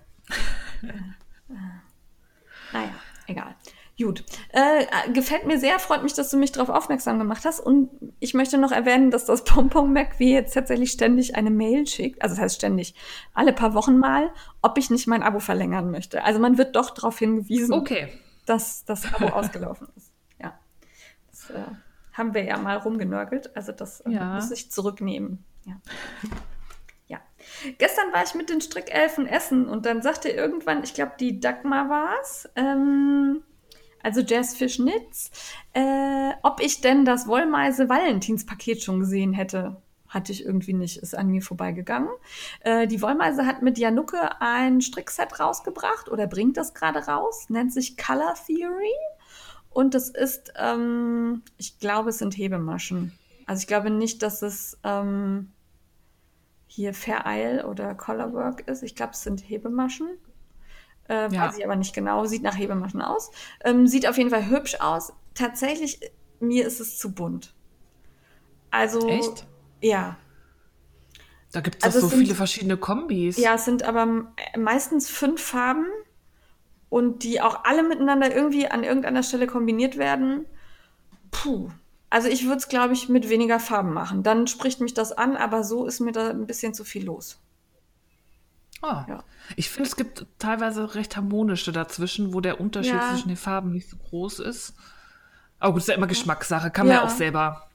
[2.71, 2.89] Naja,
[3.27, 3.55] egal.
[3.97, 4.23] Gut.
[4.49, 7.59] Äh, gefällt mir sehr, freut mich, dass du mich darauf aufmerksam gemacht hast.
[7.59, 11.85] Und ich möchte noch erwähnen, dass das Pompom Mac wie jetzt tatsächlich ständig eine Mail
[11.85, 12.95] schickt, also das heißt ständig,
[13.35, 14.31] alle paar Wochen mal,
[14.63, 16.23] ob ich nicht mein Abo verlängern möchte.
[16.23, 17.71] Also man wird doch darauf hingewiesen.
[17.73, 18.09] Okay.
[18.47, 20.11] dass das Abo ausgelaufen ist.
[20.41, 20.57] Ja.
[21.29, 21.63] Das äh,
[22.13, 23.55] haben wir ja mal rumgenörgelt.
[23.55, 24.33] Also das äh, Ja.
[24.35, 25.45] muss ich zurücknehmen.
[25.65, 25.75] Ja.
[27.77, 31.89] Gestern war ich mit den Strickelfen essen und dann sagte irgendwann, ich glaube, die Dagmar
[31.89, 33.43] war es, ähm,
[34.01, 35.31] also Jazzfish Knits,
[35.73, 39.81] äh, ob ich denn das Wollmeise-Valentinspaket schon gesehen hätte.
[40.09, 42.09] Hatte ich irgendwie nicht, ist an mir vorbeigegangen.
[42.59, 47.73] Äh, die Wollmeise hat mit Janucke ein Strickset rausgebracht oder bringt das gerade raus, nennt
[47.73, 48.93] sich Color Theory.
[49.71, 53.17] Und das ist, ähm, ich glaube, es sind Hebemaschen.
[53.47, 55.51] Also ich glaube nicht, dass es ähm,
[56.75, 58.81] hier Fair Isle oder Colorwork ist.
[58.81, 60.07] Ich glaube, es sind Hebemaschen.
[61.07, 61.47] Äh, Ja.
[61.47, 62.25] Weiß ich aber nicht genau.
[62.25, 63.29] Sieht nach Hebemaschen aus.
[63.63, 65.13] Ähm, sieht auf jeden Fall hübsch aus.
[65.35, 65.99] Tatsächlich,
[66.39, 67.53] mir ist es zu bunt.
[68.71, 69.07] Also.
[69.07, 69.45] Echt?
[69.81, 70.17] Ja.
[71.51, 73.37] Da gibt es Also so sind- viele verschiedene Kombis.
[73.37, 75.85] Ja, es sind aber meistens fünf Farben
[76.89, 80.47] und die auch alle miteinander irgendwie an irgendeiner Stelle kombiniert werden.
[81.29, 81.69] Puh.
[82.13, 84.21] Also ich würde es, glaube ich, mit weniger Farben machen.
[84.21, 87.39] Dann spricht mich das an, aber so ist mir da ein bisschen zu viel los.
[88.83, 89.03] Ah.
[89.09, 89.23] Ja.
[89.55, 93.09] Ich finde, es gibt teilweise recht harmonische dazwischen, wo der Unterschied Ja.
[93.09, 94.75] zwischen den Farben nicht so groß ist.
[95.57, 96.69] Aber gut, ist ja immer Geschmackssache.
[96.69, 97.03] Kann man Ja.
[97.03, 97.67] auch selber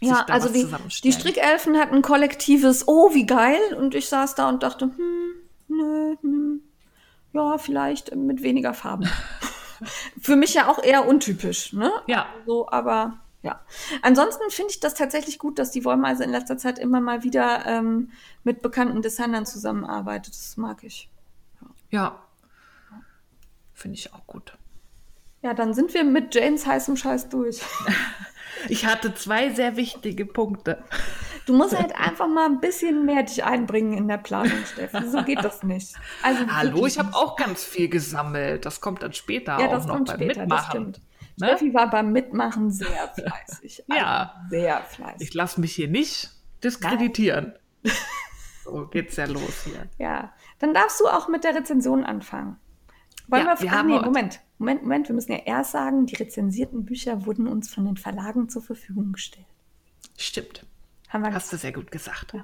[0.00, 0.66] Ja, also die,
[1.04, 1.12] die.
[1.12, 3.60] Strickelfen hatten ein kollektives, oh, wie geil.
[3.78, 5.32] Und ich saß da und dachte, hm,
[5.68, 6.60] nö, hm,
[7.32, 9.08] ja, vielleicht mit weniger Farben.
[10.20, 11.92] Für mich ja auch eher untypisch, ne?
[12.08, 12.26] Ja.
[12.44, 13.60] So, aber ja.
[14.00, 17.66] Ansonsten finde ich das tatsächlich gut, dass die Wollmeise in letzter Zeit immer mal wieder
[17.66, 18.10] ähm,
[18.42, 20.34] mit bekannten Designern zusammenarbeitet.
[20.34, 21.10] Das mag ich.
[21.90, 22.22] Ja.
[23.74, 24.56] Finde ich auch gut.
[25.42, 27.60] Ja, dann sind wir mit Janes heißem Scheiß durch.
[28.68, 30.82] Ich hatte zwei sehr wichtige Punkte.
[31.44, 35.06] Du musst halt einfach mal ein bisschen mehr dich einbringen in der Planung, Steffi.
[35.06, 35.94] So geht das nicht.
[36.22, 38.64] Also Hallo, ich habe auch ganz viel gesammelt.
[38.64, 40.96] Das kommt dann später Ja, auch das noch kommt beim später, Mitmachen.
[41.36, 41.48] Ne?
[41.48, 43.84] Steffi war beim Mitmachen sehr fleißig.
[43.88, 44.34] Ja.
[44.36, 45.28] Also Sehr fleißig.
[45.28, 46.30] Ich lasse mich hier nicht
[46.62, 47.54] diskreditieren.
[48.64, 49.88] So geht's ja los hier.
[49.98, 50.32] Ja.
[50.58, 52.56] Dann darfst du auch mit der Rezension anfangen.
[53.28, 55.08] Wollen Ja, wir, wir ach haben nee, Moment, Moment, Moment.
[55.08, 59.12] Wir müssen ja erst sagen, die rezensierten Bücher wurden uns von den Verlagen zur Verfügung
[59.12, 59.46] gestellt.
[60.16, 60.66] Stimmt.
[61.08, 62.34] Haben wir Hast du sehr gut gesagt.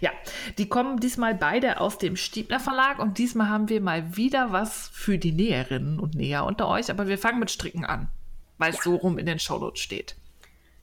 [0.00, 0.10] Ja,
[0.58, 4.88] die kommen diesmal beide aus dem Stiebner Verlag und diesmal haben wir mal wieder was
[4.88, 8.08] für die Näherinnen und Näher unter euch, aber wir fangen mit Stricken an,
[8.60, 10.16] weil es so rum in den Shownotes steht.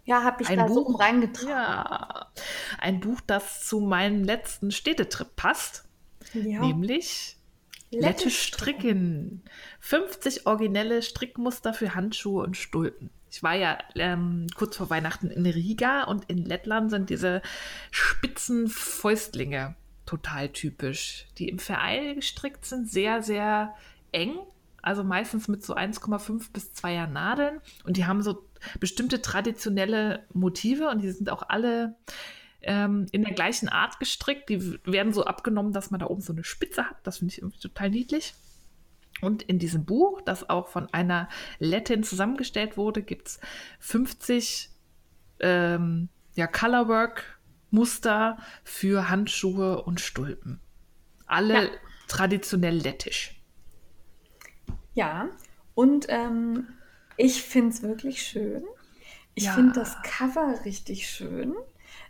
[0.04, 1.00] Ja, habe ich Ein da so Buch?
[1.00, 1.50] reingetragen.
[1.50, 2.28] Ja,
[2.80, 5.86] ein Buch, das zu meinem letzten Städtetrip passt,
[6.34, 6.62] Ja.
[6.62, 7.36] nämlich
[7.92, 9.44] Lettisch Stricken.
[9.80, 13.10] 50 originelle Strickmuster für Handschuhe und Stulpen.
[13.32, 17.42] Ich war ja ähm, kurz vor Weihnachten in Riga und in Lettland sind diese
[17.92, 19.76] spitzen Fäustlinge
[20.06, 23.74] total typisch, die im Vereil gestrickt sind, sehr, sehr
[24.12, 24.38] eng.
[24.88, 27.60] Also meistens mit so 1,5 bis 2er Nadeln.
[27.84, 28.48] Und die haben so
[28.80, 31.98] bestimmte traditionelle Motive und die sind auch alle
[32.62, 34.48] ähm, in der gleichen Art gestrickt.
[34.48, 36.96] Die werden so abgenommen, dass man da oben so eine Spitze hat.
[37.04, 38.34] Das finde ich irgendwie total niedlich.
[39.20, 41.28] Und in diesem Buch, das auch von einer
[41.60, 43.40] Lettin zusammengestellt wurde, gibt es
[43.80, 44.70] 50
[45.42, 50.62] ähm, ja, Colorwork-Muster für Handschuhe und Stulpen.
[51.26, 51.70] Alle Ja.
[52.08, 53.37] traditionell lettisch.
[54.98, 55.30] Ja,
[55.76, 56.68] und ähm,
[57.18, 58.64] ich finde es wirklich schön.
[59.36, 59.52] Ich Ja.
[59.52, 61.54] finde das Cover richtig schön.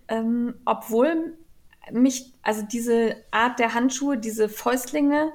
[0.08, 1.38] Ähm, obwohl
[1.92, 5.34] mich, also diese Art der Handschuhe, diese Fäustlinge,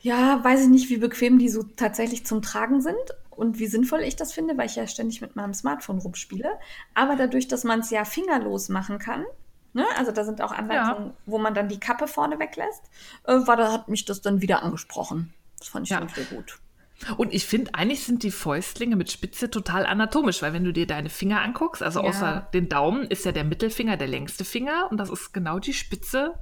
[0.00, 2.94] ja, weiß ich nicht, wie bequem die so tatsächlich zum Tragen sind
[3.30, 6.52] und wie sinnvoll ich das finde, weil ich ja ständig mit meinem Smartphone rumspiele.
[6.94, 9.24] Aber dadurch, dass man es ja fingerlos machen kann,
[9.72, 12.84] ne, also da sind auch Anleitungen, wo man dann die Kappe vorne weglässt,
[13.24, 15.34] äh, war, da hat mich das dann wieder angesprochen.
[15.64, 16.06] Das fand ich Ja.
[16.14, 16.58] sehr gut.
[17.16, 20.86] Und ich finde, eigentlich sind die Fäustlinge mit Spitze total anatomisch, weil wenn du dir
[20.86, 22.08] deine Finger anguckst, also Ja.
[22.08, 25.72] außer den Daumen, ist ja der Mittelfinger der längste Finger und das ist genau die
[25.72, 26.34] Spitze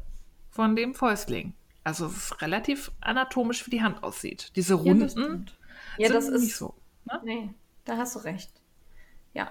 [0.51, 1.55] von dem Fäustling.
[1.85, 4.53] Also es ist relativ anatomisch, wie die Hand aussieht.
[4.57, 5.47] Diese Ja, das Runden.
[5.99, 6.75] Ja, das ist nicht so.
[7.05, 7.21] Ne?
[7.25, 7.51] Nee,
[7.85, 8.51] da hast du recht.
[9.35, 9.51] Ja.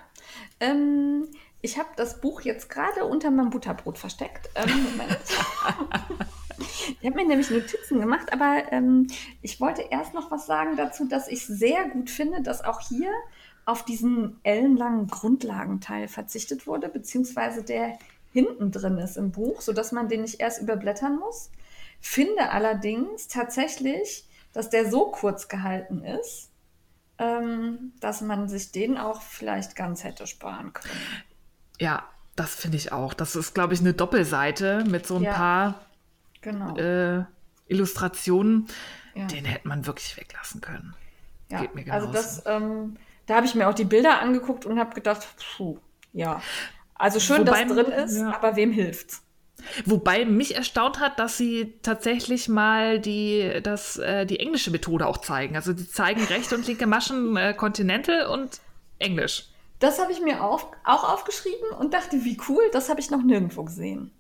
[0.60, 1.28] Ähm,
[1.62, 4.50] ich habe das Buch jetzt gerade unter meinem Butterbrot versteckt.
[4.56, 4.70] Ähm.
[6.62, 9.08] ich habe mir nämlich Notizen gemacht, aber ähm,
[9.42, 13.12] ich wollte erst noch was sagen dazu, dass ich sehr gut finde, dass auch hier
[13.66, 17.98] auf diesen ellenlangen Grundlagenteil verzichtet wurde, beziehungsweise der
[18.34, 21.52] hinten drin ist im Buch, sodass man den nicht erst überblättern muss.
[22.00, 26.50] Finde allerdings tatsächlich, dass der so kurz gehalten ist,
[27.20, 30.90] ähm, dass man sich den auch vielleicht ganz hätte sparen können.
[31.80, 32.04] Ja,
[32.36, 33.14] das finde ich auch.
[33.14, 35.34] Das ist, glaube ich, eine Doppelseite mit so ein Ja.
[35.34, 35.86] paar
[36.42, 36.76] Genau.
[36.78, 37.24] äh,
[37.68, 38.68] Illustrationen.
[39.16, 39.26] Ja.
[39.26, 40.96] Den hätte man wirklich weglassen können.
[41.50, 44.80] Ja, Geht mir also das, ähm, da habe ich mir auch die Bilder angeguckt und
[44.80, 45.28] habe gedacht,
[45.58, 45.78] puh,
[46.14, 46.42] ja.
[46.96, 48.34] Also schön, Wobei- dass drin ist, ja.
[48.34, 49.24] aber wem hilft's?
[49.86, 55.18] Wobei mich erstaunt hat, dass sie tatsächlich mal die, das, äh, die englische Methode auch
[55.18, 55.56] zeigen.
[55.56, 58.60] Also die zeigen rechte und linke Maschen äh, Continental und
[58.98, 59.50] Englisch.
[59.80, 63.24] Das habe ich mir auf, auch aufgeschrieben und dachte, wie cool, das habe ich noch
[63.24, 64.12] nirgendwo gesehen.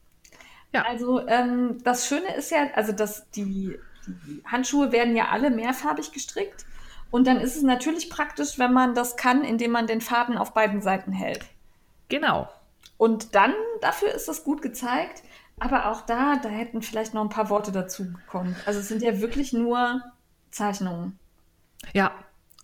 [0.73, 0.83] Ja.
[0.83, 3.77] Also ähm, das Schöne ist ja, also dass die,
[4.07, 6.65] die Handschuhe werden ja alle mehrfarbig gestrickt.
[7.11, 10.53] Und dann ist es natürlich praktisch, wenn man das kann, indem man den Faden auf
[10.53, 11.45] beiden Seiten hält.
[12.07, 12.49] Genau.
[12.97, 15.23] Und dann, dafür ist das gut gezeigt.
[15.59, 18.55] Aber auch da, da hätten vielleicht noch ein paar Worte dazu gekommen.
[18.65, 20.01] Also es sind ja wirklich nur
[20.49, 21.19] Zeichnungen.
[21.93, 22.11] Ja.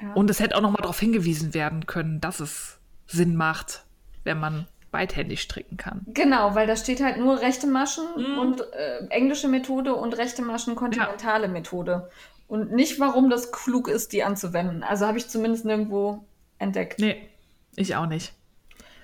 [0.01, 0.13] Ja.
[0.13, 3.85] Und es hätte auch noch mal darauf hingewiesen werden können, dass es Sinn macht,
[4.23, 6.01] wenn man beidhändig stricken kann.
[6.07, 8.37] Genau, weil da steht halt nur rechte Maschen Mhm.
[8.39, 12.09] und äh, englische Methode und rechte Maschen kontinentale Methode.
[12.47, 14.83] Und nicht, warum das klug ist, die anzuwenden.
[14.83, 16.25] Also habe ich zumindest nirgendwo
[16.59, 16.99] entdeckt.
[16.99, 17.29] Nee,
[17.75, 18.33] ich auch nicht.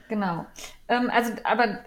[0.07, 0.45] Genau.
[0.88, 1.80] Ähm, also, aber,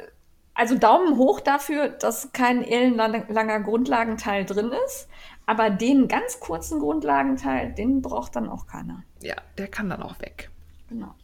[0.55, 5.09] also Daumen hoch dafür, dass kein ellenlanger Grundlagenteil drin ist.
[5.47, 9.05] Aber den ganz kurzen Grundlagenteil, den braucht dann auch keiner.
[9.23, 10.51] Ja, der kann dann auch weg.
[10.89, 11.15] Genau.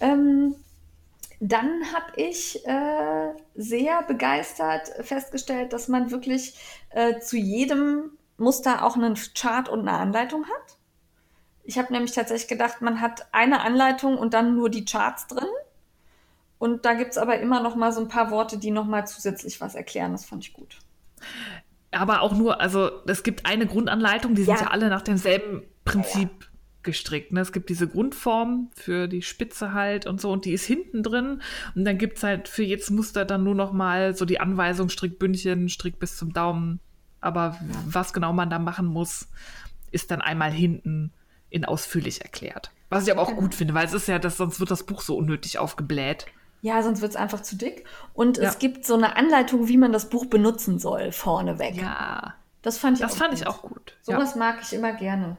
[0.00, 0.54] Ähm,
[1.44, 6.54] dann habe ich äh, sehr begeistert festgestellt, dass man wirklich
[6.90, 10.78] äh, zu jedem Muster auch einen Chart und eine Anleitung hat.
[11.64, 15.48] Ich habe nämlich tatsächlich gedacht, man hat eine Anleitung und dann nur die Charts drin.
[16.60, 19.04] Und da gibt es aber immer noch mal so ein paar Worte, die noch mal
[19.04, 20.12] zusätzlich was erklären.
[20.12, 20.78] Das fand ich gut.
[21.90, 24.66] Aber auch nur, also es gibt eine Grundanleitung, die sind Ja.
[24.66, 26.51] ja, alle nach demselben Prinzip
[26.82, 27.32] gestrickt.
[27.32, 27.40] Ne?
[27.40, 31.40] Es gibt diese Grundform für die Spitze halt und so und die ist hinten drin.
[31.74, 34.88] Und dann gibt es halt für jedes Muster dann nur noch mal so die Anweisung,
[34.88, 36.80] Strickbündchen, Strick bis zum Daumen.
[37.20, 39.28] Aber was genau man da machen muss,
[39.90, 41.12] ist dann einmal hinten
[41.50, 42.70] in ausführlich erklärt.
[42.88, 45.02] Was ich aber auch gut finde, weil es ist ja, das, sonst wird das Buch
[45.02, 46.26] so unnötig aufgebläht.
[46.62, 47.84] Ja, sonst wird es einfach zu dick.
[48.14, 48.44] Und Ja.
[48.48, 51.76] es gibt so eine Anleitung, wie man das Buch benutzen soll, vorneweg.
[51.76, 53.40] Ja, Das fand ich das auch fand gut.
[53.40, 53.96] ich auch gut.
[54.02, 55.36] Sowas mag ich immer gerne.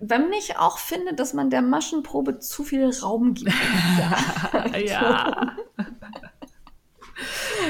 [0.00, 3.52] Wenn ich auch finde, dass man der Maschenprobe zu viel Raum gibt.
[4.76, 5.56] Ja.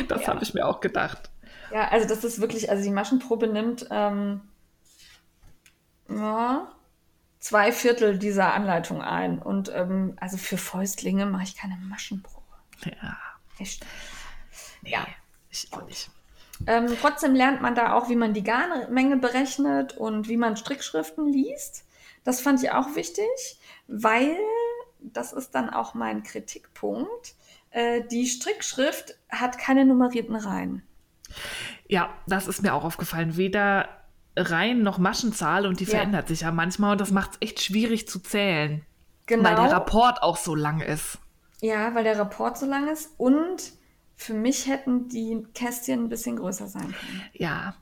[0.08, 0.28] Das Ja.
[0.28, 1.30] habe ich mir auch gedacht.
[1.72, 4.42] ja, also das ist wirklich, also die Maschenprobe nimmt ähm,
[6.08, 6.70] ja,
[7.40, 9.38] zwei Viertel dieser Anleitung ein.
[9.38, 12.44] Und ähm, also für Fäustlinge mache ich keine Maschenprobe.
[12.84, 13.16] Ja.
[13.58, 13.84] Echt.
[14.82, 15.06] Nee, Ja.
[15.50, 16.10] ich auch nicht.
[16.66, 21.26] Ähm, trotzdem lernt man da auch, wie man die Garnmenge berechnet und wie man Strickschriften
[21.32, 21.84] liest.
[22.28, 23.24] Das fand ich auch wichtig,
[23.86, 24.36] weil,
[25.00, 27.34] das ist dann auch mein Kritikpunkt,
[27.70, 30.82] äh, die Strickschrift hat keine nummerierten Reihen.
[31.86, 33.38] Ja, das ist mir auch aufgefallen.
[33.38, 33.88] Weder
[34.36, 35.92] Reihen noch Maschenzahl und die Ja.
[35.92, 38.84] verändert sich ja manchmal und das macht es echt schwierig zu zählen.
[39.24, 39.44] Genau.
[39.44, 41.16] Weil der Rapport auch so lang ist.
[41.62, 43.72] Ja, weil der Rapport so lang ist und
[44.16, 47.22] für mich hätten die Kästchen ein bisschen größer sein können.
[47.32, 47.74] Ja.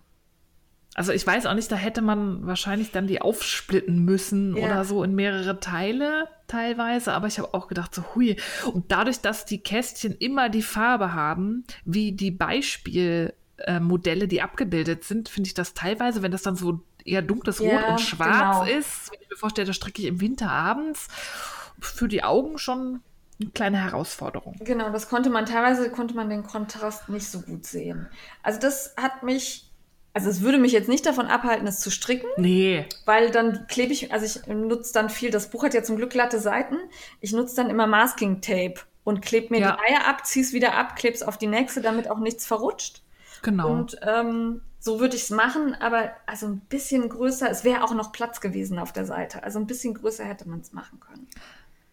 [0.98, 4.64] Also ich weiß auch nicht, da hätte man wahrscheinlich dann die aufsplitten müssen Ja.
[4.64, 8.36] oder so in mehrere Teile teilweise, aber ich habe auch gedacht, so hui.
[8.72, 15.28] Und dadurch, dass die Kästchen immer die Farbe haben, wie die Beispielmodelle, die abgebildet sind,
[15.28, 18.78] finde ich das teilweise, wenn das dann so eher dunkles Rot Ja, und Schwarz genau.
[18.78, 21.08] ist, wenn ich mir vorstelle, das stricke ich im Winter abends,
[21.78, 23.00] für die Augen schon
[23.38, 24.56] eine kleine Herausforderung.
[24.60, 28.06] Genau, das konnte man teilweise konnte man den Kontrast nicht so gut sehen.
[28.42, 29.65] Also das hat mich,
[30.16, 33.92] also es würde mich jetzt nicht davon abhalten, es zu stricken, Nee, weil dann klebe
[33.92, 36.76] ich, also ich nutze dann viel, das Buch hat ja zum Glück glatte Seiten,
[37.20, 39.76] ich nutze dann immer Masking Tape und klebe mir Ja.
[39.76, 42.46] die Eier ab, ziehe es wieder ab, klebe es auf die nächste, damit auch nichts
[42.46, 43.02] verrutscht.
[43.42, 43.70] genau.
[43.70, 47.92] Und ähm, so würde ich es machen, aber also ein bisschen größer, es wäre auch
[47.92, 49.42] noch Platz gewesen auf der Seite.
[49.42, 51.26] Also ein bisschen größer hätte man es machen können.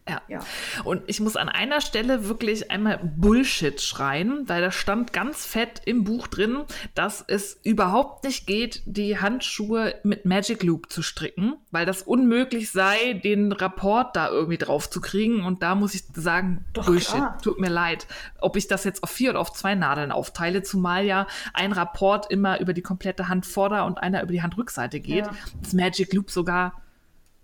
[0.07, 0.21] Ja.
[0.27, 0.39] Ja.
[0.84, 5.81] Und ich muss an einer Stelle wirklich einmal Bullshit schreien, weil da stand ganz fett
[5.85, 6.63] im Buch drin,
[6.93, 12.71] dass es überhaupt nicht geht, die Handschuhe mit Magic Loop zu stricken, weil das unmöglich
[12.71, 15.45] sei, den Rapport da irgendwie drauf zu kriegen.
[15.45, 17.38] Und da muss ich sagen, Doch, Bullshit, klar.
[17.41, 18.07] tut mir leid.
[18.39, 22.30] Ob ich das jetzt auf vier oder auf zwei Nadeln aufteile, zumal ja ein Rapport
[22.30, 25.25] immer über die komplette Handvorder- und einer über die Handrückseite geht.
[25.25, 25.31] Ja.
[25.61, 26.82] Das Magic Loop sogar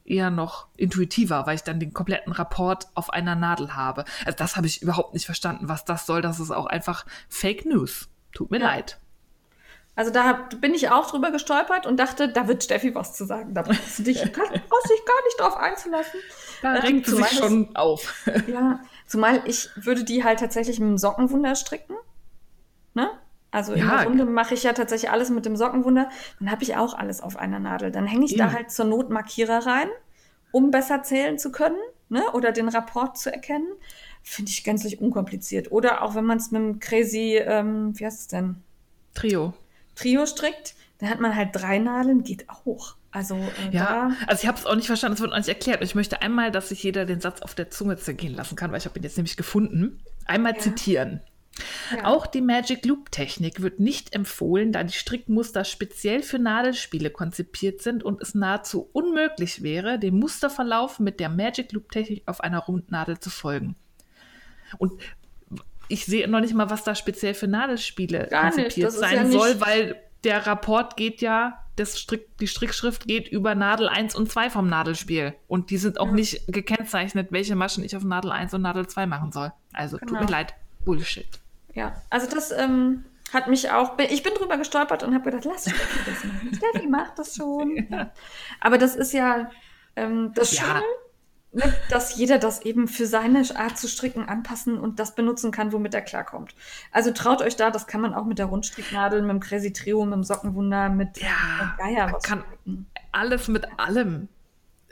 [0.10, 4.06] eher noch intuitiver, weil ich dann den kompletten Rapport auf einer Nadel habe.
[4.26, 6.22] Also das habe ich überhaupt nicht verstanden, was das soll.
[6.22, 8.10] Das ist auch einfach Fake News.
[8.34, 8.68] Tut mir Ja.
[8.68, 8.98] leid.
[9.96, 13.26] Also da hab- bin ich auch drüber gestolpert und dachte, da wird Steffi was zu
[13.26, 13.54] sagen.
[13.54, 14.32] Da brauchst du dich, kann-
[14.70, 16.20] brauchst dich gar nicht drauf einzulassen.
[16.62, 18.14] Da Ähm, regt sie sich schon auf.
[18.48, 21.96] Ja, zumal ich würde die halt tatsächlich mit dem Sockenwunder stricken.
[23.52, 23.98] Also in Ja.
[23.98, 26.10] der Runde mache ich ja tatsächlich alles mit dem Sockenwunder.
[26.40, 27.92] Dann habe ich auch alles auf einer Nadel.
[27.92, 28.54] Dann hänge ich da Eben.
[28.54, 29.88] halt zur Not Markierer rein
[30.52, 31.78] um besser zählen zu können
[32.10, 32.24] ne?
[32.34, 33.68] oder den Rapport zu erkennen.
[34.24, 35.72] Finde ich gänzlich unkompliziert.
[35.72, 38.56] Oder auch wenn man es mit einem Crazy, ähm, wie heißt es denn?
[39.14, 39.54] Trio.
[39.94, 42.96] Trio strickt, dann hat man halt drei Nadeln, geht auch.
[43.12, 45.50] Also äh, Ja, da, also ich habe es auch nicht verstanden, es wird auch nicht
[45.50, 45.84] erklärt.
[45.84, 48.80] Ich möchte einmal, dass sich jeder den Satz auf der Zunge zergehen lassen kann, weil
[48.80, 50.00] ich habe ihn jetzt nämlich gefunden.
[50.26, 50.60] Einmal Ja.
[50.62, 51.22] zitieren.
[51.96, 52.06] Ja.
[52.06, 57.82] Auch die Magic Loop Technik wird nicht empfohlen, da die Strickmuster speziell für Nadelspiele konzipiert
[57.82, 62.60] sind und es nahezu unmöglich wäre, dem Musterverlauf mit der Magic Loop Technik auf einer
[62.60, 63.76] Rundnadel zu folgen.
[64.78, 64.94] Und
[65.88, 69.60] ich sehe noch nicht mal, was da speziell für Nadelspiele Gar konzipiert sein ja soll,
[69.60, 74.50] weil der Rapport geht ja, das Strick, die Strickschrift geht über Nadel 1 und 2
[74.50, 75.34] vom Nadelspiel.
[75.48, 76.12] Und die sind auch Ja.
[76.12, 79.54] nicht gekennzeichnet, welche Maschen ich auf Nadel 1 und Nadel 2 machen soll.
[79.74, 80.20] Also tut Genau.
[80.22, 80.54] mir leid.
[80.84, 81.28] Bullshit.
[81.80, 85.62] Ja, also das ähm, hat mich auch, ich bin drüber gestolpert und habe gedacht, lass
[85.62, 86.54] Steffi das machen.
[86.58, 87.88] Steffi macht das schon.
[87.90, 88.12] Ja.
[88.60, 89.50] Aber das ist ja
[89.96, 90.64] ähm, das Ja.
[90.64, 90.84] Schöne,
[91.54, 95.72] ne, dass jeder das eben für seine Art zu stricken anpassen und das benutzen kann,
[95.72, 96.54] womit er klarkommt.
[96.92, 100.04] Also traut euch da, das kann man auch mit der Rundstricknadel, mit dem Crazy Trio,
[100.04, 102.44] mit dem Sockenwunder, mit Ja, Geier man was kann
[103.14, 104.28] alles mit allem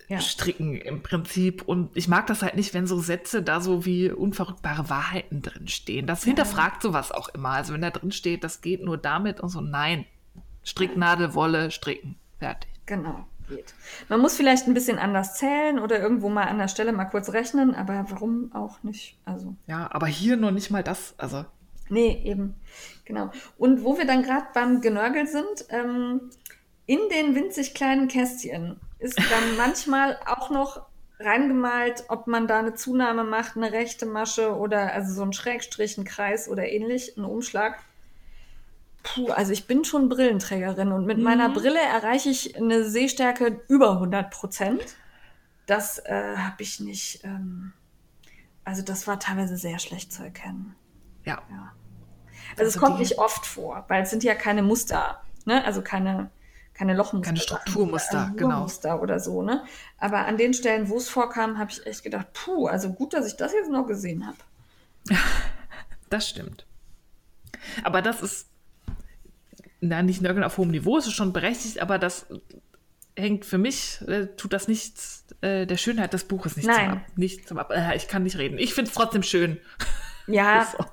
[0.09, 0.21] Ja.
[0.21, 1.63] stricken im Prinzip.
[1.63, 5.67] Und ich mag das halt nicht, wenn so Sätze da so wie unverrückbare Wahrheiten drin
[5.67, 6.07] stehen.
[6.07, 7.49] Das hinterfragt sowas auch immer.
[7.49, 10.05] Also wenn da drin steht, das geht nur damit und so, nein.
[10.63, 12.15] Stricknadel, Wolle, stricken.
[12.39, 12.69] Fertig.
[12.85, 13.73] Genau, geht.
[14.07, 17.29] Man muss vielleicht ein bisschen anders zählen oder irgendwo mal an der Stelle mal kurz
[17.33, 19.17] rechnen, aber warum auch nicht?
[19.25, 19.55] Also.
[19.65, 21.15] Ja, aber hier noch nicht mal das.
[21.17, 21.45] Also,
[21.89, 22.55] Nee, eben.
[23.05, 23.31] Genau.
[23.57, 26.29] Und wo wir dann gerade beim Genörgel sind, ähm,
[26.85, 30.81] in den winzig kleinen Kästchen ist dann manchmal auch noch
[31.19, 35.97] reingemalt, ob man da eine Zunahme macht, eine rechte Masche oder also so ein Schrägstrich,
[35.97, 37.79] ein Kreis oder ähnlich, ein Umschlag.
[39.03, 43.93] Puh, also ich bin schon Brillenträgerin und mit meiner Brille erreiche ich eine Sehstärke über
[43.93, 44.81] 100 Prozent.
[45.65, 47.23] Das äh, habe ich nicht.
[47.23, 47.73] Ähm,
[48.63, 50.75] also das war teilweise sehr schlecht zu erkennen.
[51.25, 51.41] ja.
[51.49, 51.73] Ja.
[52.51, 55.63] Also es Also kommt die- nicht oft vor, weil es sind ja keine Muster, ne?
[55.65, 56.29] Also keine,
[56.77, 57.25] keine Lochmuster.
[57.25, 58.61] Keine Strukturmuster, genau.
[58.61, 59.63] Muster oder so, ne?
[59.97, 63.25] Aber an den Stellen, wo es vorkam, habe ich echt gedacht, puh, also gut, dass
[63.27, 64.37] ich das jetzt noch gesehen habe.
[66.09, 66.65] Das stimmt.
[67.83, 68.47] Aber das ist,
[69.81, 72.27] na, nicht nörgeln auf hohem Niveau, es ist schon berechtigt, aber das
[73.17, 76.89] hängt für mich, äh, tut das nichts äh, der Schönheit des Buches nicht Nein.
[76.89, 77.17] zum Ab.
[77.17, 78.57] Nicht zum Ab äh, ich kann nicht reden.
[78.57, 79.59] Ich finde es trotzdem schön.
[80.27, 80.85] Ja, so.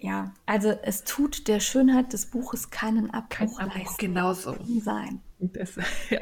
[0.00, 4.56] Ja, also es tut der Schönheit des Buches keinen Abbruch Kein Abbruch, genauso.
[4.80, 5.20] sein.
[5.38, 5.72] Das,
[6.10, 6.20] ja.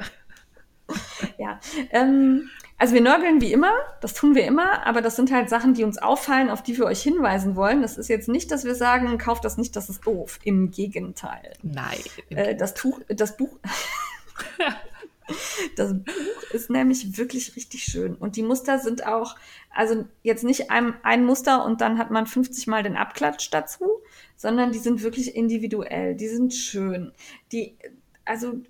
[1.38, 1.58] Ja,
[1.90, 5.74] ähm, also wir nörgeln wie immer, das tun wir immer, aber das sind halt Sachen,
[5.74, 7.80] die uns auffallen, auf die wir euch hinweisen wollen.
[7.82, 10.38] Das ist jetzt nicht, dass wir sagen, kauft das nicht, das ist doof.
[10.44, 11.54] Im Gegenteil.
[11.62, 11.98] Nein.
[12.30, 13.58] Äh, das, Tuch, das Buch.
[15.76, 18.14] Das Buch ist nämlich wirklich richtig schön.
[18.14, 19.36] Und die Muster sind auch,
[19.70, 24.02] also jetzt nicht ein, ein Muster und dann hat man 50 Mal den Abklatsch dazu,
[24.36, 26.14] sondern die sind wirklich individuell.
[26.14, 27.12] Die sind schön.
[27.52, 27.76] Die,
[28.24, 28.60] also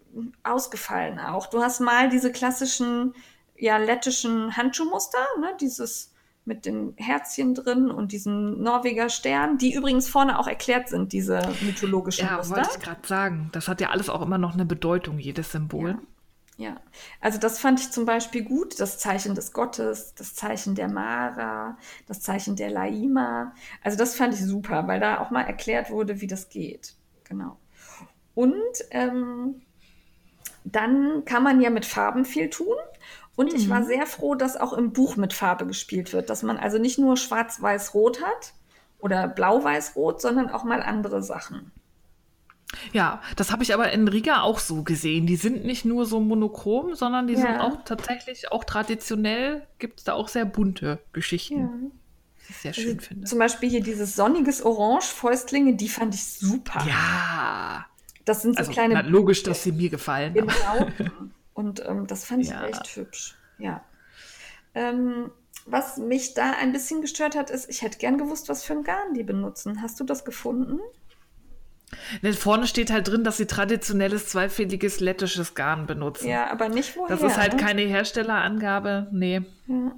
[0.43, 1.47] ausgefallen auch.
[1.47, 3.15] Du hast mal diese klassischen,
[3.57, 6.13] ja, lettischen Handschuhmuster, ne, dieses
[6.45, 11.41] mit den Herzchen drin und diesem Norweger Stern, die übrigens vorne auch erklärt sind, diese
[11.61, 12.57] mythologischen ja, Muster.
[12.57, 13.49] wollte ich gerade sagen.
[13.53, 15.91] Das hat ja alles auch immer noch eine Bedeutung, jedes Symbol.
[15.91, 15.99] Ja.
[16.59, 16.77] Ja,
[17.21, 21.79] also das fand ich zum Beispiel gut, das Zeichen des Gottes, das Zeichen der Mara,
[22.07, 23.55] das Zeichen der Laima.
[23.83, 26.95] Also das fand ich super, weil da auch mal erklärt wurde, wie das geht.
[27.25, 27.59] Genau.
[28.35, 28.55] Und
[28.91, 29.63] ähm,
[30.65, 32.77] dann kann man ja mit Farben viel tun.
[33.35, 36.59] Und ich war sehr froh, dass auch im Buch mit Farbe gespielt wird, dass man
[36.59, 38.53] also nicht nur schwarz-weiß-rot hat
[38.99, 41.73] oder blau-weiß-rot, sondern auch mal andere Sachen.
[42.93, 45.27] Ja, das habe ich aber in Riga auch so gesehen.
[45.27, 47.61] Die sind nicht nur so monochrom, sondern die sind Ja.
[47.61, 51.93] auch tatsächlich, auch traditionell, gibt es da auch sehr bunte Geschichten,
[52.47, 53.27] die ich sehr schön finde.
[53.27, 56.85] Zum Beispiel hier dieses sonniges Orange, Fäustlinge, die fand ich super.
[56.89, 57.87] Ja,
[58.25, 60.33] Das sind so also kleine na, logisch, dass sie mir gefallen.
[60.35, 60.87] Genau.
[61.55, 62.65] Und ähm, das fand ich Ja.
[62.67, 63.37] echt hübsch.
[63.59, 63.85] Ja.
[64.75, 65.31] Ähm,
[65.67, 68.83] was mich da ein bisschen gestört hat, ist, ich hätte gern gewusst, was für ein
[68.85, 69.83] Garn die benutzen.
[69.83, 70.79] Hast du das gefunden?
[72.23, 76.29] Ne, vorne steht halt drin, dass sie traditionelles zweifädiges lettisches Garn benutzen.
[76.29, 77.09] Ja, aber nicht woher.
[77.09, 77.61] Das ist halt ne?
[77.61, 79.09] keine Herstellerangabe.
[79.13, 79.43] Nee.
[79.67, 79.93] Ja.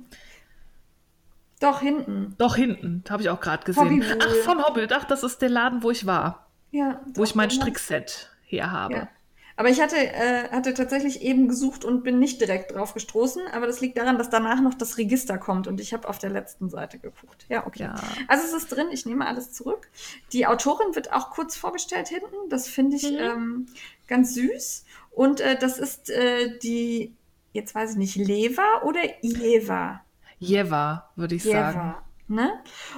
[1.61, 2.35] Doch, hinten.
[2.39, 3.85] Doch hinten, habe ich auch gerade gesehen.
[3.85, 4.19] Hobbywool.
[4.21, 4.93] Ach, von Hobbit.
[4.93, 6.49] Ach, das ist der Laden, wo ich war.
[6.73, 7.01] Ja.
[7.15, 7.62] Wo ich mein genau.
[7.62, 8.95] Strickset her habe.
[8.95, 9.09] Ja.
[9.56, 13.43] Aber ich hatte, äh, hatte tatsächlich eben gesucht und bin nicht direkt drauf gestoßen.
[13.52, 16.31] Aber das liegt daran, dass danach noch das Register kommt und ich habe auf der
[16.31, 17.47] letzten Seite geguckt.
[17.48, 17.85] Ja, okay.
[17.85, 17.94] Ja.
[18.26, 19.89] Also es ist drin, ich nehme alles zurück.
[20.32, 22.48] Die Autorin wird auch kurz vorgestellt hinten.
[22.51, 23.18] Das finde ich Mhm.
[23.18, 23.66] ähm,
[24.09, 24.85] ganz süß.
[25.12, 27.14] Und äh, das ist äh, die
[27.52, 30.01] jetzt weiß ich nicht, Leva oder Ieva?
[30.40, 31.72] Jeva, würde ich Jeva.
[31.72, 31.94] sagen.
[32.26, 32.52] Ne?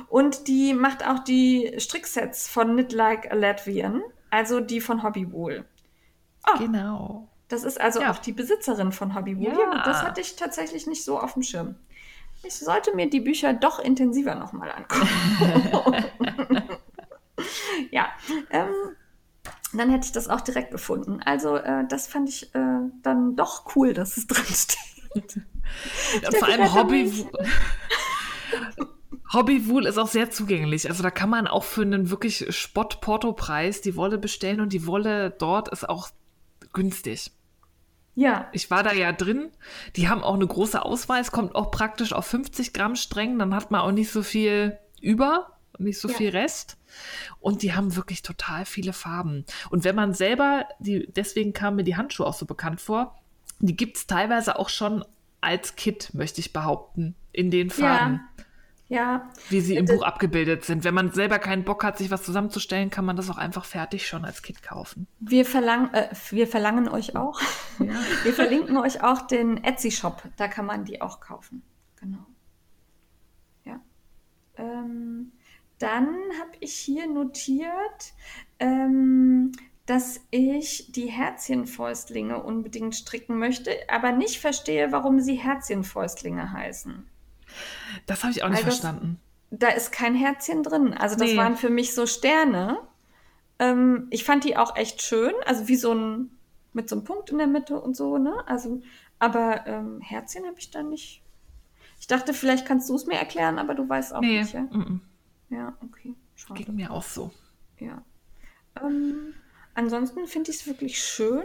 [0.08, 5.02] Und die macht auch die Stricksets von Knit Like a Latvian, also die von
[6.48, 6.66] Hobbywool.
[6.66, 7.28] Genau.
[7.48, 8.10] Das ist also Ja.
[8.10, 9.52] auch die Besitzerin von Hobbywool.
[9.58, 9.82] Ja.
[9.84, 11.76] Das hatte ich tatsächlich nicht so auf dem Schirm.
[12.42, 15.08] Ich sollte mir die Bücher doch intensiver nochmal angucken.
[17.90, 18.08] ja,
[18.50, 18.72] ähm,
[19.72, 21.20] dann hätte ich das auch direkt gefunden.
[21.24, 25.40] Also äh, das fand ich äh, dann doch cool, dass es drin steht.
[26.38, 27.26] Vor allem Hobby.
[29.32, 30.88] Hobbywool ist auch sehr zugänglich.
[30.88, 35.30] Also da kann man auch für einen wirklich Spott-Porto-Preis die Wolle bestellen und die Wolle
[35.30, 36.08] dort ist auch
[36.76, 37.32] günstig.
[38.14, 39.50] Ja, Ich war da ja drin.
[39.96, 41.20] Die haben auch eine große Auswahl.
[41.20, 43.38] Es kommt auch praktisch auf 50 Gramm streng.
[43.38, 46.14] Dann hat man auch nicht so viel über, nicht so Ja.
[46.16, 46.78] viel Rest.
[47.40, 49.44] Und die haben wirklich total viele Farben.
[49.70, 53.18] Und wenn man selber, die, deswegen kamen mir die Handschuhe auch so bekannt vor,
[53.58, 55.04] die gibt es teilweise auch schon
[55.42, 58.44] als Kit, möchte ich behaupten, in den Farben, ja,
[58.88, 60.84] wie sie im Das- Buch abgebildet sind.
[60.84, 64.06] Wenn man selber keinen Bock hat, sich was zusammenzustellen, kann man das auch einfach fertig
[64.06, 65.06] schon als Kit kaufen.
[65.18, 67.40] wir, verlang, äh, wir verlangen euch auch.
[67.78, 70.22] Wir verlinken euch auch den Etsy-Shop.
[70.36, 71.62] Da kann man die auch kaufen.
[72.00, 72.24] Genau.
[73.64, 73.80] Ja.
[74.56, 75.32] Ähm,
[75.78, 76.06] dann
[76.40, 78.14] habe ich hier notiert,
[78.60, 79.52] ähm,
[79.84, 87.06] dass ich die Herzchenfäustlinge unbedingt stricken möchte, aber nicht verstehe, warum sie Herzchenfäustlinge heißen.
[88.06, 89.20] Das habe ich auch nicht das- verstanden.
[89.50, 90.92] Da ist kein Herzchen drin.
[90.92, 91.36] Also das Nee.
[91.36, 92.78] waren für mich so Sterne.
[93.58, 95.32] Ähm, ich fand die auch echt schön.
[95.46, 96.30] Also wie so ein,
[96.72, 98.34] mit so einem Punkt in der Mitte und so, ne?
[98.46, 98.82] Also,
[99.18, 101.22] aber ähm, Herzchen habe ich da nicht.
[102.00, 104.62] Ich dachte, vielleicht kannst du es mir erklären, aber du weißt auch Nee, nicht, ja?
[104.62, 105.00] mm,
[105.48, 106.14] Ja, okay.
[106.34, 106.62] Schade.
[106.64, 107.30] ging mir auch so.
[107.78, 108.02] Ja.
[108.82, 109.32] Ähm,
[109.74, 111.44] ansonsten finde ich es wirklich schön.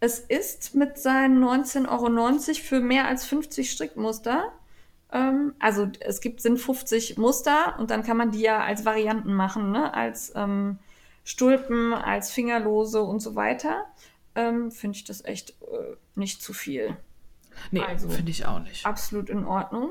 [0.00, 4.52] Es ist mit seinen 19,90 Euro für mehr als 50 Strickmuster.
[5.16, 9.32] Ähm, also es gibt sind 50 Muster und dann kann man die ja als Varianten
[9.34, 9.94] machen, ne?
[9.94, 10.78] Als ähm,
[11.24, 13.86] Stulpen, als Fingerlose und so weiter.
[14.34, 16.96] Ähm, finde ich das echt äh, nicht zu viel.
[17.70, 18.84] Nee, Also- finde ich auch nicht.
[18.84, 19.90] Absolut in Ordnung.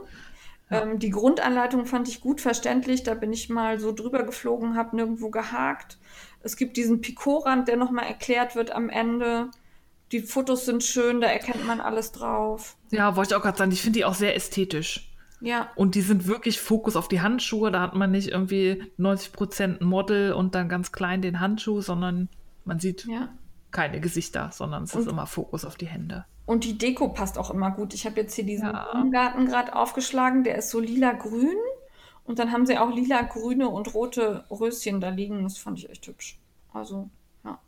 [0.71, 3.03] Ähm, die Grundanleitung fand ich gut verständlich.
[3.03, 5.97] Da bin ich mal so drüber geflogen, habe nirgendwo gehakt.
[6.41, 9.49] Es gibt diesen Picotrand, der nochmal erklärt wird am Ende.
[10.11, 12.77] Die Fotos sind schön, da erkennt man alles drauf.
[12.91, 15.11] Ja, wollte ich auch gerade sagen, ich finde die auch sehr ästhetisch.
[15.45, 17.71] Ja, Und die sind wirklich Fokus auf die Handschuhe.
[17.71, 22.29] Da hat man nicht irgendwie 90% Model und dann ganz klein den Handschuh, sondern
[22.65, 23.29] man sieht ja.
[23.71, 26.25] keine Gesichter, sondern es ist immer Fokus auf die Hände.
[26.47, 27.93] Und die Deko passt auch immer gut.
[27.93, 28.87] Ich habe jetzt hier diesen Ja.
[28.91, 31.57] Blumengarten gerade aufgeschlagen, der ist so lila-grün.
[32.23, 35.43] Und dann haben sie auch lila-grüne und rote Röschen da liegen.
[35.43, 36.39] Das fand ich echt hübsch.
[36.73, 37.09] Also,
[37.43, 37.59] ja.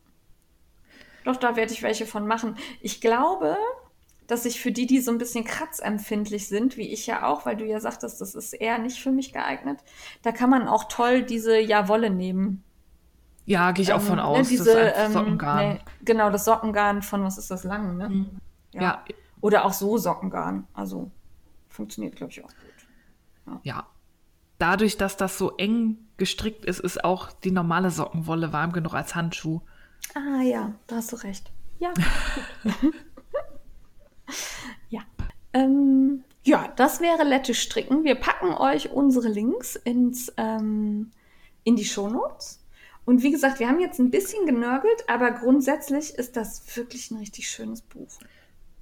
[1.25, 2.57] Doch, da werde ich welche von machen.
[2.81, 3.55] Ich glaube,
[4.27, 7.55] dass ich für die, die so ein bisschen kratzempfindlich sind, wie ich ja auch, weil
[7.55, 9.79] du ja sagtest, das ist eher nicht für mich geeignet,
[10.21, 12.63] da kann man auch toll diese Ja-Wolle nehmen.
[13.45, 14.49] Ja, gehe ich auch Ähm, von ne, aus.
[14.49, 15.57] diese, das ähm, Sockengarn.
[15.73, 18.09] nee, genau, das Sockengarn von, was ist das, lang, ne?
[18.09, 18.29] Mhm.
[18.73, 19.03] Ja.
[19.39, 20.67] Oder auch so Sockengarn.
[20.73, 21.09] Also
[21.69, 23.59] funktioniert, glaube ich, auch gut.
[23.63, 23.87] ja.
[24.59, 29.13] Dadurch, dass das so eng gestrickt ist, ist auch die normale Sockenwolle warm genug als
[29.13, 29.61] Handschuh.
[30.15, 31.51] Ah ja, da hast du recht.
[31.79, 31.93] Ja.
[34.89, 35.01] ja.
[35.53, 38.03] Ähm, ja, das wäre Lettisch stricken.
[38.03, 41.11] Wir packen euch unsere Links ins, ähm,
[41.63, 42.63] in die Shownotes.
[43.05, 47.17] Und wie gesagt, wir haben jetzt ein bisschen genörgelt, aber grundsätzlich ist das wirklich ein
[47.17, 48.09] richtig schönes Buch.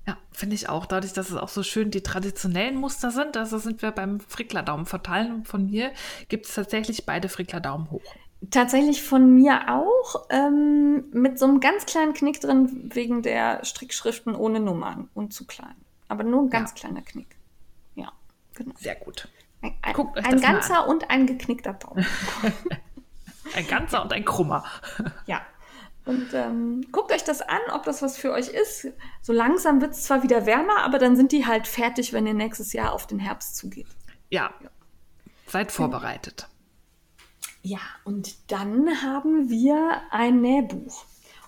[0.07, 0.85] Ja, finde ich auch.
[0.85, 4.85] Dadurch, dass es auch so schön die traditionellen Muster sind, also sind wir beim Frickler-Daumen
[4.85, 5.34] verteilen.
[5.34, 5.91] Und von mir
[6.27, 8.15] gibt es tatsächlich beide Frickler-Daumen hoch.
[8.52, 14.36] Tatsächlich von mir auch, ähm, mit so einem ganz kleinen Knick drin wegen der Strickschriften
[14.36, 15.76] ohne Nummern und zu klein.
[16.07, 16.76] Aber nur ein ganz Ja.
[16.76, 17.36] kleiner Knick.
[17.95, 18.12] Ja,
[18.53, 18.74] genau.
[18.78, 19.28] Sehr gut.
[19.62, 22.06] Ein, ein, Guckt euch ein ganzer und ein geknickter Daumen.
[23.56, 24.66] Ein ganzer und ein krummer.
[25.28, 25.40] ja.
[26.06, 28.88] Und ähm, guckt euch das an, ob das was für euch ist.
[29.22, 32.34] So langsam wird es zwar wieder wärmer, aber dann sind die halt fertig, wenn ihr
[32.34, 33.88] nächstes Jahr auf den Herbst zugeht.
[34.30, 34.52] Ja.
[35.48, 36.48] Seid vorbereitet.
[37.65, 41.03] Ja, und dann haben wir ein Nähbuch.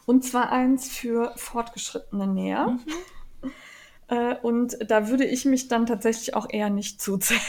[0.07, 2.77] Und zwar eins für fortgeschrittene Näher.
[4.09, 7.41] Äh, und da würde ich mich dann tatsächlich auch eher nicht zuzählen.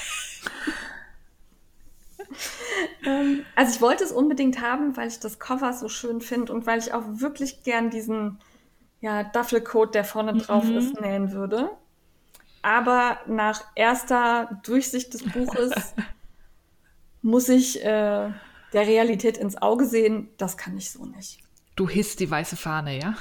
[3.07, 6.67] ähm, also ich wollte es unbedingt haben, weil ich das Cover so schön finde und
[6.67, 8.41] weil ich auch wirklich gern diesen
[9.01, 11.71] ja, Duffelcoat, der vorne drauf ist, nähen würde.
[12.63, 15.95] Aber nach erster Durchsicht des Buches
[17.23, 18.33] muss ich äh,
[18.73, 21.41] der Realität ins Auge sehen, das kann ich so nicht.
[21.77, 23.15] Du hisst die weiße Fahne, ja?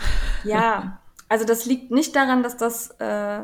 [0.43, 3.41] Ja, also das liegt nicht daran, dass das äh,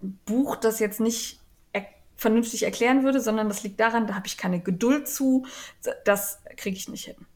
[0.00, 1.40] Buch das jetzt nicht
[1.72, 1.86] er
[2.16, 5.46] vernünftig erklären würde, sondern das liegt daran, da habe ich keine Geduld zu.
[6.04, 7.26] Das kriege ich nicht hin.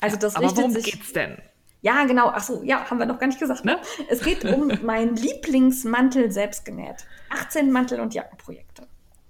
[0.00, 0.84] Also das Aber richtet worum sich.
[0.92, 1.36] geht's denn?
[1.82, 2.30] Ja, genau.
[2.34, 3.64] Ach so, ja, haben wir noch gar nicht gesagt.
[3.64, 3.78] Ne?
[4.08, 7.06] Es geht um meinen Lieblingsmantel selbst genäht.
[7.30, 8.86] 18 Mantel- und Jackenprojekte.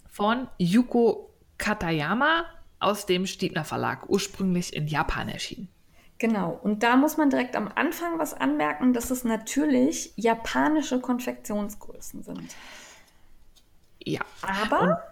[0.08, 2.44] Von Yuko Katayama
[2.80, 5.68] aus dem Stiebner Verlag, ursprünglich in Japan erschienen.
[6.18, 6.58] Genau.
[6.62, 12.54] Und da muss man direkt am Anfang was anmerken, dass es natürlich japanische Konfektionsgrößen sind.
[14.02, 14.20] Ja.
[14.42, 15.02] Aber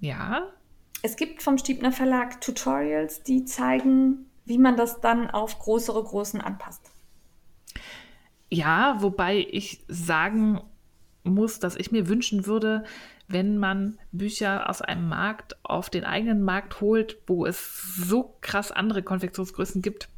[0.00, 0.48] Ja,
[1.02, 6.40] es gibt vom Stiebner Verlag Tutorials, die zeigen, wie man das dann auf größere Größen
[6.40, 6.90] anpasst.
[8.50, 10.60] Ja, wobei ich sagen
[11.24, 12.84] muss, dass ich mir wünschen würde,
[13.32, 18.72] wenn man Bücher aus einem Markt auf den eigenen Markt holt, wo es so krass
[18.72, 20.08] andere Konfektionsgrößen gibt,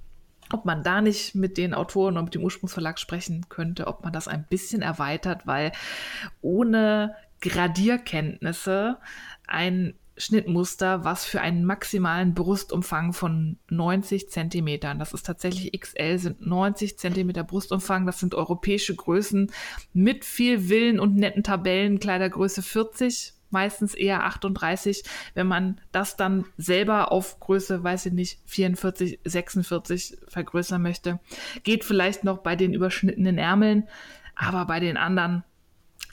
[0.52, 4.12] ob man da nicht mit den Autoren und mit dem Ursprungsverlag sprechen könnte, ob man
[4.12, 5.72] das ein bisschen erweitert, weil
[6.42, 8.98] ohne Gradierkenntnisse
[9.46, 16.46] ein Schnittmuster, was für einen maximalen Brustumfang von 90 Zentimetern, das ist tatsächlich XL, sind
[16.46, 19.50] 90 Zentimeter Brustumfang, das sind europäische Größen
[19.92, 25.04] mit viel Willen und netten Tabellen, Kleidergröße 40, meistens eher 38.
[25.34, 31.20] Wenn man das dann selber auf Größe, weiß ich nicht, 44, 46 vergrößern möchte,
[31.62, 33.88] geht vielleicht noch bei den überschnittenen Ärmeln,
[34.36, 35.44] aber bei den anderen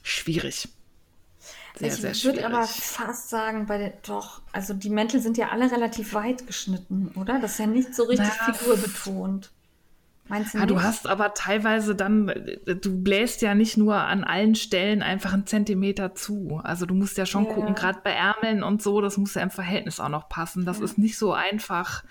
[0.01, 0.69] schwierig.
[1.75, 2.45] Sehr, ich sehr würde schwierig.
[2.45, 7.11] aber fast sagen, bei den, doch, also die Mäntel sind ja alle relativ weit geschnitten,
[7.15, 7.39] oder?
[7.39, 9.51] Das ist ja nicht so richtig Na, figurbetont.
[10.27, 10.71] Meinst du Ja, nicht?
[10.71, 12.27] du hast aber teilweise dann,
[12.65, 16.59] du bläst ja nicht nur an allen Stellen einfach einen Zentimeter zu.
[16.63, 17.53] Also du musst ja schon Ja.
[17.53, 20.65] gucken, gerade bei Ärmeln und so, das muss ja im Verhältnis auch noch passen.
[20.65, 22.03] Das ist nicht so einfach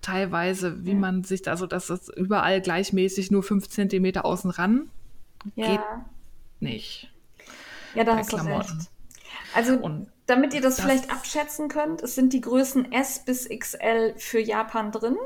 [0.00, 4.88] teilweise, wie man sich, also dass es überall gleichmäßig nur fünf Zentimeter außen ran
[5.56, 5.66] ja.
[5.66, 5.80] geht
[6.60, 7.10] nicht.
[7.94, 8.90] ja, da hast du recht.
[9.54, 13.48] Also, Und damit ihr das, das- vielleicht abschätzen könnt, es sind die Größen S bis
[13.48, 15.16] XL für Japan drin.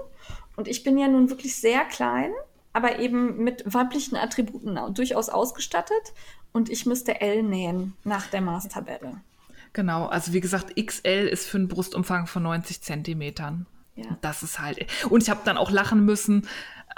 [0.57, 2.31] Und ich bin ja nun wirklich sehr klein,
[2.73, 6.13] aber eben mit weiblichen Attributen au- durchaus ausgestattet.
[6.53, 9.21] Und ich müsste L nähen nach der Maßtabelle.
[9.73, 13.65] Genau, also wie gesagt, XL ist für einen Brustumfang von 90 Zentimetern.
[13.97, 14.19] Ja.
[14.21, 14.87] Das ist halt.
[15.09, 16.47] Und ich habe dann auch lachen müssen,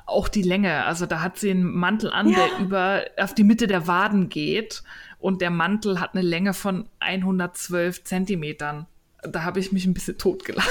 [0.07, 0.85] auch die Länge.
[0.85, 2.37] Also da hat sie einen Mantel an, Ja.
[2.37, 4.83] der über auf die Mitte der Waden geht.
[5.25, 8.85] Und der Mantel hat eine Länge von 112 Zentimetern.
[9.23, 10.69] Da habe ich mich ein bisschen totgelacht.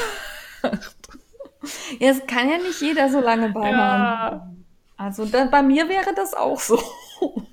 [1.97, 3.73] Ja, es kann ja nicht jeder so lange beimachen.
[3.73, 4.53] Ja.
[4.95, 6.79] Also da, bei mir wäre das auch so.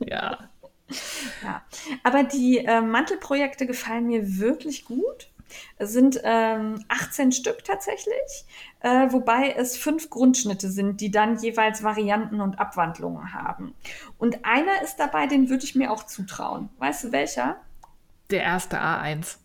[0.05, 0.51] Ja.
[1.43, 1.63] Ja,
[2.03, 5.30] aber die äh, Mantelprojekte gefallen mir wirklich gut.
[5.79, 8.45] Es sind ähm, 18 Stück tatsächlich,
[8.81, 13.75] äh, wobei es fünf Grundschnitte sind, die dann jeweils Varianten und Abwandlungen haben.
[14.19, 16.69] Und einer ist dabei, den würde ich mir auch zutrauen.
[16.79, 17.57] Weißt du welcher?
[18.31, 19.37] Der erste A1.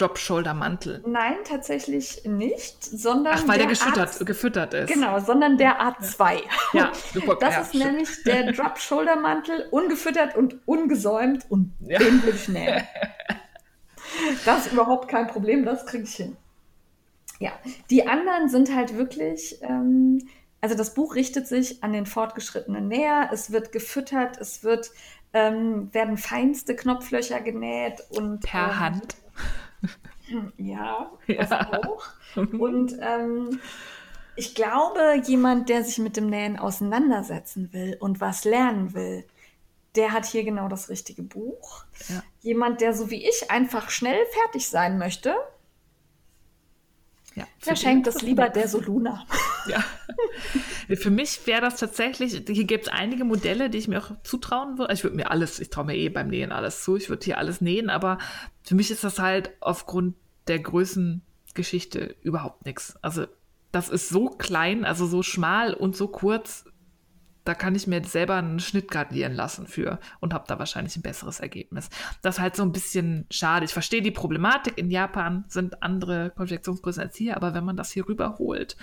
[0.00, 1.02] Drop-Shoulder-Mantel.
[1.06, 4.92] Nein, tatsächlich nicht, sondern Ach, weil der, der gefüttert, gefüttert ist.
[4.92, 6.40] Genau, sondern der A2.
[6.72, 7.36] Ja, super.
[7.38, 7.84] Das ja, ist stimmt.
[7.84, 11.98] nämlich der Drop-Shoulder-Mantel, ungefüttert und ungesäumt und Ja.
[11.98, 12.82] den will ich nähen.
[14.44, 16.36] Das ist überhaupt kein Problem, das kriege ich hin.
[17.38, 17.52] Ja,
[17.88, 20.28] die anderen sind halt wirklich, ähm,
[20.60, 24.90] also das Buch richtet sich an den fortgeschrittenen Näher, es wird gefüttert, es wird,
[25.32, 29.16] ähm, werden feinste Knopflöcher genäht und Per ähm, Hand.
[30.58, 31.80] ja, das Ja.
[31.84, 32.06] auch.
[32.36, 33.60] Und ähm,
[34.36, 39.24] ich glaube, jemand, der sich mit dem Nähen auseinandersetzen will und was lernen will,
[39.96, 41.84] der hat hier genau das richtige Buch.
[42.08, 42.22] Ja.
[42.40, 45.34] Jemand, der so wie ich einfach schnell fertig sein möchte,
[47.34, 49.24] Ja, der schenkt das lieber der Soluna.
[49.68, 49.84] Ja.
[50.96, 54.78] Für mich wäre das tatsächlich, hier gibt es einige Modelle, die ich mir auch zutrauen
[54.78, 54.92] würde.
[54.92, 57.38] Ich würde mir alles, ich traue mir eh beim Nähen alles zu, ich würde hier
[57.38, 58.18] alles nähen, aber
[58.62, 60.16] für mich ist das halt aufgrund
[60.48, 62.96] der Größengeschichte überhaupt nichts.
[63.02, 63.26] Also
[63.70, 66.64] das ist so klein, also so schmal und so kurz,
[67.44, 71.02] da kann ich mir selber einen Schnitt gradieren lassen für und habe da wahrscheinlich ein
[71.02, 71.88] besseres Ergebnis.
[72.22, 73.64] Das ist halt so ein bisschen schade.
[73.64, 74.78] Ich verstehe die Problematik.
[74.78, 78.76] In Japan sind andere Konfektionsgrößen als hier, aber wenn man das hier rüberholt,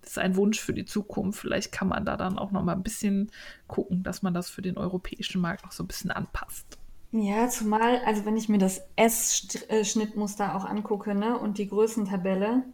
[0.00, 1.40] das ist ein Wunsch für die Zukunft.
[1.40, 3.30] Vielleicht kann man da dann auch noch mal ein bisschen
[3.66, 6.78] gucken, dass man das für den europäischen Markt noch so ein bisschen anpasst.
[7.10, 12.64] Ja, zumal, also wenn ich mir das S-Schnittmuster auch angucke, ne, und die Größentabelle,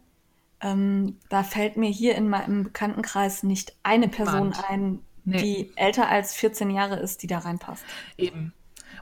[0.61, 4.69] ähm, da fällt mir hier in meinem Bekanntenkreis nicht eine Person Niemand.
[4.69, 5.41] ein, Nee.
[5.41, 7.83] die älter als 14 Jahre ist, die da reinpasst.
[8.17, 8.53] Eben.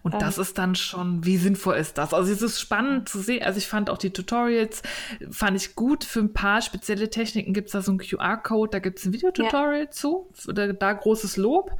[0.01, 0.19] Und Ähm.
[0.19, 2.13] das ist dann schon, wie sinnvoll ist das?
[2.13, 3.43] Also es ist spannend zu sehen.
[3.43, 4.81] Also ich fand auch die Tutorials,
[5.29, 6.03] fand ich gut.
[6.03, 9.13] Für ein paar spezielle Techniken gibt es da so einen QR-Code, da gibt es ein
[9.13, 10.29] Videotutorial zu.
[10.47, 11.71] Da, da großes Lob.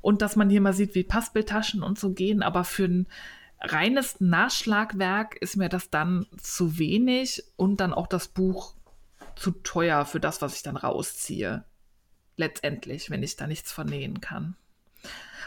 [0.00, 3.06] und dass man hier mal sieht, wie Passbildtaschen und so gehen, aber für ein
[3.60, 8.74] reines Nachschlagwerk ist mir das dann zu wenig und dann auch das Buch
[9.34, 11.64] zu teuer für das, was ich dann rausziehe.
[12.36, 14.56] Letztendlich, wenn ich da nichts vernähen kann.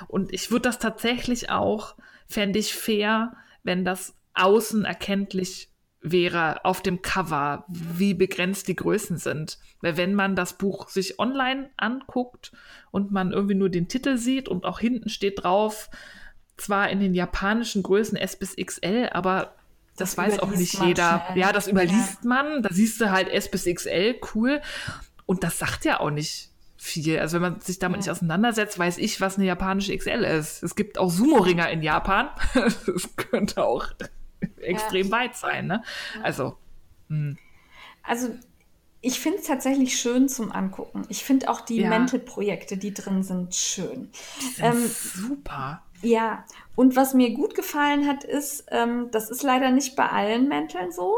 [0.08, 1.96] Und ich würde das tatsächlich auch,
[2.28, 5.70] fände ich fair, wenn das außen erkenntlich
[6.02, 9.60] wäre auf dem Cover, wie begrenzt die Größen sind.
[9.82, 12.52] Weil wenn man das Buch sich online anguckt
[12.92, 15.90] und man irgendwie nur den Titel sieht und auch hinten steht drauf,
[16.56, 19.56] zwar in den japanischen Größen S bis XL, aber
[19.98, 21.26] das, das weiß auch nicht jeder.
[21.28, 21.40] Schnell.
[21.40, 22.30] Ja, das überliest ja.
[22.30, 22.64] man.
[22.64, 24.62] Da siehst du halt S bis XL, cool.
[25.26, 26.50] Und das sagt ja auch nicht
[26.80, 27.20] viel.
[27.20, 28.00] Also wenn man sich damit ja.
[28.00, 30.64] nicht auseinandersetzt, weiß ich, was eine japanische XL ist.
[30.64, 32.30] Es gibt auch Sumo-Ringer in Japan.
[32.54, 33.88] das könnte auch
[34.58, 35.12] extrem ja.
[35.12, 35.68] weit sein.
[35.68, 35.84] Ne?
[36.24, 36.58] Also.
[37.10, 37.18] Mh.
[37.18, 37.38] Hm.
[38.02, 38.30] Also
[39.02, 41.04] ich finde es tatsächlich schön zum Angucken.
[41.10, 41.90] Ich finde auch die ja.
[41.90, 44.10] Mental-Projekte, die drin sind, schön.
[44.56, 45.84] Sind ähm, super.
[46.02, 46.46] Ja,
[46.76, 50.92] und was mir gut gefallen hat, ist, ähm, das ist leider nicht bei allen Mänteln
[50.92, 51.14] so,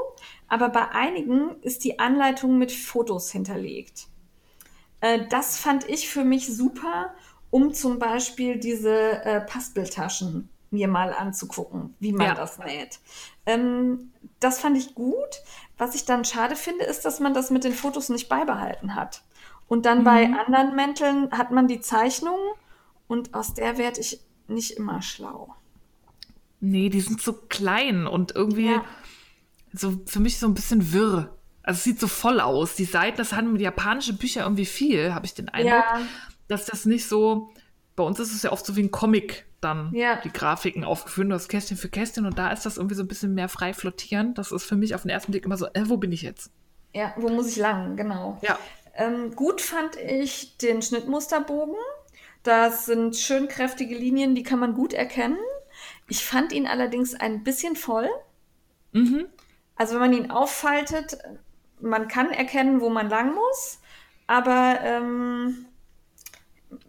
[0.47, 4.07] aber bei einigen ist die Anleitung mit Fotos hinterlegt.
[5.01, 7.13] Äh, das fand ich für mich super,
[7.49, 12.35] um zum Beispiel diese äh, Paspeltaschen mir mal anzugucken, wie man ja.
[12.35, 12.99] das näht.
[13.45, 15.41] Ähm, das fand ich gut.
[15.77, 19.23] Was ich dann schade finde, ist, dass man das mit den Fotos nicht beibehalten hat.
[19.67, 20.03] Und dann mhm.
[20.03, 22.37] bei anderen Mänteln hat man die Zeichnung
[23.07, 25.55] und aus der werde ich nicht immer schlau.
[26.59, 28.85] Nee, die sind so klein und irgendwie ja.
[29.73, 31.35] so für mich so ein bisschen wirr.
[31.63, 32.75] Also es sieht so voll aus.
[32.75, 36.01] Die Seiten, das haben japanische Bücher irgendwie viel, habe ich den Eindruck, ja.
[36.47, 37.53] dass das nicht so.
[37.95, 40.19] Bei uns ist es ja oft so wie ein Comic dann ja.
[40.23, 43.35] die Grafiken aufgeführt, das Kästchen für Kästchen und da ist das irgendwie so ein bisschen
[43.35, 44.33] mehr frei flottieren.
[44.33, 46.51] Das ist für mich auf den ersten Blick immer so, äh, wo bin ich jetzt?
[46.93, 48.39] Ja, wo muss ich lang, genau.
[48.41, 48.57] Ja.
[48.95, 51.75] Ähm, gut fand ich den Schnittmusterbogen.
[52.43, 55.37] Das sind schön kräftige Linien, die kann man gut erkennen.
[56.07, 58.09] Ich fand ihn allerdings ein bisschen voll.
[58.91, 59.27] Mhm.
[59.75, 61.17] Also wenn man ihn auffaltet,
[61.81, 63.79] man kann erkennen, wo man lang muss,
[64.27, 65.65] aber ähm,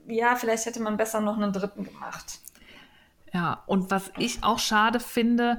[0.07, 2.41] ja, vielleicht hätte man besser noch einen dritten gemacht.
[3.33, 5.59] Ja, und was ich auch schade finde,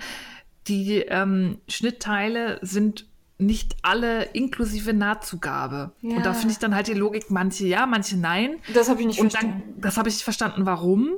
[0.67, 3.07] die ähm, Schnittteile sind
[3.37, 5.91] nicht alle inklusive Nahtzugabe.
[6.01, 6.17] Ja.
[6.17, 8.57] Und da finde ich dann halt die Logik, manche ja, manche nein.
[8.73, 9.63] Das habe ich nicht und verstanden.
[9.73, 11.09] Dann, das habe ich verstanden, warum.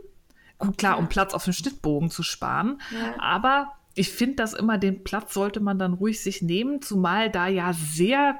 [0.57, 2.81] Gut, klar, um Platz auf dem Schnittbogen zu sparen.
[2.91, 3.21] Ja.
[3.21, 7.47] Aber ich finde, dass immer den Platz sollte man dann ruhig sich nehmen, zumal da
[7.47, 8.39] ja sehr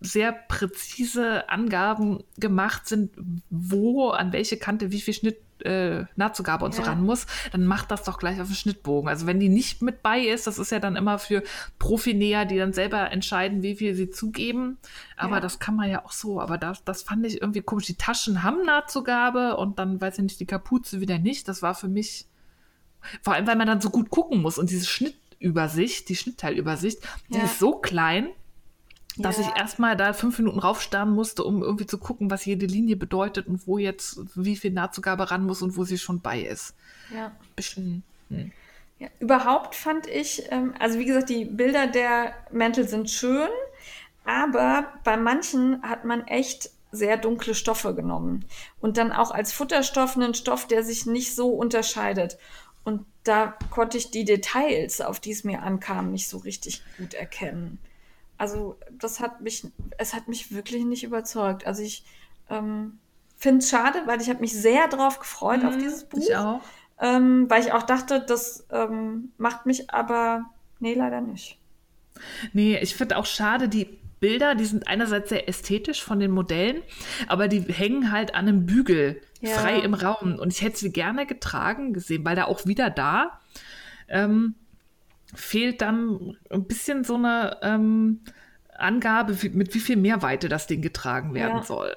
[0.00, 3.10] sehr präzise Angaben gemacht sind,
[3.50, 6.82] wo, an welche Kante, wie viel Schnitt, äh, Nahtzugabe und ja.
[6.82, 9.10] so ran muss, dann macht das doch gleich auf den Schnittbogen.
[9.10, 11.42] Also wenn die nicht mit bei ist, das ist ja dann immer für
[11.78, 14.78] Profinäher, die dann selber entscheiden, wie viel sie zugeben.
[15.16, 15.40] Aber ja.
[15.40, 16.40] das kann man ja auch so.
[16.40, 17.84] Aber das, das fand ich irgendwie komisch.
[17.84, 21.46] Die Taschen haben Nahtzugabe und dann weiß ich nicht, die Kapuze wieder nicht.
[21.46, 22.26] Das war für mich,
[23.22, 26.98] vor allem, weil man dann so gut gucken muss und diese Schnittübersicht, die Schnittteilübersicht,
[27.28, 27.44] die ja.
[27.44, 28.28] ist so klein
[29.16, 29.44] dass ja.
[29.44, 33.48] ich erstmal da fünf Minuten raufstarren musste, um irgendwie zu gucken, was jede Linie bedeutet
[33.48, 36.74] und wo jetzt wie viel Nahtzugabe ran muss und wo sie schon bei ist.
[37.14, 37.32] Ja.
[37.56, 38.02] Bisschen.
[38.28, 38.52] Hm.
[38.98, 43.48] Ja, überhaupt fand ich, ähm, also wie gesagt, die Bilder der Mäntel sind schön,
[44.24, 48.44] aber bei manchen hat man echt sehr dunkle Stoffe genommen
[48.80, 52.36] und dann auch als Futterstoff einen Stoff, der sich nicht so unterscheidet.
[52.84, 57.14] Und da konnte ich die Details, auf die es mir ankam, nicht so richtig gut
[57.14, 57.78] erkennen.
[58.38, 59.66] Also das hat mich,
[59.98, 61.66] es hat mich wirklich nicht überzeugt.
[61.66, 62.04] Also ich
[62.48, 62.98] ähm,
[63.36, 66.18] finde es schade, weil ich habe mich sehr drauf gefreut mhm, auf dieses Buch.
[66.18, 66.60] Ich auch.
[66.98, 70.46] Ähm, weil ich auch dachte, das ähm, macht mich aber,
[70.78, 71.58] nee, leider nicht.
[72.52, 76.82] Nee, ich finde auch schade, die Bilder, die sind einerseits sehr ästhetisch von den Modellen,
[77.26, 79.50] aber die hängen halt an einem Bügel ja.
[79.50, 80.38] frei im Raum.
[80.38, 83.40] Und ich hätte sie gerne getragen gesehen, weil da auch wieder da.
[84.08, 84.54] Ähm,
[85.34, 88.20] fehlt dann ein bisschen so eine ähm,
[88.76, 91.62] Angabe, mit wie viel Mehrweite das Ding getragen werden ja.
[91.62, 91.96] soll.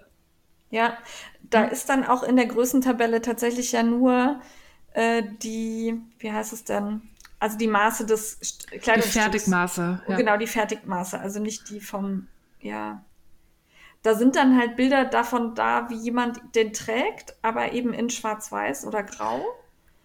[0.70, 0.98] Ja,
[1.42, 4.40] da ist dann auch in der Größentabelle tatsächlich ja nur
[4.94, 7.02] äh, die, wie heißt es denn?
[7.44, 8.40] Also die Maße des
[8.70, 9.04] Kleidungsstücks.
[9.12, 10.02] Die Fertigmaße.
[10.08, 10.16] Ja.
[10.16, 12.30] Genau, die Fertigmaße, also nicht die vom,
[12.62, 13.04] ja.
[14.02, 18.86] Da sind dann halt Bilder davon da, wie jemand den trägt, aber eben in schwarz-weiß
[18.86, 19.44] oder grau.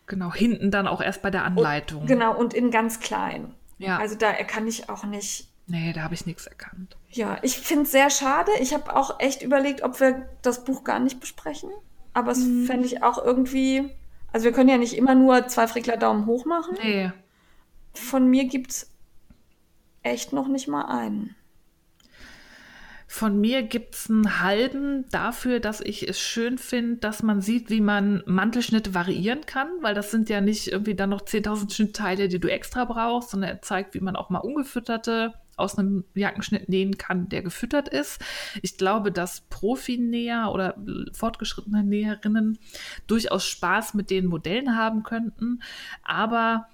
[0.09, 2.01] Genau, hinten dann auch erst bei der Anleitung.
[2.01, 3.55] Und, genau, und in ganz klein.
[3.79, 3.99] Ja.
[3.99, 5.49] Also da kann ich auch nicht.
[5.69, 6.97] Nee, da habe ich nichts erkannt.
[7.09, 8.51] Ja, ich finde es sehr schade.
[8.59, 11.71] Ich habe auch echt überlegt, ob wir das Buch gar nicht besprechen.
[12.15, 12.67] Aber es mhm.
[12.67, 13.95] fände ich auch irgendwie.
[14.33, 16.77] Also wir können ja nicht immer nur zwei Frickler Daumen hoch machen.
[16.83, 17.13] Nee.
[17.99, 18.91] Von mir gibt es
[20.03, 21.35] echt noch nicht mal einen.
[23.11, 27.71] Von mir gibt es einen halben dafür, dass ich es schön finde, dass man sieht,
[27.71, 32.29] wie man Mantelschnitte variieren kann, weil das sind ja nicht irgendwie dann noch 10.000 Schnittteile,
[32.29, 36.69] die du extra brauchst, sondern er zeigt, wie man auch mal ungefütterte aus einem Jackenschnitt
[36.69, 38.21] nähen kann, der gefüttert ist.
[38.63, 40.77] Ich glaube, dass Profi-Näher oder
[41.13, 42.59] fortgeschrittene Näherinnen
[43.07, 45.63] durchaus Spaß mit den Modellen haben könnten,
[46.05, 46.69] aber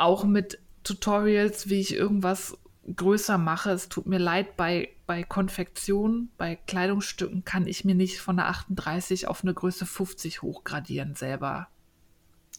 [0.00, 2.56] auch mit Tutorials, wie ich irgendwas
[2.94, 3.70] größer mache.
[3.70, 8.48] Es tut mir leid, bei, bei Konfektion, bei Kleidungsstücken kann ich mir nicht von der
[8.48, 11.68] 38 auf eine Größe 50 hochgradieren selber.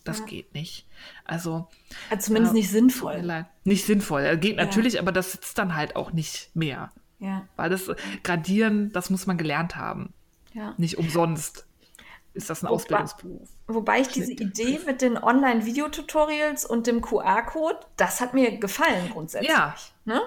[0.03, 0.25] Das ja.
[0.25, 0.87] geht nicht.
[1.25, 1.67] Also,
[2.09, 3.45] also zumindest äh, nicht sinnvoll.
[3.63, 4.37] Nicht sinnvoll.
[4.37, 4.65] Geht ja.
[4.65, 6.91] natürlich, aber das sitzt dann halt auch nicht mehr.
[7.19, 7.47] Ja.
[7.55, 7.91] Weil das
[8.23, 10.13] Gradieren, das muss man gelernt haben.
[10.53, 10.73] Ja.
[10.77, 11.67] Nicht umsonst
[12.33, 13.49] ist das ein Ausbildungsberuf.
[13.67, 19.51] Wobei ich diese Idee mit den Online-Videotutorials und dem QR-Code, das hat mir gefallen grundsätzlich.
[19.51, 19.75] Ja.
[20.05, 20.21] Ne?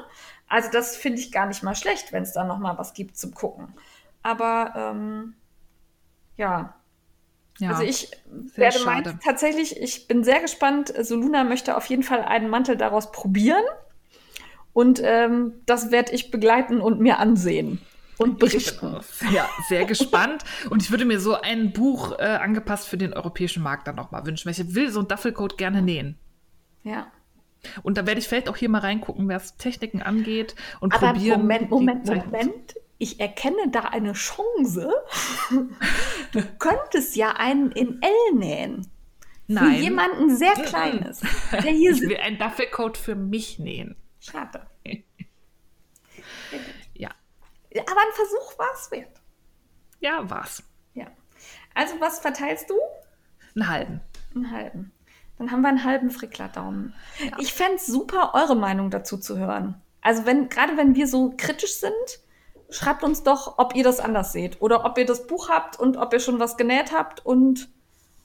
[0.49, 3.17] Also das finde ich gar nicht mal schlecht, wenn es da noch mal was gibt
[3.17, 3.75] zum Gucken.
[4.23, 5.35] Aber ähm,
[6.37, 6.75] ja.
[7.59, 7.71] ja.
[7.71, 8.11] Also ich
[8.55, 10.93] werde meinen, tatsächlich, ich bin sehr gespannt.
[11.01, 13.65] Soluna möchte auf jeden Fall einen Mantel daraus probieren.
[14.73, 17.81] Und ähm, das werde ich begleiten und mir ansehen
[18.23, 19.01] und berichten.
[19.33, 20.45] Ja, sehr gespannt.
[20.71, 24.27] und ich würde mir so ein Buch äh, angepasst für den europäischen Markt dann nochmal
[24.27, 26.19] wünschen, weil ich will so ein Duffelcoat gerne nähen.
[26.83, 27.07] Ja.
[27.83, 31.43] Und da werde ich vielleicht auch hier mal reingucken, was Techniken angeht und Aber probieren.
[31.43, 32.75] Moment, Moment, Moment.
[32.99, 34.93] Ich erkenne da eine Chance.
[36.33, 38.87] Du könntest ja einen in L nähen.
[39.49, 39.75] Nein.
[39.75, 41.21] Für jemanden sehr kleines.
[41.53, 43.97] Der hier ich will einen Duffelcoat für mich nähen.
[44.21, 44.67] Schade.
[47.81, 49.21] Aber ein Versuch war es wert.
[50.01, 50.63] Ja, war's.
[50.95, 51.07] Ja.
[51.75, 52.75] Also, was verteilst du?
[53.55, 54.01] Einen halben.
[54.35, 54.93] Einen halben.
[55.39, 56.95] Dann haben wir einen halben Frickler-Daumen.
[57.19, 57.37] Ja.
[57.39, 59.81] Ich fände es super, eure Meinung dazu zu hören.
[60.01, 61.93] Also, wenn, gerade wenn wir so kritisch sind,
[62.71, 64.61] schreibt uns doch, ob ihr das anders seht.
[64.61, 67.25] Oder ob ihr das Buch habt und ob ihr schon was genäht habt.
[67.25, 67.69] Und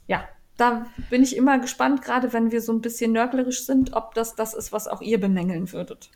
[0.07, 4.15] ja, da bin ich immer gespannt, gerade wenn wir so ein bisschen nörglerisch sind, ob
[4.15, 6.09] das das ist, was auch ihr bemängeln würdet.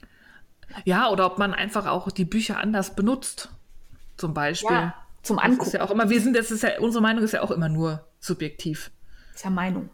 [0.86, 3.50] Ja, oder ob man einfach auch die Bücher anders benutzt.
[4.18, 4.76] Zum Beispiel.
[4.76, 5.60] Ja, zum Angucken.
[5.60, 7.52] Das ist ja auch immer, wir sind, das ist ja, unsere Meinung ist ja auch
[7.52, 8.92] immer nur subjektiv.
[9.34, 9.90] Ist ja Meinung.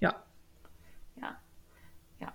[0.00, 0.14] Ja.
[1.20, 1.36] Ja.
[2.20, 2.32] Ja.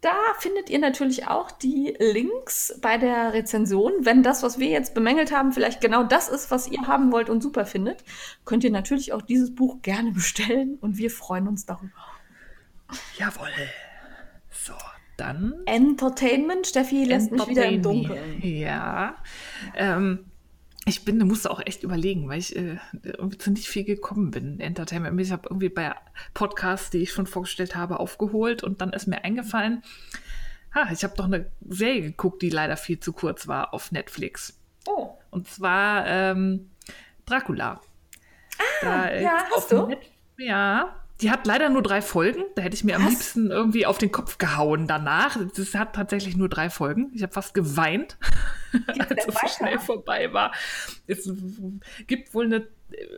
[0.00, 3.92] Da findet ihr natürlich auch die Links bei der Rezension.
[4.00, 7.30] Wenn das, was wir jetzt bemängelt haben, vielleicht genau das ist, was ihr haben wollt
[7.30, 8.04] und super findet,
[8.44, 11.92] könnt ihr natürlich auch dieses Buch gerne bestellen und wir freuen uns darüber.
[13.18, 13.48] Jawohl.
[14.50, 14.74] So
[15.18, 15.54] dann.
[15.66, 16.66] Entertainment.
[16.66, 18.40] Steffi lässt mich wieder im Dunkeln.
[18.42, 19.16] Ja.
[19.74, 20.26] Ähm,
[20.86, 24.58] ich bin, musste auch echt überlegen, weil ich äh, irgendwie zu nicht viel gekommen bin.
[24.58, 25.20] Entertainment.
[25.20, 25.94] Ich habe irgendwie bei
[26.32, 29.82] Podcasts, die ich schon vorgestellt habe, aufgeholt und dann ist mir eingefallen,
[30.74, 34.58] ha, ich habe doch eine Serie geguckt, die leider viel zu kurz war auf Netflix.
[34.86, 35.10] Oh.
[35.30, 36.70] Und zwar ähm,
[37.26, 37.80] Dracula.
[38.58, 39.86] Ah, da, ja, hast du?
[39.86, 40.00] Net
[40.38, 42.44] ja, die hat leider nur drei Folgen.
[42.54, 43.02] Da hätte ich mir Was?
[43.02, 45.36] am liebsten irgendwie auf den Kopf gehauen danach.
[45.56, 47.10] Das hat tatsächlich nur drei Folgen.
[47.14, 48.18] Ich habe fast geweint,
[48.98, 50.52] als es so schnell vorbei war.
[51.06, 51.30] Es
[52.06, 52.68] gibt wohl eine,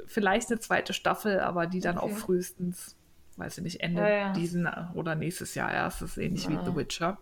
[0.07, 2.13] vielleicht eine zweite Staffel, aber die dann okay.
[2.13, 2.97] auch frühestens,
[3.37, 4.33] weiß ich nicht, Ende ja, ja.
[4.33, 6.01] diesen oder nächstes Jahr erst.
[6.01, 6.51] Das ist ähnlich ja.
[6.51, 7.19] wie The Witcher.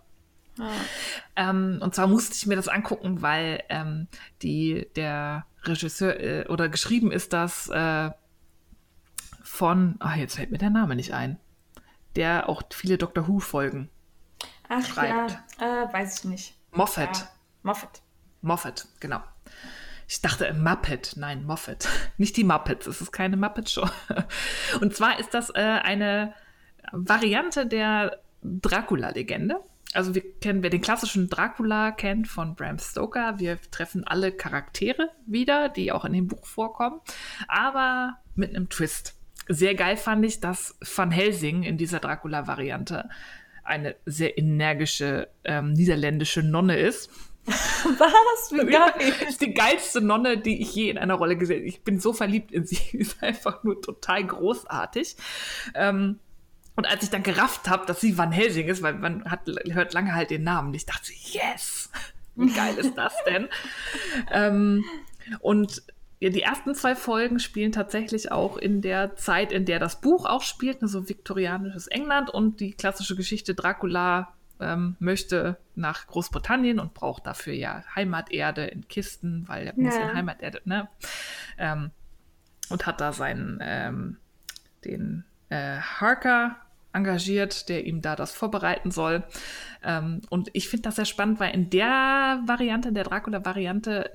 [1.36, 4.08] Ähm, und zwar musste ich mir das angucken, weil ähm,
[4.42, 8.10] die, der Regisseur äh, oder geschrieben ist das äh,
[9.48, 11.38] von, ach, jetzt fällt mir der Name nicht ein,
[12.16, 13.88] der auch viele Doctor Who-Folgen
[14.86, 15.40] schreibt.
[15.60, 16.54] ja, äh, weiß ich nicht.
[16.72, 17.18] Moffat.
[17.18, 17.28] Ja,
[17.62, 18.02] Moffat.
[18.42, 19.20] Moffat, genau.
[20.06, 21.88] Ich dachte Muppet, nein, Moffat.
[22.18, 23.88] Nicht die Muppets, es ist keine Muppet-Show.
[24.80, 26.34] Und zwar ist das äh, eine
[26.92, 29.60] Variante der Dracula-Legende.
[29.94, 35.10] Also wir kennen, wer den klassischen Dracula kennt von Bram Stoker, wir treffen alle Charaktere
[35.26, 37.00] wieder, die auch in dem Buch vorkommen,
[37.48, 39.17] aber mit einem Twist.
[39.48, 43.08] Sehr geil fand ich, dass Van Helsing in dieser Dracula-Variante
[43.64, 47.10] eine sehr energische ähm, niederländische Nonne ist.
[47.48, 48.52] Was?
[48.52, 48.92] Wie geil.
[49.40, 51.68] Die geilste Nonne, die ich je in einer Rolle gesehen habe.
[51.68, 52.76] Ich bin so verliebt in sie.
[52.90, 55.16] Sie ist einfach nur total großartig.
[55.74, 56.18] Ähm,
[56.76, 59.94] und als ich dann gerafft habe, dass sie Van Helsing ist, weil man hat, hört
[59.94, 61.90] lange halt den Namen, ich dachte, yes,
[62.36, 63.48] wie geil ist das denn?
[64.30, 64.84] ähm,
[65.40, 65.82] und
[66.20, 70.42] die ersten zwei Folgen spielen tatsächlich auch in der Zeit, in der das Buch auch
[70.42, 76.94] spielt, ne, so viktorianisches England und die klassische Geschichte Dracula ähm, möchte nach Großbritannien und
[76.94, 79.82] braucht dafür ja Heimaterde in Kisten, weil er ja.
[79.82, 80.88] muss in Heimaterde, ne?
[81.56, 81.90] Ähm,
[82.68, 84.16] und hat da seinen, ähm,
[84.84, 86.56] den äh, Harker
[86.92, 89.24] engagiert, der ihm da das vorbereiten soll.
[89.82, 94.10] Ähm, und ich finde das sehr spannend, weil in der Variante, der Dracula-Variante,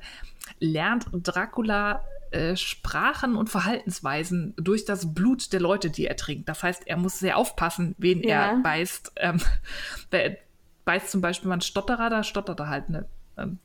[0.59, 6.49] lernt Dracula äh, Sprachen und Verhaltensweisen durch das Blut der Leute, die er trinkt.
[6.49, 8.47] Das heißt, er muss sehr aufpassen, wen Ja.
[8.47, 9.13] er beißt.
[9.17, 9.39] Ähm,
[10.11, 10.37] wer
[10.85, 13.05] beißt zum Beispiel mal einen Stotterer, da stottert er halt eine
[13.37, 13.59] ähm,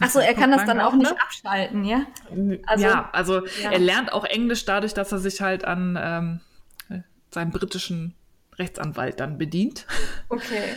[0.00, 1.20] Achso, er kann das dann auch nicht ne?
[1.20, 2.06] abschalten, ja?
[2.66, 3.70] Also, ja, also ja.
[3.70, 6.40] er lernt auch Englisch dadurch, dass er sich halt an ähm,
[6.88, 8.14] äh, seinem britischen
[8.58, 9.86] Rechtsanwalt dann bedient.
[10.28, 10.62] Okay.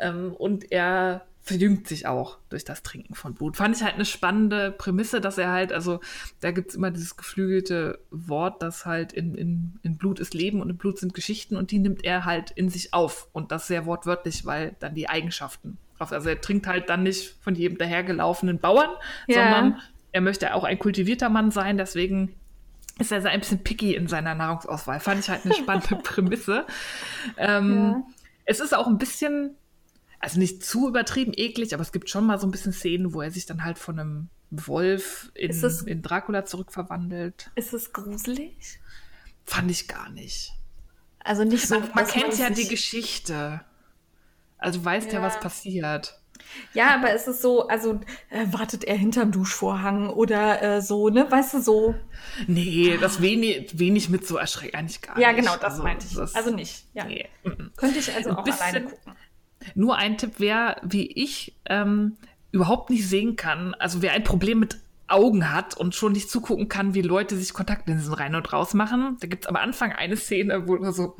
[0.00, 3.56] Ähm, und er verjüngt sich auch durch das Trinken von Blut.
[3.56, 6.00] Fand ich halt eine spannende Prämisse, dass er halt, also
[6.40, 10.60] da gibt es immer dieses geflügelte Wort, dass halt in, in, in Blut ist Leben
[10.60, 13.28] und in Blut sind Geschichten und die nimmt er halt in sich auf.
[13.32, 16.10] Und das sehr wortwörtlich, weil dann die Eigenschaften drauf.
[16.12, 18.90] Also er trinkt halt dann nicht von jedem dahergelaufenen Bauern,
[19.28, 19.44] Ja.
[19.44, 19.80] sondern
[20.12, 22.34] er möchte auch ein kultivierter Mann sein, deswegen
[22.98, 25.00] ist er so ein bisschen picky in seiner Nahrungsauswahl.
[25.00, 26.66] Fand ich halt eine spannende Prämisse.
[27.36, 28.02] Ähm, Ja.
[28.46, 29.56] Es ist auch ein bisschen,
[30.20, 33.22] also nicht zu übertrieben eklig, aber es gibt schon mal so ein bisschen Szenen, wo
[33.22, 37.50] er sich dann halt von einem Wolf in, es- in Dracula zurückverwandelt.
[37.54, 38.78] Ist es gruselig?
[39.46, 40.52] Fand ich gar nicht.
[41.20, 41.80] Also nicht so.
[41.80, 43.62] Man, man kennt ja die Geschichte.
[44.58, 45.22] Also weißt ja, Ja.
[45.26, 46.20] was passiert.
[46.72, 48.00] Ja, aber es ist so, also
[48.30, 51.26] äh, wartet er hinterm Duschvorhang oder äh, so, ne?
[51.30, 51.94] Weißt du, so.
[52.46, 55.40] Nee, das wenig, wenig mit so erschreckt eigentlich gar Ja, nicht.
[55.40, 56.14] genau, das Also, meinte ich.
[56.16, 56.84] das- Also nicht.
[56.94, 57.04] Ja.
[57.04, 57.26] Nee.
[57.76, 59.12] Könnte ich also auch alleine gucken.
[59.74, 62.16] Nur ein Tipp, wer wie ich ähm,
[62.52, 66.68] überhaupt nicht sehen kann, also wer ein Problem mit Augen hat und schon nicht zugucken
[66.68, 69.16] kann, wie Leute sich Kontaktlinsen rein und raus machen.
[69.20, 71.14] Da gibt es am Anfang eine Szene, wo so,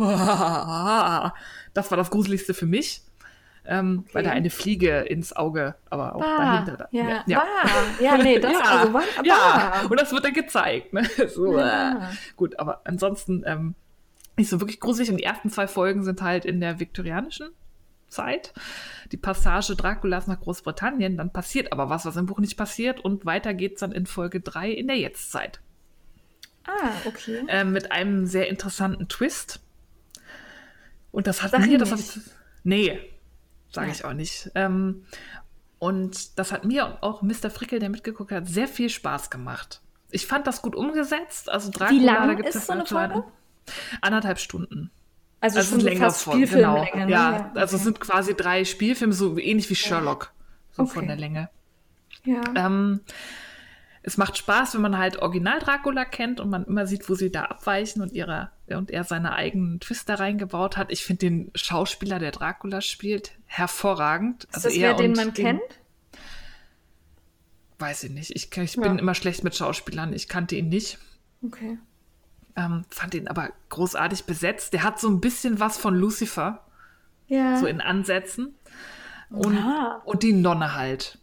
[1.75, 3.03] das war das Gruseligste für mich,
[3.67, 6.77] ähm, weil da eine Fliege ins Auge, aber auch dahinter.
[6.77, 7.43] Da, ja, ja.
[8.01, 10.93] Ja, nee, das ja, also war, ja, und das wird dann gezeigt.
[10.93, 11.03] Ne?
[11.29, 12.11] So, Ja.
[12.11, 12.15] äh.
[12.37, 13.75] Gut, aber ansonsten ähm,
[14.37, 15.11] nicht so wirklich gruselig.
[15.11, 17.51] Und die ersten zwei Folgen sind halt in der viktorianischen
[18.09, 18.53] Zeit.
[19.13, 23.01] Die Passage Draculas nach Großbritannien, dann passiert aber was, was im Buch nicht passiert.
[23.01, 25.61] Und weiter geht's dann in Folge 3 in der Jetztzeit.
[26.67, 27.45] Ah, okay.
[27.49, 29.61] Ähm, mit einem sehr interessanten Twist.
[31.13, 32.17] Und das hat Sag mir, das hab nicht.
[32.17, 32.23] ich,
[32.65, 32.99] nee,
[33.75, 33.93] sage Ja.
[33.93, 34.51] ich auch nicht.
[34.55, 35.05] Ähm,
[35.79, 37.51] und das hat mir und auch Mr.
[37.51, 39.81] Frickel, der mitgeguckt hat, sehr viel Spaß gemacht.
[40.11, 41.51] Ich fand das gut umgesetzt.
[41.51, 43.13] Also Dracula, Wie lang da gibt's ist ja so eine.
[43.15, 43.25] Folge?
[44.01, 44.91] Anderthalb Stunden.
[45.41, 46.85] Also, Also schon so länger fast von, genau.
[46.95, 47.11] ne?
[47.11, 47.85] Ja, also es okay.
[47.85, 50.33] sind quasi drei Spielfilme, so ähnlich wie Sherlock,
[50.71, 51.07] so von Okay.
[51.09, 51.51] der Länge.
[52.25, 52.41] ja.
[52.55, 53.01] Ähm,
[54.07, 57.31] es macht Spaß, wenn man halt Original Dracula kennt und man immer sieht, wo sie
[57.33, 60.91] da abweichen und ihre und er seine eigenen Twist da reingebaut hat.
[60.93, 64.45] Ich finde den Schauspieler, der Dracula spielt, hervorragend.
[64.45, 65.61] ist das er wer, den man kennt?
[67.79, 68.31] Weiß ich nicht.
[68.35, 68.83] Ich, ich Ja.
[68.83, 70.13] bin immer schlecht mit Schauspielern.
[70.13, 70.99] Ich kannte ihn nicht.
[71.43, 71.79] Okay.
[72.57, 74.73] Ähm, fand ihn aber großartig besetzt.
[74.73, 76.65] Der hat so ein bisschen was von Lucifer,
[77.27, 77.57] Ja.
[77.59, 78.55] so in Ansätzen.
[79.31, 79.59] Und,
[80.05, 81.19] und die Nonne halt.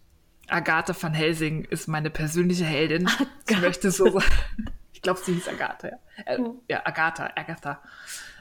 [0.48, 3.10] Agathe van Helsing ist meine persönliche Heldin.
[3.50, 4.26] Ich möchte so sagen.
[4.94, 5.98] Ich glaube, sie hieß Agathe.
[6.18, 6.40] Ja, äh,
[6.70, 7.82] ja Agatha, Agatha.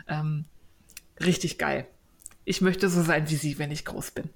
[0.06, 0.44] Ähm,
[1.18, 1.86] richtig geil.
[2.44, 4.30] Ich möchte so sein wie sie, wenn ich groß bin.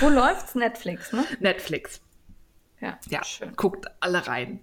[0.00, 0.54] Wo läuft's?
[0.54, 1.24] Netflix, ne?
[1.40, 2.00] Netflix.
[2.80, 2.98] Ja.
[3.08, 3.54] Ja, Schön.
[3.56, 4.60] guckt alle rein.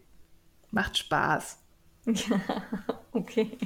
[0.72, 1.58] Macht Spaß.
[3.14, 3.58] Okay.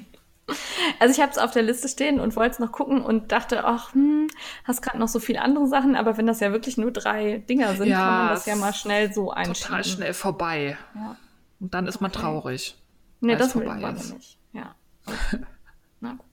[0.99, 3.63] Also ich habe es auf der Liste stehen und wollte es noch gucken und dachte,
[3.63, 4.27] ach, hm,
[4.63, 7.75] hast gerade noch so viele andere Sachen, aber wenn das ja wirklich nur drei Dinger
[7.75, 9.61] sind, Ja, kann man das ja mal schnell so einschieben.
[9.61, 10.77] Total schnell vorbei.
[10.95, 11.15] Ja.
[11.59, 12.21] Und dann ist man Okay.
[12.21, 12.75] traurig.
[13.21, 14.13] Nee, das will vorbei man ist.
[14.13, 14.37] nicht.
[14.53, 14.75] Ja.
[15.99, 16.25] Na gut.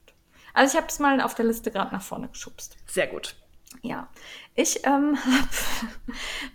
[0.53, 2.77] Also ich habe es mal auf der Liste gerade nach vorne geschubst.
[2.87, 3.35] Sehr gut.
[3.81, 4.07] Ja.
[4.55, 5.49] Ich ähm, hab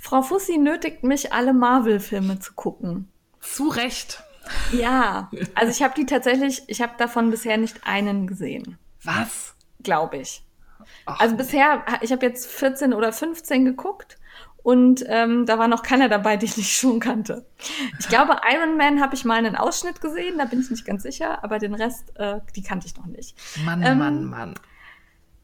[0.01, 3.11] Frau Fussi nötigt mich, alle Marvel-Filme zu gucken.
[3.41, 4.23] Zu Recht.
[4.73, 9.55] Ja, also ich habe die tatsächlich, ich habe davon bisher nicht einen gesehen, Was?
[9.83, 10.43] glaube ich.
[11.05, 14.18] Ach, Also bisher, ich habe jetzt 14 oder 15 geguckt
[14.69, 17.47] und ähm, da war noch keiner dabei, den ich schon kannte.
[18.01, 21.05] Ich glaube, Iron Man habe ich mal einen Ausschnitt gesehen, da bin ich nicht ganz
[21.05, 23.35] sicher, aber den Rest, äh, die kannte ich noch nicht.
[23.65, 24.55] Mann, ähm, Mann, Mann.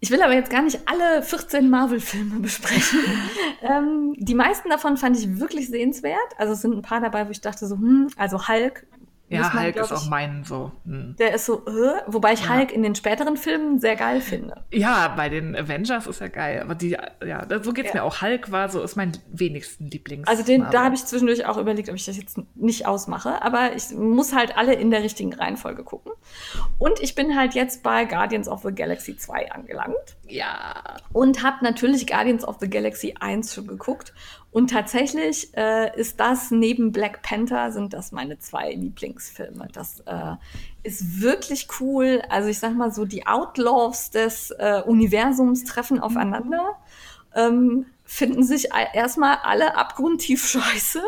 [0.00, 2.98] Ich will aber jetzt gar nicht alle 14 Marvel-Filme besprechen.
[3.62, 6.18] ähm, die meisten davon fand ich wirklich sehenswert.
[6.36, 8.86] Also es sind ein paar dabei, wo ich dachte so, hm, also Hulk.
[9.34, 10.72] Ja, man, Hulk ist auch mein so.
[10.86, 11.16] Hm.
[11.18, 12.54] Der ist so, äh, wobei ich Ja.
[12.56, 14.62] Hulk in den späteren Filmen sehr geil finde.
[14.72, 16.60] Ja, bei den Avengers ist ja geil.
[16.62, 16.90] Aber die,
[17.24, 18.00] ja, so geht's Ja.
[18.00, 18.22] mir auch.
[18.22, 20.26] Hulk war so, ist mein wenigsten Lieblings.
[20.28, 23.74] Also den, da habe ich zwischendurch auch überlegt, ob ich das jetzt nicht ausmache, aber
[23.74, 26.12] ich muss halt alle in der richtigen Reihenfolge gucken.
[26.78, 29.94] Und ich bin halt jetzt bei Guardians of the Galaxy 2 angelangt
[30.26, 30.96] Ja.
[31.12, 34.12] und habe natürlich Guardians of the Galaxy 1 schon geguckt
[34.54, 39.66] Und tatsächlich äh, ist das neben Black Panther sind das meine zwei Lieblingsfilme.
[39.72, 40.36] Das äh,
[40.84, 42.22] ist wirklich cool.
[42.28, 46.76] Also ich sag mal so, die Outlaws des äh, Universums treffen aufeinander.
[47.34, 51.02] Ähm, finden sich erstmal alle abgrundtief scheiße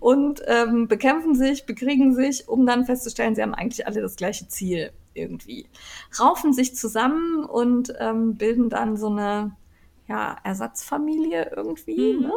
[0.00, 4.48] und ähm, bekämpfen sich, bekriegen sich, um dann festzustellen, sie haben eigentlich alle das gleiche
[4.48, 5.66] Ziel irgendwie.
[6.18, 9.54] Raufen sich zusammen und ähm, bilden dann so eine
[10.10, 12.14] ja, Ersatzfamilie irgendwie.
[12.14, 12.20] Mhm.
[12.22, 12.32] Ne?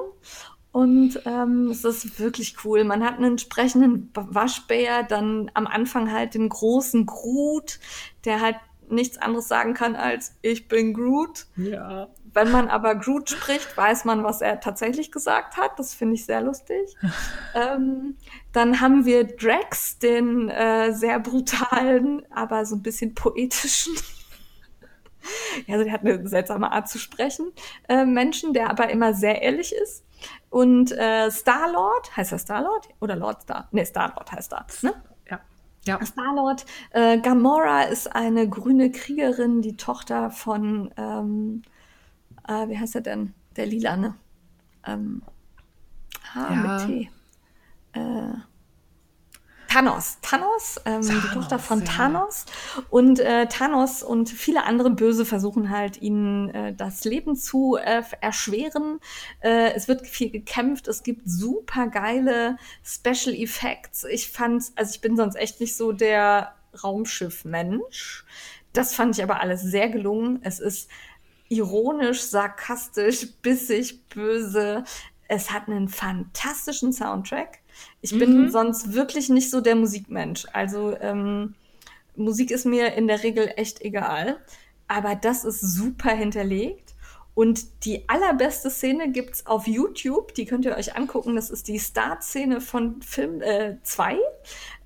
[0.72, 2.84] Und ähm, es ist wirklich cool.
[2.84, 7.80] Man hat einen entsprechenden Waschbär, dann am Anfang halt den großen Groot,
[8.26, 8.56] der halt
[8.90, 11.48] nichts anderes sagen kann als ich bin Groot.
[11.56, 12.10] Ja.
[12.34, 15.78] Wenn man aber Groot spricht, weiß man, was er tatsächlich gesagt hat.
[15.78, 16.95] Das finde ich sehr lustig.
[17.56, 18.18] ähm,
[18.52, 23.95] dann haben wir Drax, den äh, sehr brutalen, aber so ein bisschen poetischen.
[25.68, 27.52] ja, also der hat eine seltsame Art zu sprechen.
[27.88, 30.06] Äh, Menschen, der aber immer sehr ehrlich ist.
[30.50, 32.90] Und äh, Star-Lord, heißt er Star-Lord?
[33.02, 33.68] Oder Lord Star?
[33.72, 34.94] Ne, Star-Lord heißt er, ne?
[35.30, 35.40] Ja.
[35.86, 36.06] ja.
[36.06, 36.66] Star-Lord.
[36.91, 41.64] Äh, Gamora ist eine grüne Kriegerin, die Tochter von ähm,
[42.48, 43.34] äh, wie heißt er denn?
[43.56, 44.16] Der Lila, ne?
[44.86, 45.22] Ähm,
[46.34, 46.56] H ja.
[46.56, 47.10] mit T.
[47.94, 48.34] Äh,
[49.74, 50.18] Thanos.
[50.22, 51.86] Thanos, ähm, Thanos, die Tochter von ja.
[51.86, 52.45] Thanos.
[52.91, 58.04] Und äh, Thanos und viele andere Böse versuchen halt, ihnen äh, das Leben zu äh,
[58.22, 59.00] erschweren.
[59.40, 60.88] Äh, es wird viel gekämpft.
[60.88, 64.04] Es gibt super geile Special Effects.
[64.04, 68.26] Ich fand, also ich bin sonst echt nicht so der Raumschiff-Mensch.
[68.74, 70.40] Das fand ich aber alles sehr gelungen.
[70.44, 70.88] Es ist
[71.50, 74.84] ironisch, sarkastisch, bissig, böse.
[75.28, 77.62] Es hat einen fantastischen Soundtrack.
[78.02, 78.50] Ich bin mhm.
[78.50, 80.45] sonst wirklich nicht so der Musikmensch.
[80.54, 81.56] Also ähm,
[82.16, 84.38] Musik ist mir in der Regel echt egal.
[84.88, 86.94] Aber das ist super hinterlegt.
[87.36, 90.36] Und die allerbeste Szene gibt es auf YouTube.
[90.36, 91.36] Die könnt ihr euch angucken.
[91.36, 93.41] Das ist die Startszene von Film
[93.82, 94.14] 2.
[94.14, 94.18] Äh,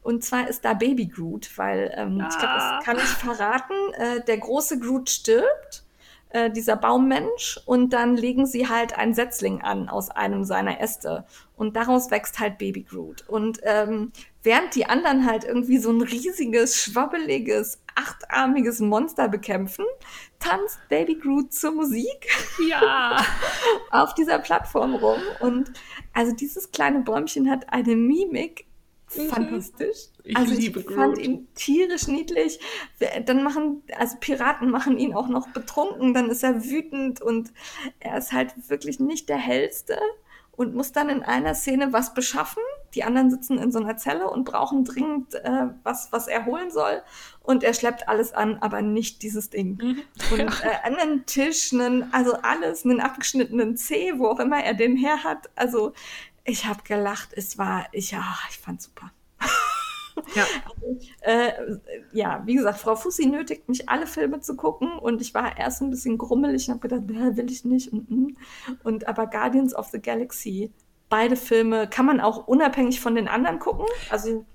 [0.01, 2.29] und zwar ist da Baby Groot, weil ähm, ah.
[2.31, 3.73] ich glaube, das kann ich verraten.
[3.93, 5.83] Äh, der große Groot stirbt
[6.29, 11.25] äh, dieser Baummensch und dann legen sie halt ein Setzling an aus einem seiner Äste
[11.55, 13.27] und daraus wächst halt Baby Groot.
[13.27, 14.11] Und ähm,
[14.43, 19.85] während die anderen halt irgendwie so ein riesiges, schwabbeliges, achtarmiges Monster bekämpfen,
[20.39, 22.27] tanzt Baby Groot zur Musik.
[22.69, 23.23] Ja.
[23.91, 25.19] auf dieser Plattform rum.
[25.39, 25.71] Und
[26.13, 28.67] also dieses kleine Bäumchen hat eine Mimik,
[29.15, 29.29] Mhm.
[29.29, 29.97] fantastisch.
[30.27, 31.17] Ich also ich fand Groot.
[31.17, 32.59] ihn tierisch niedlich.
[33.25, 37.51] Dann machen, also Piraten machen ihn auch noch betrunken, dann ist er wütend und
[37.99, 39.97] er ist halt wirklich nicht der hellste
[40.57, 42.63] und muss dann in einer Szene was beschaffen.
[42.95, 46.71] Die anderen sitzen in so einer Zelle und brauchen dringend äh, was, was er holen
[46.71, 47.03] soll.
[47.41, 49.77] Und er schleppt alles an, aber nicht dieses Ding.
[49.77, 50.01] Mhm.
[50.31, 54.97] Und äh, einen Tisch, einen, also alles, einen abgeschnittenen Zeh, wo auch immer er den
[54.97, 55.49] her hat.
[55.55, 55.93] Also
[56.43, 57.29] ich habe gelacht.
[57.33, 59.11] Es war, ich, ja, ich fand super.
[60.35, 60.45] Ja.
[60.65, 61.51] Also, äh,
[62.11, 65.81] ja, wie gesagt, Frau Fussi nötigt mich, alle Filme zu gucken und ich war erst
[65.81, 67.91] ein bisschen grummelig und habe gedacht, will ich nicht.
[67.91, 68.37] Und, mm.
[68.83, 70.71] und aber Guardians of the Galaxy,
[71.09, 73.85] beide Filme kann man auch unabhängig von den anderen gucken.
[74.09, 74.45] Also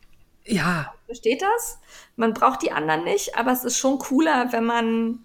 [0.44, 1.78] ja, versteht das?
[2.16, 5.20] Man braucht die anderen nicht, aber es ist schon cooler, wenn man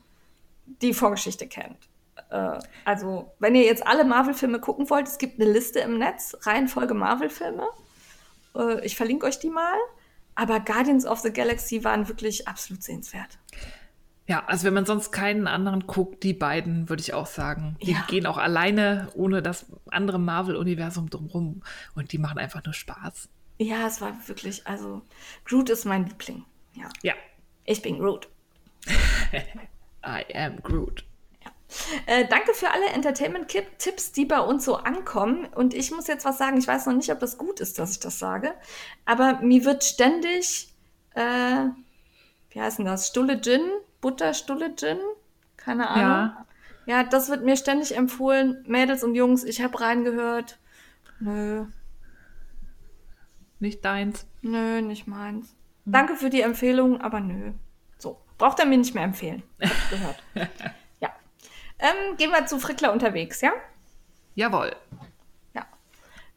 [0.81, 1.89] die Vorgeschichte kennt.
[2.29, 6.37] Äh, also, wenn ihr jetzt alle Marvel-Filme gucken wollt, es gibt eine Liste im Netz,
[6.41, 7.67] Reihenfolge Marvel-Filme.
[8.55, 9.77] Äh, ich verlinke euch die mal.
[10.37, 13.39] Aber Guardians of the Galaxy waren wirklich absolut sehenswert.
[14.27, 17.93] Ja, also wenn man sonst keinen anderen guckt, die beiden würde ich auch sagen, die
[17.93, 18.05] ja.
[18.07, 21.63] gehen auch alleine ohne das andere Marvel-Universum drumherum
[21.95, 23.29] und die machen einfach nur Spaß.
[23.57, 25.01] Ja, es war wirklich, also
[25.43, 26.45] Groot ist mein Liebling.
[26.73, 26.87] Ja.
[27.01, 27.13] Ja.
[27.65, 28.29] Ich bin Groot.
[30.05, 31.03] I am Groot.
[32.05, 35.45] Äh, danke für alle Entertainment-Tipps, die bei uns so ankommen.
[35.53, 36.57] Und ich muss jetzt was sagen.
[36.57, 38.53] Ich weiß noch nicht, ob das gut ist, dass ich das sage.
[39.05, 40.73] Aber mir wird ständig,
[41.13, 41.65] äh,
[42.51, 43.07] wie heißt denn das?
[43.07, 43.61] Stulle Gin?
[44.01, 44.97] Butter Stulle Gin?
[45.57, 46.01] Keine Ahnung.
[46.01, 46.45] Ja.
[46.85, 48.63] ja, das wird mir ständig empfohlen.
[48.67, 50.59] Mädels und Jungs, ich habe reingehört.
[51.19, 51.65] Nö.
[53.59, 54.25] Nicht deins?
[54.41, 55.49] Nö, nicht meins.
[55.85, 55.91] Hm.
[55.91, 57.53] Danke für die Empfehlung, aber nö.
[57.97, 59.43] So, braucht er mir nicht mehr empfehlen.
[59.61, 60.23] Hab gehört.
[61.79, 63.51] Ähm, gehen wir zu Frickler unterwegs, ja?
[64.35, 64.75] Jawohl.
[65.53, 65.65] Ja.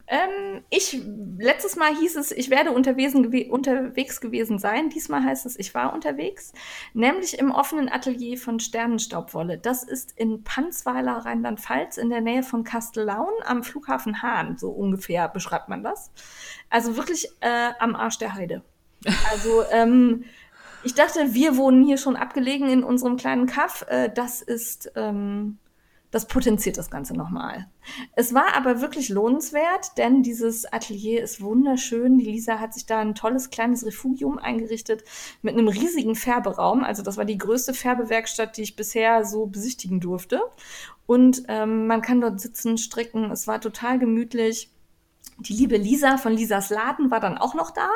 [0.07, 1.01] Ähm, ich,
[1.37, 4.89] letztes Mal hieß es, ich werde unterwegs, unterwegs gewesen sein.
[4.89, 6.53] Diesmal heißt es, ich war unterwegs.
[6.93, 9.57] Nämlich im offenen Atelier von Sternenstaubwolle.
[9.57, 14.57] Das ist in Panzweiler, Rheinland-Pfalz, in der Nähe von Kastellaun am Flughafen Hahn.
[14.57, 16.11] So ungefähr beschreibt man das.
[16.69, 18.63] Also wirklich äh, am Arsch der Heide.
[19.31, 20.25] Also, ähm,
[20.83, 23.85] ich dachte, wir wohnen hier schon abgelegen in unserem kleinen Kaff.
[23.89, 25.57] Äh, das ist, ähm,
[26.13, 27.67] Das potenziert das Ganze nochmal.
[28.17, 32.17] Es war aber wirklich lohnenswert, denn dieses Atelier ist wunderschön.
[32.17, 35.05] Die Lisa hat sich da ein tolles kleines Refugium eingerichtet
[35.41, 36.83] mit einem riesigen Färberaum.
[36.83, 40.41] Also das war die größte Färbewerkstatt, die ich bisher so besichtigen durfte.
[41.05, 43.31] Und ähm, man kann dort sitzen, stricken.
[43.31, 44.69] Es war total gemütlich.
[45.41, 47.89] Die liebe Lisa von Lisas Laden war dann auch noch da.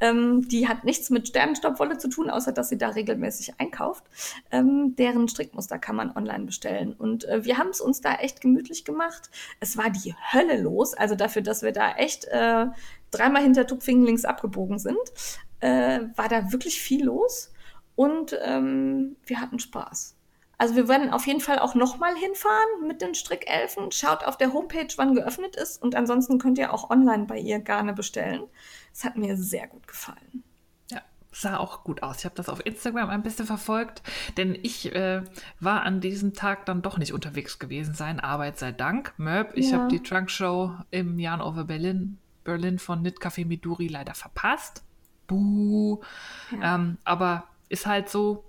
[0.00, 4.04] Ähm, die hat nichts mit Sternenstaubwolle zu tun, außer dass sie da regelmäßig einkauft.
[4.50, 6.92] Ähm, deren Strickmuster kann man online bestellen.
[6.92, 9.30] Und äh, wir haben es uns da echt gemütlich gemacht.
[9.60, 12.66] Es war die Hölle los, also dafür, dass wir da echt äh,
[13.10, 14.98] dreimal hinter Tupfingen links abgebogen sind,
[15.60, 17.50] äh, war da wirklich viel los.
[17.96, 20.16] Und ähm, wir hatten Spaß.
[20.58, 23.90] Also wir werden auf jeden Fall auch nochmal hinfahren mit den Strickelfen.
[23.92, 25.82] Schaut auf der Homepage, wann geöffnet ist.
[25.82, 28.44] Und ansonsten könnt ihr auch online bei ihr Garne bestellen.
[28.92, 30.44] Es hat mir sehr gut gefallen.
[30.90, 31.02] Ja,
[31.32, 32.18] sah auch gut aus.
[32.18, 34.02] Ich habe das auf Instagram ein bisschen verfolgt,
[34.36, 35.22] denn ich äh,
[35.60, 38.20] war an diesem Tag dann doch nicht unterwegs gewesen sein.
[38.20, 39.14] Arbeit sei Dank.
[39.16, 39.78] Möb, ich ja.
[39.78, 44.84] habe die Trunk Show im Jan over Berlin, Berlin von Knit Café Miduri leider verpasst.
[45.26, 46.00] Buh.
[46.52, 46.76] Ja.
[46.76, 48.44] Ähm, aber ist halt so,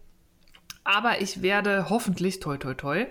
[0.85, 3.07] aber ich werde hoffentlich, toi toi toi,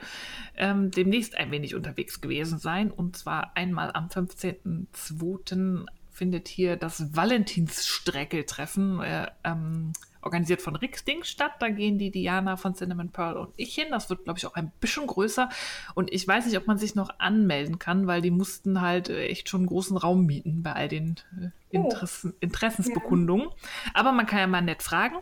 [0.57, 2.91] ähm, demnächst ein wenig unterwegs gewesen sein.
[2.91, 5.85] Und zwar einmal am 15.02.
[6.11, 9.93] findet hier das Valentinsstreckeltreffen äh, ähm,
[10.25, 11.53] organisiert von Rixding statt.
[11.61, 13.89] Da gehen die Diana von Cinnamon Pearl und ich hin.
[13.91, 15.49] Das wird, glaube ich, auch ein bisschen größer.
[15.95, 19.27] Und ich weiß nicht, ob man sich noch anmelden kann, weil die mussten halt äh,
[19.27, 23.49] echt schon einen großen Raum mieten bei all den äh, Interessen, Interessensbekundungen.
[23.93, 25.17] Aber man kann ja mal nett fragen.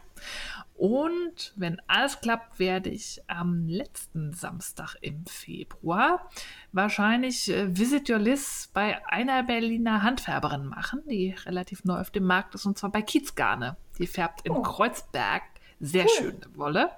[0.82, 6.28] Und wenn alles klappt, werde ich am letzten Samstag im Februar
[6.72, 12.24] wahrscheinlich äh, Visit Your Liz bei einer Berliner Handfärberin machen, die relativ neu auf dem
[12.24, 13.76] Markt ist, und zwar bei Kiezgarne.
[14.00, 14.62] Die färbt in oh.
[14.62, 15.44] Kreuzberg
[15.78, 16.10] sehr cool.
[16.18, 16.90] schöne Wolle.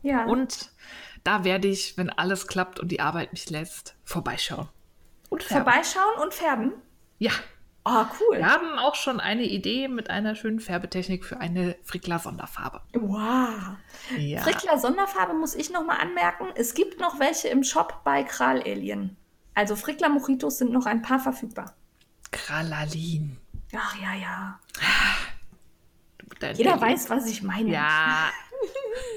[0.00, 0.24] Ja.
[0.24, 0.70] Und
[1.22, 4.70] da werde ich, wenn alles klappt und die Arbeit mich lässt, vorbeischauen.
[5.28, 5.64] Und färben.
[5.64, 6.72] Vorbeischauen und färben?
[7.18, 7.32] Ja,
[7.88, 8.36] Ah, oh, cool.
[8.36, 12.82] Wir haben auch schon eine Idee mit einer schönen Färbetechnik für eine Frickler-Sonderfarbe.
[12.92, 13.78] Wow.
[14.18, 14.42] Ja.
[14.42, 16.48] Frickler-Sonderfarbe muss ich nochmal anmerken.
[16.54, 19.16] Es gibt noch welche im Shop bei Kral Alien.
[19.54, 21.74] Also Frickler Mojitos sind noch ein paar verfügbar.
[22.30, 23.38] Kralalin.
[23.74, 24.60] Ach ja, ja.
[26.52, 26.80] Jeder Alien.
[26.82, 27.70] weiß, was ich meine.
[27.70, 28.28] Ja.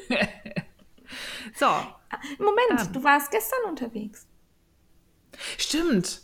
[1.56, 1.68] so.
[2.38, 2.94] Moment, ähm.
[2.94, 4.28] du warst gestern unterwegs.
[5.58, 6.22] Stimmt.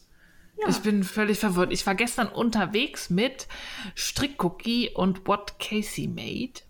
[0.60, 0.70] Ja.
[0.70, 1.72] Ich bin völlig verwirrt.
[1.72, 3.48] Ich war gestern unterwegs mit
[3.96, 6.62] Strickcookie und What Casey Made.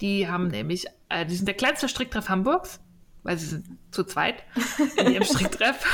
[0.00, 2.80] Die haben nämlich, äh, die sind der kleinste Stricktreff Hamburgs,
[3.22, 4.44] weil sie sind zu zweit
[4.96, 5.84] in ihrem Stricktreff.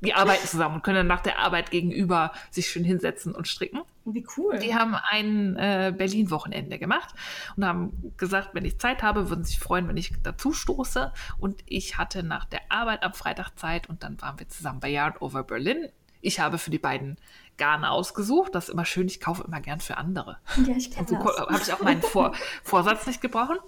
[0.00, 3.82] Die arbeiten zusammen und können nach der Arbeit gegenüber sich schön hinsetzen und stricken.
[4.04, 4.58] Wie cool.
[4.58, 7.12] Die haben ein äh, Berlin-Wochenende gemacht
[7.56, 11.12] und haben gesagt, wenn ich Zeit habe, würden sie sich freuen, wenn ich dazu stoße.
[11.38, 14.88] Und ich hatte nach der Arbeit am Freitag Zeit und dann waren wir zusammen bei
[14.88, 15.88] Yarn Over Berlin
[16.20, 17.16] ich habe für die beiden
[17.56, 18.54] Garne ausgesucht.
[18.54, 19.06] Das ist immer schön.
[19.06, 20.38] Ich kaufe immer gern für andere.
[20.66, 21.38] Ja, ich kenne so das.
[21.38, 23.58] Habe ich auch meinen Vor Vorsatz nicht gebrochen.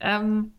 [0.00, 0.52] Ähm,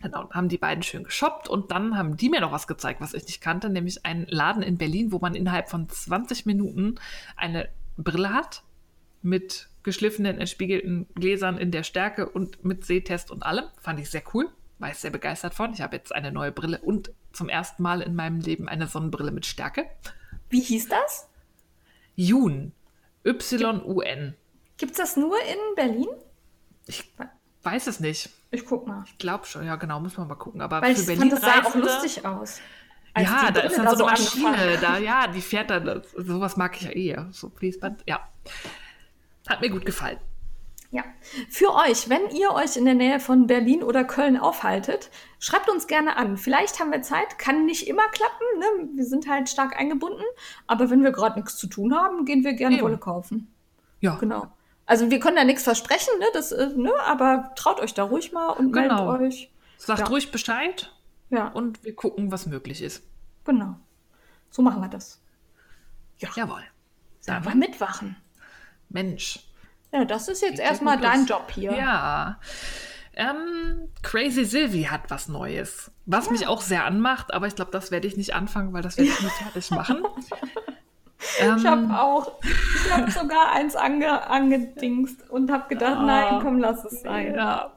[0.00, 3.14] genau, haben die beiden schön geshoppt und dann haben die mir noch was gezeigt, was
[3.14, 6.96] ich nicht kannte, nämlich einen Laden in Berlin, wo man innerhalb von 20 Minuten
[7.36, 8.62] eine Brille hat
[9.22, 13.64] mit geschliffenen, entspiegelten Gläsern in der Stärke und mit Sehtest und allem.
[13.80, 14.48] Fand ich sehr cool.
[14.78, 15.72] War ich sehr begeistert von.
[15.72, 19.30] Ich habe jetzt eine neue Brille und zum ersten Mal in meinem Leben eine Sonnenbrille
[19.30, 19.86] mit Stärke.
[20.50, 21.28] Wie hieß das?
[22.16, 22.72] Jun.
[23.24, 24.34] Y-U-N.
[24.76, 26.08] Gibt es das nur in Berlin?
[26.86, 27.12] Ich
[27.62, 28.30] weiß es nicht.
[28.50, 29.04] Ich guck mal.
[29.06, 30.60] Ich glaube schon, ja genau, muss man mal gucken.
[30.60, 32.60] Aber Weil für ich Berlin fand, das sah auch lustig aus.
[33.16, 36.82] ja, da ist dann so eine Maschine, da, ja, die fährt dann, sowas mag ich
[36.82, 38.20] ja eh, so Fließband, ja.
[39.48, 40.18] Hat mir gut gefallen.
[40.94, 41.02] Ja,
[41.50, 45.10] für euch, wenn ihr euch in der Nähe von Berlin oder Köln aufhaltet,
[45.40, 46.36] schreibt uns gerne an.
[46.36, 48.66] Vielleicht haben wir Zeit, kann nicht immer klappen, ne?
[48.94, 50.22] wir sind halt stark eingebunden,
[50.68, 52.84] aber wenn wir gerade nichts zu tun haben, gehen wir gerne Eben.
[52.84, 53.52] Wolle kaufen.
[53.98, 54.14] Ja.
[54.20, 54.46] Genau.
[54.86, 56.26] Also wir können da nichts versprechen, ne?
[56.32, 56.92] Das, äh, ne?
[57.04, 59.10] aber traut euch da ruhig mal und genau.
[59.10, 59.52] meldet euch.
[59.78, 60.06] Sagt ja.
[60.06, 60.94] ruhig Bescheid.
[61.30, 61.48] Ja.
[61.48, 63.02] Und wir gucken, was möglich ist.
[63.44, 63.74] Genau.
[64.48, 65.20] So machen wir das.
[66.18, 66.28] Ja.
[66.36, 66.62] Jawohl.
[67.26, 68.14] Dann wir mitwachen.
[68.90, 69.40] Mensch.
[69.94, 71.72] Ja, das ist jetzt erstmal dein Job hier.
[71.72, 72.40] Ja.
[73.14, 76.32] Ähm, Crazy Sylvie hat was Neues, was ja.
[76.32, 79.12] mich auch sehr anmacht, aber ich glaube, das werde ich nicht anfangen, weil das werde
[79.12, 80.02] ich nicht fertig machen.
[81.38, 86.40] ähm, ich habe auch, ich habe sogar eins ange, angedingst und habe gedacht, oh, nein,
[86.42, 87.36] komm, lass es sein.
[87.36, 87.70] Ja.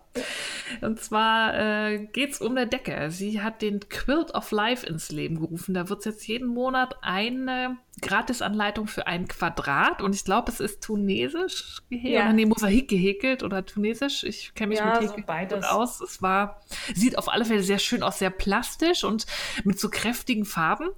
[0.81, 3.09] Und zwar äh, geht es um eine Decke.
[3.11, 5.73] Sie hat den Quilt of Life ins Leben gerufen.
[5.73, 10.01] Da wird es jetzt jeden Monat eine Gratisanleitung für ein Quadrat.
[10.01, 12.13] Und ich glaube, es ist tunesisch gehäkelt.
[12.13, 12.23] Ja.
[12.25, 14.23] Oder nee, Mosaik gehäkelt oder tunesisch.
[14.23, 16.01] Ich kenne mich ja, mit Häkeln so aus.
[16.01, 16.61] Es war,
[16.93, 19.25] sieht auf alle Fälle sehr schön aus, sehr plastisch und
[19.63, 20.89] mit so kräftigen Farben.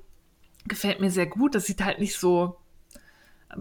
[0.67, 1.55] Gefällt mir sehr gut.
[1.55, 2.58] Das sieht halt nicht so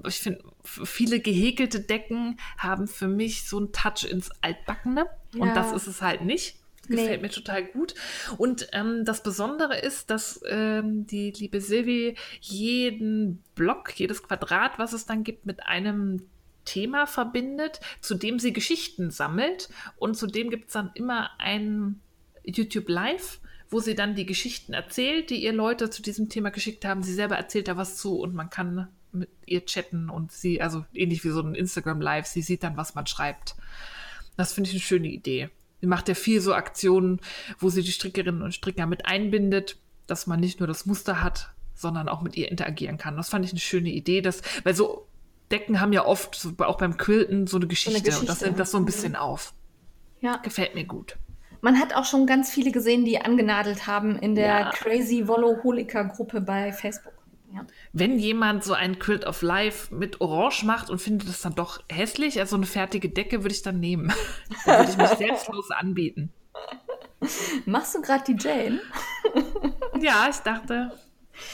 [0.06, 5.06] ich finde, viele gehäkelte Decken haben für mich so einen Touch ins Altbackene.
[5.34, 5.42] Ja.
[5.42, 6.56] Und das ist es halt nicht.
[6.88, 7.26] Gefällt nee.
[7.26, 7.94] mir total gut.
[8.38, 14.94] Und ähm, das Besondere ist, dass ähm, die liebe Silvi jeden Block, jedes Quadrat, was
[14.94, 16.22] es dann gibt, mit einem
[16.64, 19.68] Thema verbindet, zu dem sie Geschichten sammelt.
[19.96, 22.00] Und zudem gibt es dann immer ein
[22.44, 23.40] YouTube Live,
[23.70, 27.02] wo sie dann die Geschichten erzählt, die ihr Leute zu diesem Thema geschickt haben.
[27.02, 30.84] Sie selber erzählt da was zu und man kann mit ihr chatten und sie, also
[30.92, 33.56] ähnlich wie so ein Instagram Live, sie sieht dann, was man schreibt.
[34.36, 35.50] Das finde ich eine schöne Idee.
[35.80, 37.20] Sie macht ja viel so Aktionen,
[37.58, 41.50] wo sie die Strickerinnen und Stricker mit einbindet, dass man nicht nur das Muster hat,
[41.74, 43.16] sondern auch mit ihr interagieren kann.
[43.16, 45.06] Das fand ich eine schöne Idee, dass, weil so
[45.50, 48.20] Decken haben ja oft, so, auch beim Quilten, so eine Geschichte, so eine Geschichte.
[48.20, 49.54] und das nimmt das so ein bisschen auf.
[50.20, 50.36] Ja.
[50.38, 51.16] Gefällt mir gut.
[51.60, 54.70] Man hat auch schon ganz viele gesehen, die angenadelt haben in der ja.
[54.70, 57.14] Crazy Voloholiker Gruppe bei Facebook.
[57.52, 57.66] Ja.
[57.92, 61.82] Wenn jemand so ein Quilt of Life mit Orange macht und findet es dann doch
[61.90, 64.12] hässlich, also eine fertige Decke würde ich dann nehmen.
[64.66, 66.32] da würde ich mich selbstlos anbieten.
[67.66, 68.80] Machst du gerade die Jane?
[70.00, 70.92] ja, ich dachte,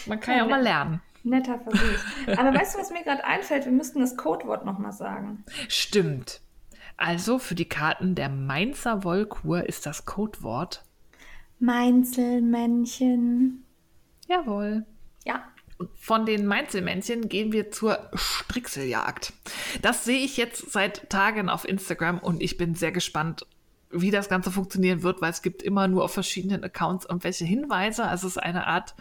[0.07, 1.01] man kann ja, ja auch mal lernen.
[1.23, 2.37] Netter Versuch.
[2.37, 3.65] Aber weißt du, was mir gerade einfällt?
[3.65, 5.45] Wir müssten das Codewort nochmal sagen.
[5.69, 6.43] Stimmt.
[6.97, 10.85] Also für die Karten der Mainzer Wollkur ist das Codewort
[11.59, 13.65] Mainzelmännchen.
[14.29, 14.85] Jawohl.
[15.25, 15.45] Ja.
[15.97, 19.33] Von den Mainzelmännchen gehen wir zur Strickseljagd.
[19.83, 23.47] Das sehe ich jetzt seit Tagen auf Instagram und ich bin sehr gespannt,
[23.91, 28.05] wie das Ganze funktionieren wird, weil es gibt immer nur auf verschiedenen Accounts irgendwelche Hinweise.
[28.05, 28.95] Also es ist eine Art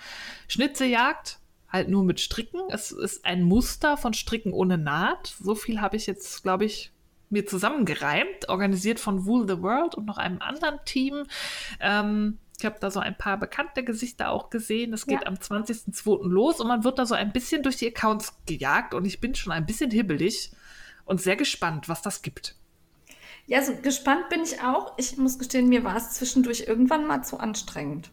[0.47, 1.39] Schnitzeljagd,
[1.69, 2.61] halt nur mit Stricken.
[2.69, 5.35] Es ist ein Muster von Stricken ohne Naht.
[5.39, 6.91] So viel habe ich jetzt, glaube ich,
[7.29, 11.25] mir zusammengereimt, organisiert von Wool the World und noch einem anderen Team.
[11.79, 14.93] Ähm, ich habe da so ein paar bekannte Gesichter auch gesehen.
[14.93, 15.27] Es geht ja.
[15.27, 16.27] am 20.02.
[16.27, 19.35] los und man wird da so ein bisschen durch die Accounts gejagt und ich bin
[19.35, 20.51] schon ein bisschen hibbelig
[21.05, 22.55] und sehr gespannt, was das gibt.
[23.45, 24.93] Ja, so gespannt bin ich auch.
[24.97, 28.11] Ich muss gestehen, mir war es zwischendurch irgendwann mal zu anstrengend.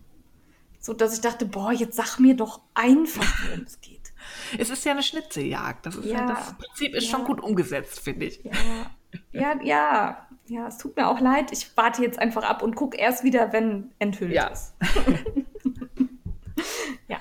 [0.80, 4.00] So dass ich dachte, boah, jetzt sag mir doch einfach, worum es geht.
[4.58, 5.86] Es ist ja eine Schnitzeljagd.
[5.86, 7.10] Das, ist ja, ja das Prinzip ist ja.
[7.10, 8.42] schon gut umgesetzt, finde ich.
[8.42, 8.52] Ja.
[9.32, 11.52] ja, ja, ja, es tut mir auch leid.
[11.52, 14.48] Ich warte jetzt einfach ab und gucke erst wieder, wenn enthüllt ja.
[14.48, 14.74] ist.
[17.08, 17.18] ja.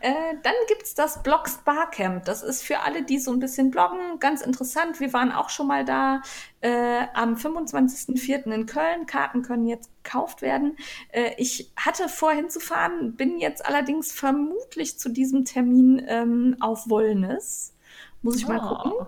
[0.00, 2.24] Äh, dann gibt es das Blogs Barcamp.
[2.24, 5.00] Das ist für alle, die so ein bisschen bloggen, ganz interessant.
[5.00, 6.22] Wir waren auch schon mal da
[6.60, 8.52] äh, am 25.04.
[8.52, 9.06] in Köln.
[9.06, 10.76] Karten können jetzt gekauft werden.
[11.10, 17.74] Äh, ich hatte vor hinzufahren, bin jetzt allerdings vermutlich zu diesem Termin ähm, auf Wollnis.
[18.22, 18.48] Muss ich oh.
[18.48, 19.06] mal gucken.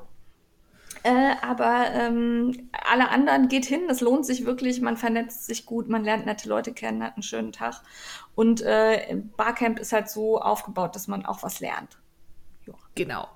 [1.02, 5.89] Äh, aber ähm, alle anderen geht hin, es lohnt sich wirklich, man vernetzt sich gut,
[5.89, 7.82] man lernt nette Leute kennen, hat einen schönen Tag.
[8.35, 11.98] Und äh, Barcamp ist halt so aufgebaut, dass man auch was lernt.
[12.66, 12.74] Ja.
[12.94, 13.28] Genau.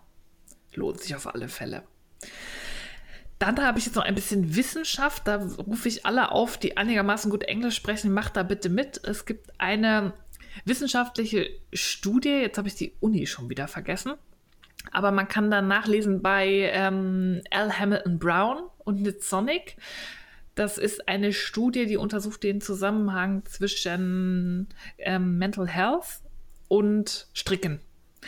[0.74, 1.84] Lohnt sich auf alle Fälle.
[3.38, 5.26] Dann habe ich jetzt noch ein bisschen Wissenschaft.
[5.26, 8.12] Da rufe ich alle auf, die einigermaßen gut Englisch sprechen.
[8.12, 9.02] Macht da bitte mit.
[9.04, 10.12] Es gibt eine
[10.64, 12.28] wissenschaftliche Studie.
[12.28, 14.14] Jetzt habe ich die Uni schon wieder vergessen.
[14.92, 17.78] Aber man kann dann nachlesen bei ähm, L.
[17.78, 19.76] Hamilton Brown und Nitsonic.
[20.54, 26.20] Das ist eine Studie, die untersucht den Zusammenhang zwischen ähm, Mental Health
[26.68, 27.80] und Stricken.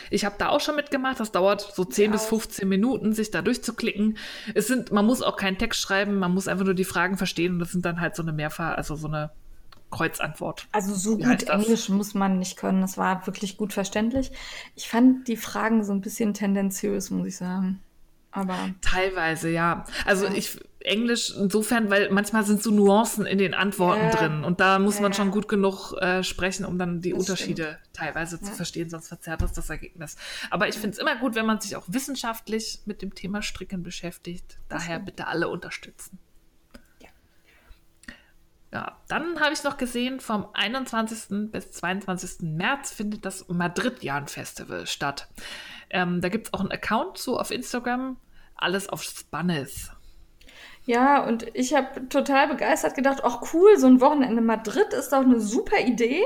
[0.09, 1.19] Ich habe da auch schon mitgemacht.
[1.19, 2.11] Das dauert so 10 ja.
[2.11, 4.17] bis 15 Minuten, sich da durchzuklicken.
[4.53, 7.53] Es sind, man muss auch keinen Text schreiben, man muss einfach nur die Fragen verstehen
[7.53, 9.31] und das sind dann halt so eine Mehrfach, also so eine
[9.91, 10.67] Kreuzantwort.
[10.71, 12.81] Also so Wie gut Englisch muss man nicht können.
[12.81, 14.31] Das war wirklich gut verständlich.
[14.75, 17.81] Ich fand die Fragen so ein bisschen tendenziös, muss ich sagen.
[18.31, 19.85] Aber teilweise ja.
[20.05, 20.33] Also ja.
[20.33, 24.11] ich Englisch insofern, weil manchmal sind so Nuancen in den Antworten ja.
[24.11, 25.01] drin und da muss ja.
[25.01, 27.93] man schon gut genug äh, sprechen, um dann die das Unterschiede stimmt.
[27.93, 30.17] teilweise zu verstehen, sonst verzerrt das das Ergebnis.
[30.49, 33.83] Aber ich finde es immer gut, wenn man sich auch wissenschaftlich mit dem Thema Stricken
[33.83, 34.59] beschäftigt.
[34.69, 36.19] Daher bitte alle unterstützen.
[38.73, 41.51] Ja, dann habe ich noch gesehen, vom 21.
[41.51, 42.41] bis 22.
[42.41, 45.29] März findet das Madrid-Jahren-Festival statt.
[45.89, 48.17] Ähm, da gibt es auch einen Account zu auf Instagram,
[48.55, 49.91] alles auf Spannis.
[50.85, 55.19] Ja, und ich habe total begeistert gedacht, ach cool, so ein Wochenende Madrid ist doch
[55.19, 56.23] eine super Idee.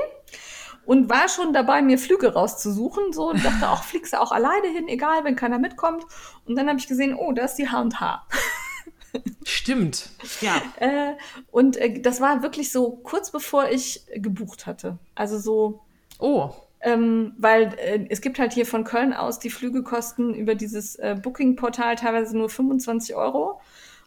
[0.84, 3.12] Und war schon dabei, mir Flüge rauszusuchen.
[3.12, 6.04] So und dachte, auch fliegst du auch alleine hin, egal, wenn keiner mitkommt.
[6.44, 8.26] Und dann habe ich gesehen, oh, da ist die H&H.
[9.44, 10.10] Stimmt,
[10.40, 10.62] ja.
[10.78, 11.14] Äh,
[11.50, 14.98] und äh, das war wirklich so kurz bevor ich gebucht hatte.
[15.14, 15.80] Also so.
[16.18, 16.50] Oh.
[16.80, 20.96] Ähm, weil äh, es gibt halt hier von Köln aus die Flüge kosten über dieses
[20.96, 23.60] äh, Booking-Portal teilweise nur 25 Euro.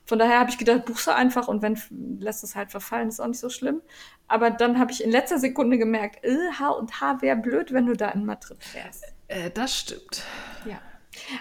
[0.06, 1.80] Von daher habe ich gedacht, buchst du einfach und wenn
[2.20, 3.82] lässt es halt verfallen, ist auch nicht so schlimm.
[4.28, 7.88] Aber dann habe ich in letzter Sekunde gemerkt, äh, H und H wäre blöd, wenn
[7.88, 9.04] du da in Madrid fährst.
[9.28, 10.24] Äh, das stimmt.
[10.66, 10.80] Ja.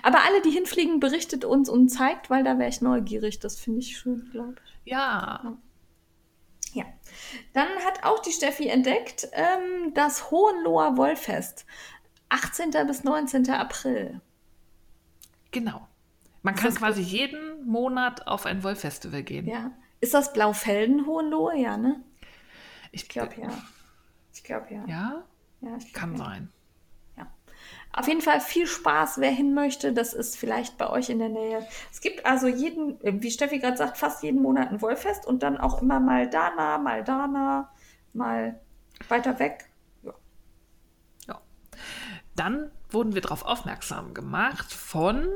[0.02, 3.39] Aber alle, die hinfliegen, berichtet uns und zeigt, weil da wäre ich neugierig.
[3.39, 4.93] Das finde ich schön, glaube ich.
[4.93, 5.56] Ja.
[6.73, 6.85] Ja.
[7.52, 11.66] Dann hat auch die Steffi entdeckt ähm, das Hohenloher Wollfest.
[12.28, 12.70] 18.
[12.86, 13.48] bis 19.
[13.51, 14.20] April.
[15.51, 15.86] Genau.
[16.43, 19.47] Man kann quasi jeden Monat auf ein Wollfestival gehen.
[19.47, 19.70] Ja.
[20.01, 21.56] Ist das Blaufelden Hohenlohe?
[21.56, 22.02] Ja, ne?
[22.93, 23.48] Ich Ich glaube ja.
[24.32, 24.85] Ich glaube ja.
[24.86, 25.24] Ja,
[25.61, 26.19] ja ich glaub, kann ja.
[26.19, 26.52] sein.
[27.97, 29.93] Auf jeden Fall viel Spaß, wer hin möchte.
[29.93, 31.65] Das ist vielleicht bei euch in der Nähe.
[31.93, 35.45] Es gibt also jeden, äh, wie Steffi gerade sagt, fast jeden Monat ein Wollfest und
[35.45, 37.73] dann auch immer mal da nah, mal da nah,
[38.12, 38.61] mal
[39.09, 39.71] weiter weg.
[41.29, 41.41] Ja.
[42.35, 45.29] Dann wurden wir darauf aufmerksam gemacht von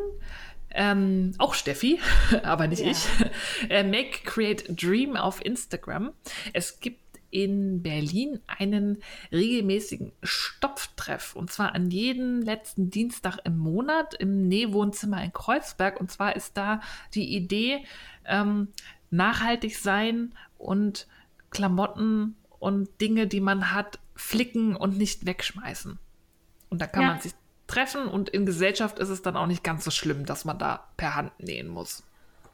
[0.70, 2.00] ähm, auch Steffi,
[2.42, 2.90] aber nicht Ja.
[2.90, 3.06] ich.
[3.70, 6.12] Äh, Make Create Dream auf Instagram.
[6.52, 8.98] Es gibt in Berlin einen
[9.32, 16.00] regelmäßigen Stopftreff und zwar an jeden letzten Dienstag im Monat im Nähwohnzimmer in Kreuzberg.
[16.00, 16.80] Und zwar ist da
[17.14, 17.84] die Idee,
[18.24, 18.68] ähm,
[19.10, 21.06] nachhaltig sein und
[21.50, 25.98] Klamotten und Dinge, die man hat, flicken und nicht wegschmeißen.
[26.70, 27.08] Und da kann Ja.
[27.08, 27.32] man sich
[27.66, 30.88] treffen und in Gesellschaft ist es dann auch nicht ganz so schlimm, dass man da
[30.96, 32.02] per Hand nähen muss.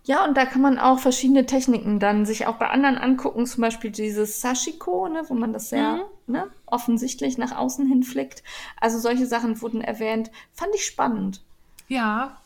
[0.06, 3.62] Ja, und da kann man auch verschiedene Techniken dann sich auch bei anderen angucken, zum
[3.62, 8.43] Beispiel dieses Sashiko, ne, wo man das sehr ne, offensichtlich nach außen hin flickt.
[8.78, 10.31] Also solche Sachen wurden erwähnt.
[10.52, 11.40] Fand ich spannend.
[11.89, 12.36] Ja,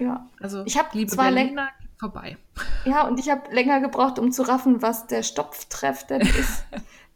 [0.00, 0.28] Ja.
[0.40, 1.54] also Ich hab liebe zwar geht
[1.98, 2.36] vorbei.
[2.84, 6.64] Ja, und ich habe länger gebraucht, um zu raffen, was der Stopftreff denn ist.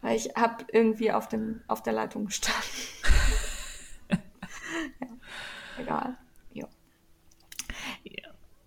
[0.00, 2.62] weil ich habe irgendwie auf, dem, auf der Leitung gestanden.
[5.00, 5.08] ja,
[5.78, 6.16] egal.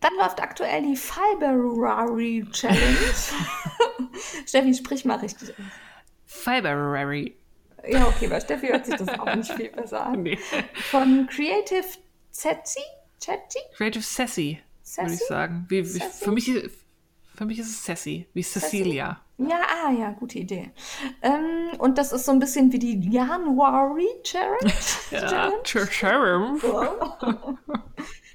[0.01, 2.97] Dann läuft aktuell die Fiberary Challenge.
[4.45, 5.55] Steffi, sprich mal richtig aus.
[6.25, 7.37] Fiberary.
[7.87, 10.23] Ja, okay, bei Steffi hört sich das auch nicht viel besser an.
[10.23, 10.37] Nee.
[10.89, 11.85] Von Creative
[12.31, 12.81] Zetzi?
[13.19, 13.59] Chetty?
[13.75, 14.59] Creative Sassy,
[14.95, 15.29] würde ich Sassy?
[15.29, 15.65] sagen.
[15.69, 16.23] Wie, wie, Sassy?
[16.23, 16.51] für, mich,
[17.35, 19.21] für mich ist es Sassy, wie Cecilia.
[19.37, 20.71] Ja, ah, ja, gute Idee.
[21.21, 24.73] Ähm, und das ist so ein bisschen wie die January Challenge.
[25.11, 26.63] Ja, Sheriff.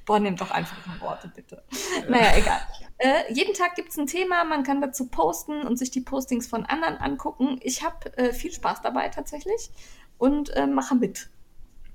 [0.07, 1.62] Boah, nehmt doch einfach mal Worte, bitte.
[2.09, 2.61] Naja, egal.
[2.99, 6.47] Äh, jeden Tag gibt es ein Thema, man kann dazu posten und sich die Postings
[6.47, 7.59] von anderen angucken.
[7.62, 9.70] Ich habe äh, viel Spaß dabei tatsächlich
[10.16, 11.28] und äh, mache mit.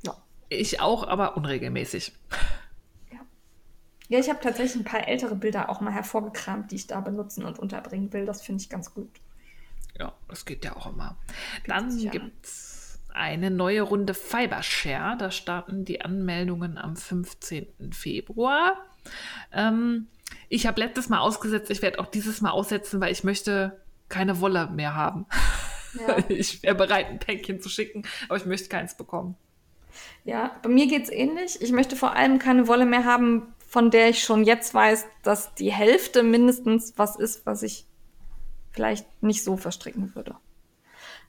[0.04, 0.16] Ja.
[0.50, 2.14] Ich auch, aber unregelmäßig.
[4.10, 7.46] Ja, ich habe tatsächlich ein paar ältere Bilder auch mal hervorgekramt, die ich da benutzen
[7.46, 8.26] und unterbringen will.
[8.26, 9.10] Das finde ich ganz gut.
[9.98, 11.16] Ja, das geht ja auch immer.
[11.66, 12.71] Dann gibt es
[13.14, 15.18] eine neue Runde Fibershare.
[15.18, 17.92] Da starten die Anmeldungen am 15.
[17.92, 18.78] Februar.
[19.52, 20.08] Ähm,
[20.50, 24.42] ich habe letztes Mal ausgesetzt, ich werde auch dieses Mal aussetzen, weil ich möchte keine
[24.42, 25.26] Wolle mehr haben.
[26.00, 26.18] Ja.
[26.30, 29.36] Ich wäre bereit, ein Päckchen zu schicken, aber ich möchte keins bekommen.
[30.24, 31.62] Ja, bei mir geht's ähnlich.
[31.62, 35.54] Ich möchte vor allem keine Wolle mehr haben, von der ich schon jetzt weiß, dass
[35.56, 37.86] die Hälfte mindestens was ist, was ich
[38.72, 40.36] vielleicht nicht so verstricken würde.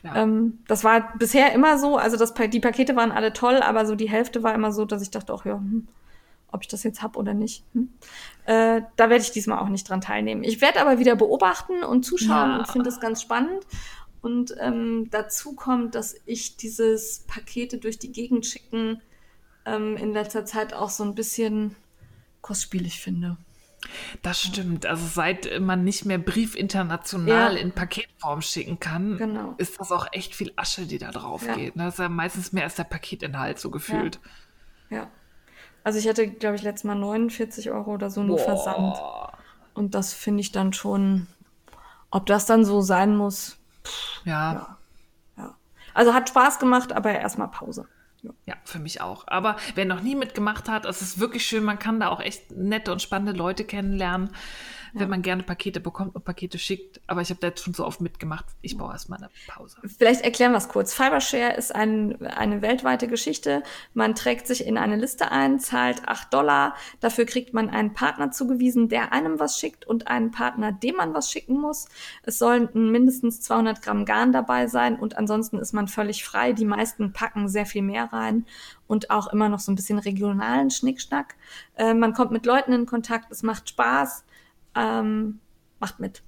[0.03, 0.17] Ja.
[0.17, 3.95] Ähm, das war bisher immer so, also das, die Pakete waren alle toll, aber so
[3.95, 5.87] die Hälfte war immer so, dass ich dachte, ach ja, hm,
[6.51, 7.65] ob ich das jetzt hab oder nicht.
[7.73, 7.93] Hm.
[8.45, 10.45] Äh, da werde ich diesmal auch nicht dran teilnehmen.
[10.45, 12.59] Ich werde aber wieder beobachten und zuschauen Ja.
[12.59, 13.65] und finde es ganz spannend.
[14.21, 19.01] Und ähm, dazu kommt, dass ich dieses Pakete durch die Gegend schicken
[19.65, 21.75] ähm, in letzter Zeit auch so ein bisschen
[22.41, 23.37] kostspielig finde.
[24.23, 24.87] Das stimmt.
[24.87, 27.61] Also seit man nicht mehr Brief international Ja.
[27.61, 29.55] in Paketform schicken kann, Genau.
[29.59, 31.55] ist das auch echt viel Asche, die da drauf Ja.
[31.55, 31.77] geht.
[31.77, 31.85] ne?
[31.85, 34.21] Das ist ja meistens mehr als der Paketinhalt so gefühlt.
[34.91, 35.09] Ja.
[35.85, 38.97] Also ich hatte, glaube ich, letztes Mal 49 Euro oder so nur Versand.
[39.75, 41.27] Und das finde ich dann schon,
[42.11, 43.59] ob das dann so sein muss.
[44.25, 44.77] Ja,
[45.37, 45.57] Ja.
[45.95, 47.87] Also hat Spaß gemacht, aber erstmal Pause.
[48.47, 49.27] Ja, für mich auch.
[49.27, 51.65] Aber wer noch nie mitgemacht hat, es ist wirklich schön.
[51.65, 54.31] Man kann da auch echt nette und spannende Leute kennenlernen,
[54.93, 57.01] wenn man gerne Pakete bekommt und Pakete schickt.
[57.07, 58.45] Aber ich habe da jetzt schon so oft mitgemacht.
[58.61, 59.77] Ich brauche erstmal eine Pause.
[59.99, 60.93] Vielleicht erklären wir es kurz.
[60.93, 63.63] Fibershare ist ein, eine weltweite Geschichte.
[63.95, 66.75] Man trägt sich in eine Liste ein, zahlt 8 Dollar.
[67.01, 71.15] Dafür kriegt man einen Partner zugewiesen, der einem was schickt und einen Partner, dem man
[71.15, 71.89] was schicken muss.
[72.23, 76.53] Es sollen mindestens 200 Gramm Garn dabei sein und ansonsten ist man völlig frei.
[76.53, 78.47] Die meisten packen sehr viel mehr rein
[78.87, 81.35] und auch immer noch so ein bisschen regionalen Schnickschnack.
[81.77, 84.25] Äh, man kommt mit Leuten in Kontakt, es macht Spaß.
[84.75, 85.41] Ähm,
[85.81, 86.23] macht mit.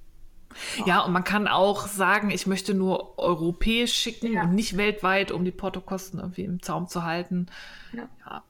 [0.85, 4.43] Ja, und man kann auch sagen, ich möchte nur europäisch schicken Ja.
[4.43, 7.47] und nicht weltweit, um die Portokosten irgendwie im Zaum zu halten.
[7.91, 8.07] Ja.
[8.25, 8.43] Ja.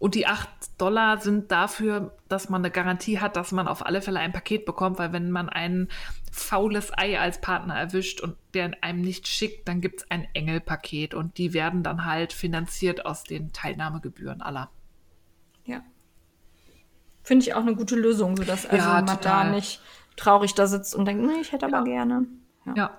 [0.00, 0.48] Und die 8
[0.78, 4.66] Dollar sind dafür, dass man eine Garantie hat, dass man auf alle Fälle ein Paket
[4.66, 5.88] bekommt, weil wenn man ein
[6.32, 11.14] faules Ei als Partner erwischt und der einem nicht schickt, dann gibt es ein Engelpaket
[11.14, 14.68] und die werden dann halt finanziert aus den Teilnahmegebühren aller.
[17.24, 17.28] Ja.
[17.28, 19.80] Finde ich auch eine gute Lösung, sodass also Ja, man da nicht
[20.16, 22.26] traurig da sitzt und denkt, nee, ich hätte aber gerne.
[22.76, 22.90] Ja.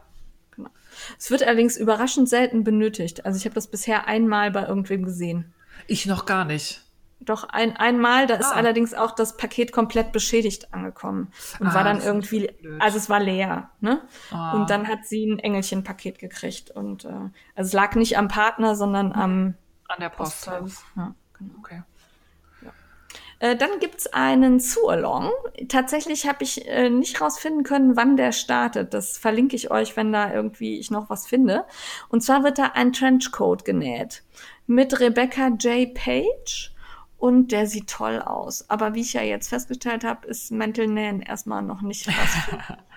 [1.19, 3.26] Es wird allerdings überraschend selten benötigt.
[3.26, 5.53] Also ich habe das bisher einmal bei irgendwem gesehen.
[5.88, 6.81] Ich noch gar nicht.
[7.19, 8.56] Doch ein, einmal, da ist Ah.
[8.56, 12.49] allerdings auch das Paket komplett beschädigt angekommen und Ah, war dann ist irgendwie,
[12.80, 14.02] also es war leer, ne?
[14.31, 14.53] Ah.
[14.53, 17.10] Und dann hat sie ein Engelchenpaket gekriegt und äh,
[17.56, 19.56] also es lag nicht am Partner, sondern am
[19.88, 20.45] An der Post.
[20.47, 21.52] Ja, genau.
[21.60, 21.81] Okay.
[23.39, 25.31] Äh, dann gibt's einen Sue-Along.
[25.67, 28.93] Tatsächlich habe ich äh, nicht rausfinden können, wann der startet.
[28.93, 31.65] Das verlinke ich euch, wenn da irgendwie ich noch was finde.
[32.09, 34.23] Und zwar wird da ein Trenchcoat genäht
[34.67, 35.93] mit Rebecca J.
[35.93, 36.71] Page.
[37.17, 38.69] Und der sieht toll aus.
[38.69, 42.77] Aber wie ich ja jetzt festgestellt habe, ist Mäntelnähen erstmal noch nicht was.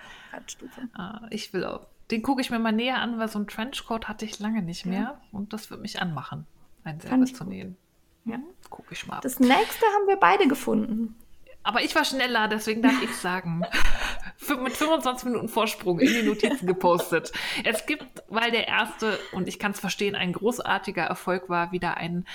[0.93, 1.87] Ah, ich will auch.
[2.11, 4.85] Den gucke ich mir mal näher an, weil so ein Trenchcoat hatte ich lange nicht
[4.85, 5.19] mehr.
[5.31, 6.45] Und das wird mich anmachen,
[6.83, 7.75] einen selber zu gut.
[8.31, 8.39] Ja.
[8.69, 9.19] Gucke ich mal.
[9.21, 11.15] Das nächste haben wir beide gefunden.
[11.63, 13.61] Aber ich war schneller, deswegen darf ich sagen.
[14.63, 17.31] Mit 25 Minuten Vorsprung in die Notizen gepostet.
[17.63, 21.97] Es gibt, weil der erste, und ich kann es verstehen, ein großartiger Erfolg war, wieder
[21.97, 22.25] ein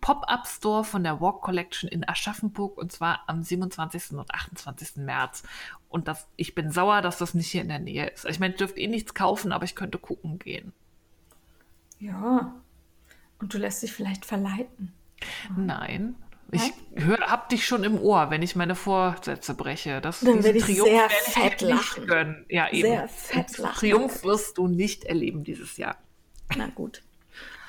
[0.00, 4.12] Pop-Up-Store von der Walk Collection in Aschaffenburg und zwar am 27.
[4.12, 4.96] und 28.
[4.96, 5.44] März.
[5.88, 8.24] Und das, ich bin sauer, dass das nicht hier in der Nähe ist.
[8.24, 10.72] Ich meine, ich dürfte eh nichts kaufen, aber ich könnte gucken gehen.
[12.00, 12.52] Ja.
[13.38, 14.92] Und du lässt dich vielleicht verleiten.
[15.56, 16.16] Nein.
[16.54, 20.02] Ich hör, hab dich schon im Ohr, wenn ich meine Vorsätze breche.
[20.02, 22.06] Das, Dann werde ich sehr werde ich fett lachen.
[22.06, 22.46] gönnen.
[22.50, 22.88] Ja, eben.
[22.88, 23.78] Sehr fett lachen.
[23.78, 25.96] Triumph wirst du nicht erleben dieses Jahr.
[26.54, 27.02] Na gut.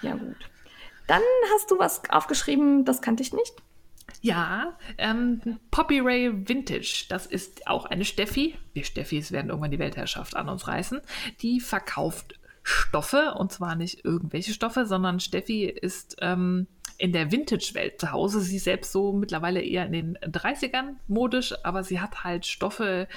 [0.02, 0.36] Ja, gut.
[1.08, 1.22] Dann
[1.54, 3.54] hast du was aufgeschrieben, das kannte ich nicht.
[4.22, 8.56] Ja, ähm, Poppy Ray Vintage, das ist auch eine Steffi.
[8.74, 11.02] Wir Steffis werden irgendwann die Weltherrschaft an uns reißen.
[11.42, 16.68] Die verkauft Stoffe und zwar nicht irgendwelche Stoffe, sondern Steffi ist ähm,
[17.04, 18.40] in der Vintage-Welt zu Hause.
[18.40, 23.10] Sie ist selbst so mittlerweile eher in den 30ern modisch, aber sie hat halt Stoffe,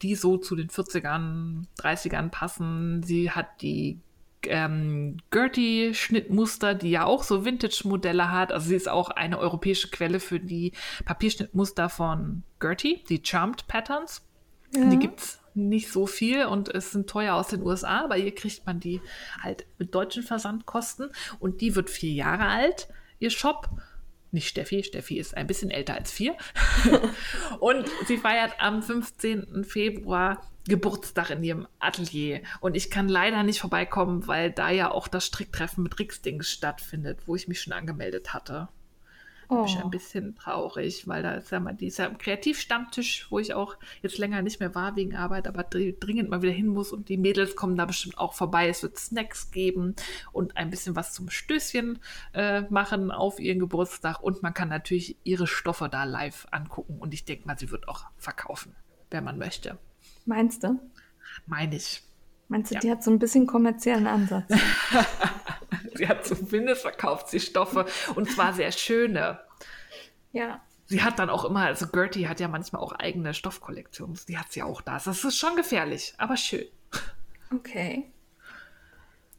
[0.00, 3.02] die so zu den 40ern, 30ern passen.
[3.02, 4.00] Sie hat die
[4.44, 8.50] ähm, Gertie-Schnittmuster, die ja auch so Vintage-Modelle hat.
[8.50, 10.72] Also sie ist auch eine europäische Quelle für die
[11.04, 14.26] Papierschnittmuster von Gertie, die Charmed Patterns.
[14.72, 18.64] Die gibt's nicht so viel und es sind teuer aus den USA, aber hier kriegt
[18.64, 19.02] man die
[19.42, 21.10] halt mit deutschen Versandkosten
[21.40, 22.88] und die wird vier Jahre alt,
[23.18, 23.68] ihr Shop.
[24.30, 26.36] Nicht Steffi, Steffi ist ein bisschen älter als vier.
[27.60, 29.64] und sie feiert am 15.
[29.64, 32.42] Februar Geburtstag in ihrem Atelier.
[32.60, 37.20] Und ich kann leider nicht vorbeikommen, weil da ja auch das Stricktreffen mit Rixdings stattfindet,
[37.26, 38.68] wo ich mich schon angemeldet hatte.
[39.48, 39.84] Da bin ich Oh.
[39.84, 44.42] ein bisschen traurig, weil da ist ja mal dieser Kreativstammtisch, wo ich auch jetzt länger
[44.42, 47.56] nicht mehr war wegen Arbeit, aber dr- dringend mal wieder hin muss und die Mädels
[47.56, 48.68] kommen da bestimmt auch vorbei.
[48.68, 49.94] Es wird Snacks geben
[50.32, 51.98] und ein bisschen was zum Stößchen
[52.32, 57.12] äh, machen auf ihren Geburtstag und man kann natürlich ihre Stoffe da live angucken und
[57.14, 58.74] ich denke mal, sie wird auch verkaufen,
[59.10, 59.78] wenn man möchte.
[60.26, 60.80] Meinst du?
[61.46, 62.02] Meine ich.
[62.48, 62.80] Meinst du, Ja.
[62.80, 64.44] die hat so ein bisschen kommerziellen Ansatz?
[65.94, 69.40] Sie hat zumindest verkauft sie Stoffe und zwar sehr schöne.
[70.32, 70.60] ja.
[70.86, 74.18] Sie hat dann auch immer, also Gertie hat ja manchmal auch eigene Stoffkollektionen.
[74.28, 74.98] Die hat sie auch da.
[75.02, 76.66] Das ist schon gefährlich, aber schön.
[77.54, 78.12] Okay.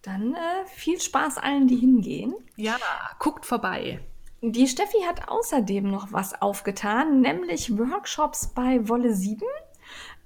[0.02, 2.34] Dann äh, viel Spaß allen, die hingehen.
[2.56, 2.78] Ja,
[3.20, 4.00] guckt vorbei.
[4.42, 9.42] Die Steffi hat außerdem noch was aufgetan, nämlich Workshops bei Wolle 7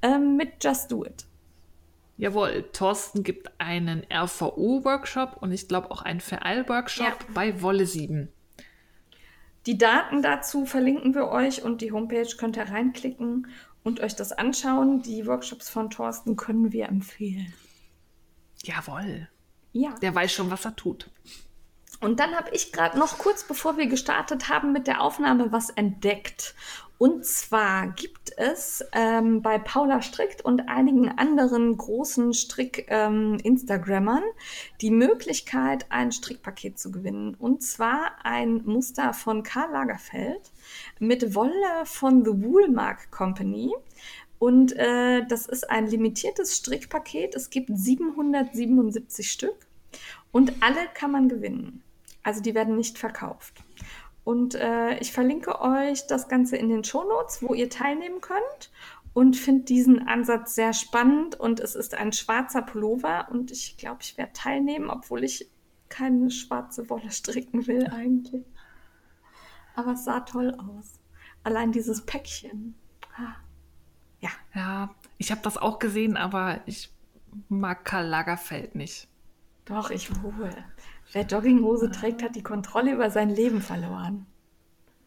[0.02, 1.26] ähm, mit Just Do It.
[2.20, 7.16] Jawohl, Thorsten gibt einen RVO-Workshop und ich glaube auch einen Vereil-Workshop Ja.
[7.34, 8.28] bei Wolle 7.
[9.66, 13.48] Die Daten dazu verlinken wir euch und die Homepage könnt ihr reinklicken
[13.84, 15.02] und euch das anschauen.
[15.02, 17.54] Die Workshops von Thorsten können wir empfehlen.
[18.64, 19.30] Jawohl,
[19.72, 19.96] Ja.
[20.02, 21.10] der weiß schon, was er tut.
[22.02, 25.70] Und dann habe ich gerade noch kurz bevor wir gestartet haben mit der Aufnahme was
[25.70, 26.54] entdeckt.
[27.00, 34.24] Und zwar gibt es ähm, bei Paula Strickt und einigen anderen großen Strick-Instagrammern
[34.82, 37.36] die Möglichkeit, ein Strickpaket zu gewinnen.
[37.36, 40.52] Und zwar ein Muster von Karl Lagerfeld
[41.00, 43.74] mit Wolle von The Woolmark Company.
[44.38, 47.34] Und äh, das ist ein limitiertes Strickpaket.
[47.34, 49.68] Es gibt 777 Stück
[50.34, 51.82] und alle kann man gewinnen.
[52.24, 53.64] Also die werden nicht verkauft.
[54.24, 58.72] Und äh, ich verlinke euch das Ganze in den Shownotes, wo ihr teilnehmen könnt.
[59.14, 64.00] und finde diesen Ansatz sehr spannend und es ist ein schwarzer Pullover und ich glaube,
[64.02, 65.50] ich werde teilnehmen, obwohl ich
[65.90, 68.46] keine schwarze Wolle stricken will eigentlich.
[69.76, 71.00] Aber es sah toll aus.
[71.44, 72.76] Allein dieses Päckchen.
[73.18, 73.36] Ah.
[74.20, 74.30] Ja.
[74.54, 76.92] Ja, ich habe das auch gesehen, aber ich
[77.48, 79.08] mag Karl Lagerfeld nicht.
[79.66, 80.52] Doch, ich wohl.
[81.12, 84.26] Wer Jogginghose trägt, hat die Kontrolle über sein Leben verloren.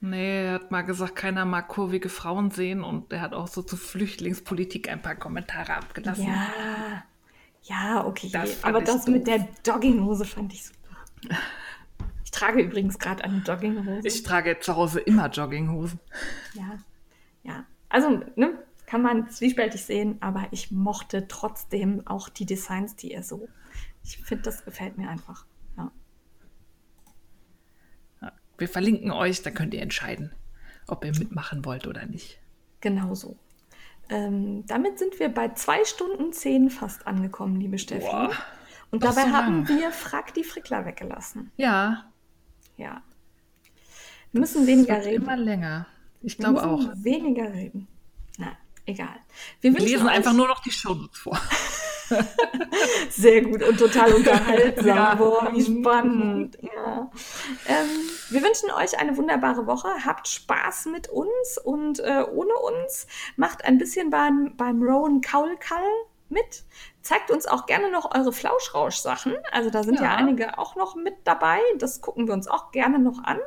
[0.00, 3.62] Nee, er hat mal gesagt, keiner mag kurvige Frauen sehen und er hat auch so
[3.62, 6.26] zu Flüchtlingspolitik ein paar Kommentare abgelassen.
[6.26, 7.04] Ja,
[7.62, 8.30] ja, okay.
[8.32, 9.14] Das Aber das doof.
[9.14, 10.96] mit der Jogginghose fand ich super.
[12.24, 14.00] Ich trage übrigens gerade eine Jogginghose.
[14.08, 16.00] Ich trage zu Hause immer Jogginghosen.
[16.54, 16.78] Ja,
[17.44, 17.64] ja.
[17.88, 23.22] Also, ne, kann man zwiespältig sehen, aber ich mochte trotzdem auch die Designs, die er
[23.22, 23.48] so.
[24.02, 25.46] Ich finde, das gefällt mir einfach.
[25.76, 25.92] Ja.
[28.62, 30.30] Wir verlinken euch, dann könnt ihr entscheiden,
[30.86, 32.39] ob ihr mitmachen wollt oder nicht.
[32.80, 33.36] Genau so.
[34.09, 38.06] Ähm, damit sind wir bei zwei Stunden zehn fast angekommen, liebe Steffi.
[38.06, 38.30] Boah,
[38.93, 41.51] Und dabei so haben wir Frag die Frickler weggelassen.
[41.56, 42.05] Ja,
[42.76, 43.02] Ja.
[44.30, 45.24] Wir müssen weniger wird reden.
[45.24, 45.86] immer länger.
[46.20, 46.78] Ich glaube auch.
[46.78, 47.89] müssen Weniger reden.
[48.39, 48.56] Na,
[48.86, 49.16] egal.
[49.60, 51.36] Wir Wir lesen einfach nur noch die Shownotes vor.
[53.10, 54.86] sehr gut und total unterhaltsam.
[54.86, 55.14] Ja.
[55.14, 56.59] Boah, wie spannend.
[56.60, 57.10] Ja.
[57.66, 57.89] Ähm,
[58.30, 59.89] wir wünschen euch eine wunderbare Woche.
[60.05, 63.06] Habt Spaß mit uns und äh, ohne uns.
[63.36, 65.82] Macht ein bisschen beim, beim Rowan Kaulkall
[66.28, 66.64] mit.
[67.02, 69.34] Zeigt uns auch gerne noch eure Flauschrausch-Sachen.
[69.50, 70.04] Also da sind ja.
[70.04, 70.16] Ja.
[70.16, 71.58] einige auch noch mit dabei.
[71.78, 73.38] Das gucken wir uns auch gerne noch an.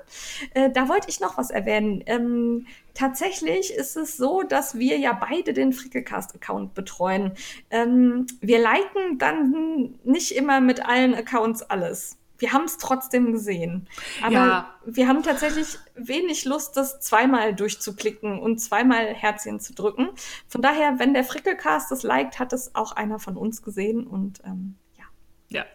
[0.53, 2.03] Äh, da wollte ich noch was erwähnen.
[2.05, 7.33] Ähm, tatsächlich ist es so, dass wir ja beide den Frickelcast-Account betreuen.
[7.69, 12.17] Ähm, wir liken dann nicht immer mit allen Accounts alles.
[12.37, 13.87] Wir haben es trotzdem gesehen.
[14.21, 14.75] Aber Ja.
[14.85, 20.09] wir haben tatsächlich wenig Lust, das zweimal durchzuklicken und zweimal Herzchen zu drücken.
[20.47, 24.41] Von daher, wenn der Frickelcast es liked, hat es auch einer von uns gesehen und
[24.45, 25.05] ähm, ja.
[25.49, 25.65] Ja,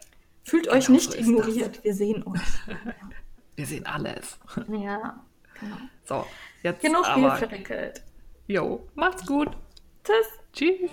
[0.45, 2.41] Fühlt euch Genau nicht so ignoriert, wir sehen euch.
[3.57, 4.39] wir sehen alles.
[4.69, 5.23] ja,
[5.61, 5.77] genau.
[6.05, 6.27] So,
[6.62, 7.39] jetzt Genug aber.
[7.39, 8.03] gefrickelt.
[8.49, 9.51] Jo, macht's gut.
[10.03, 10.27] Tschüss.
[10.53, 10.91] Tschüss.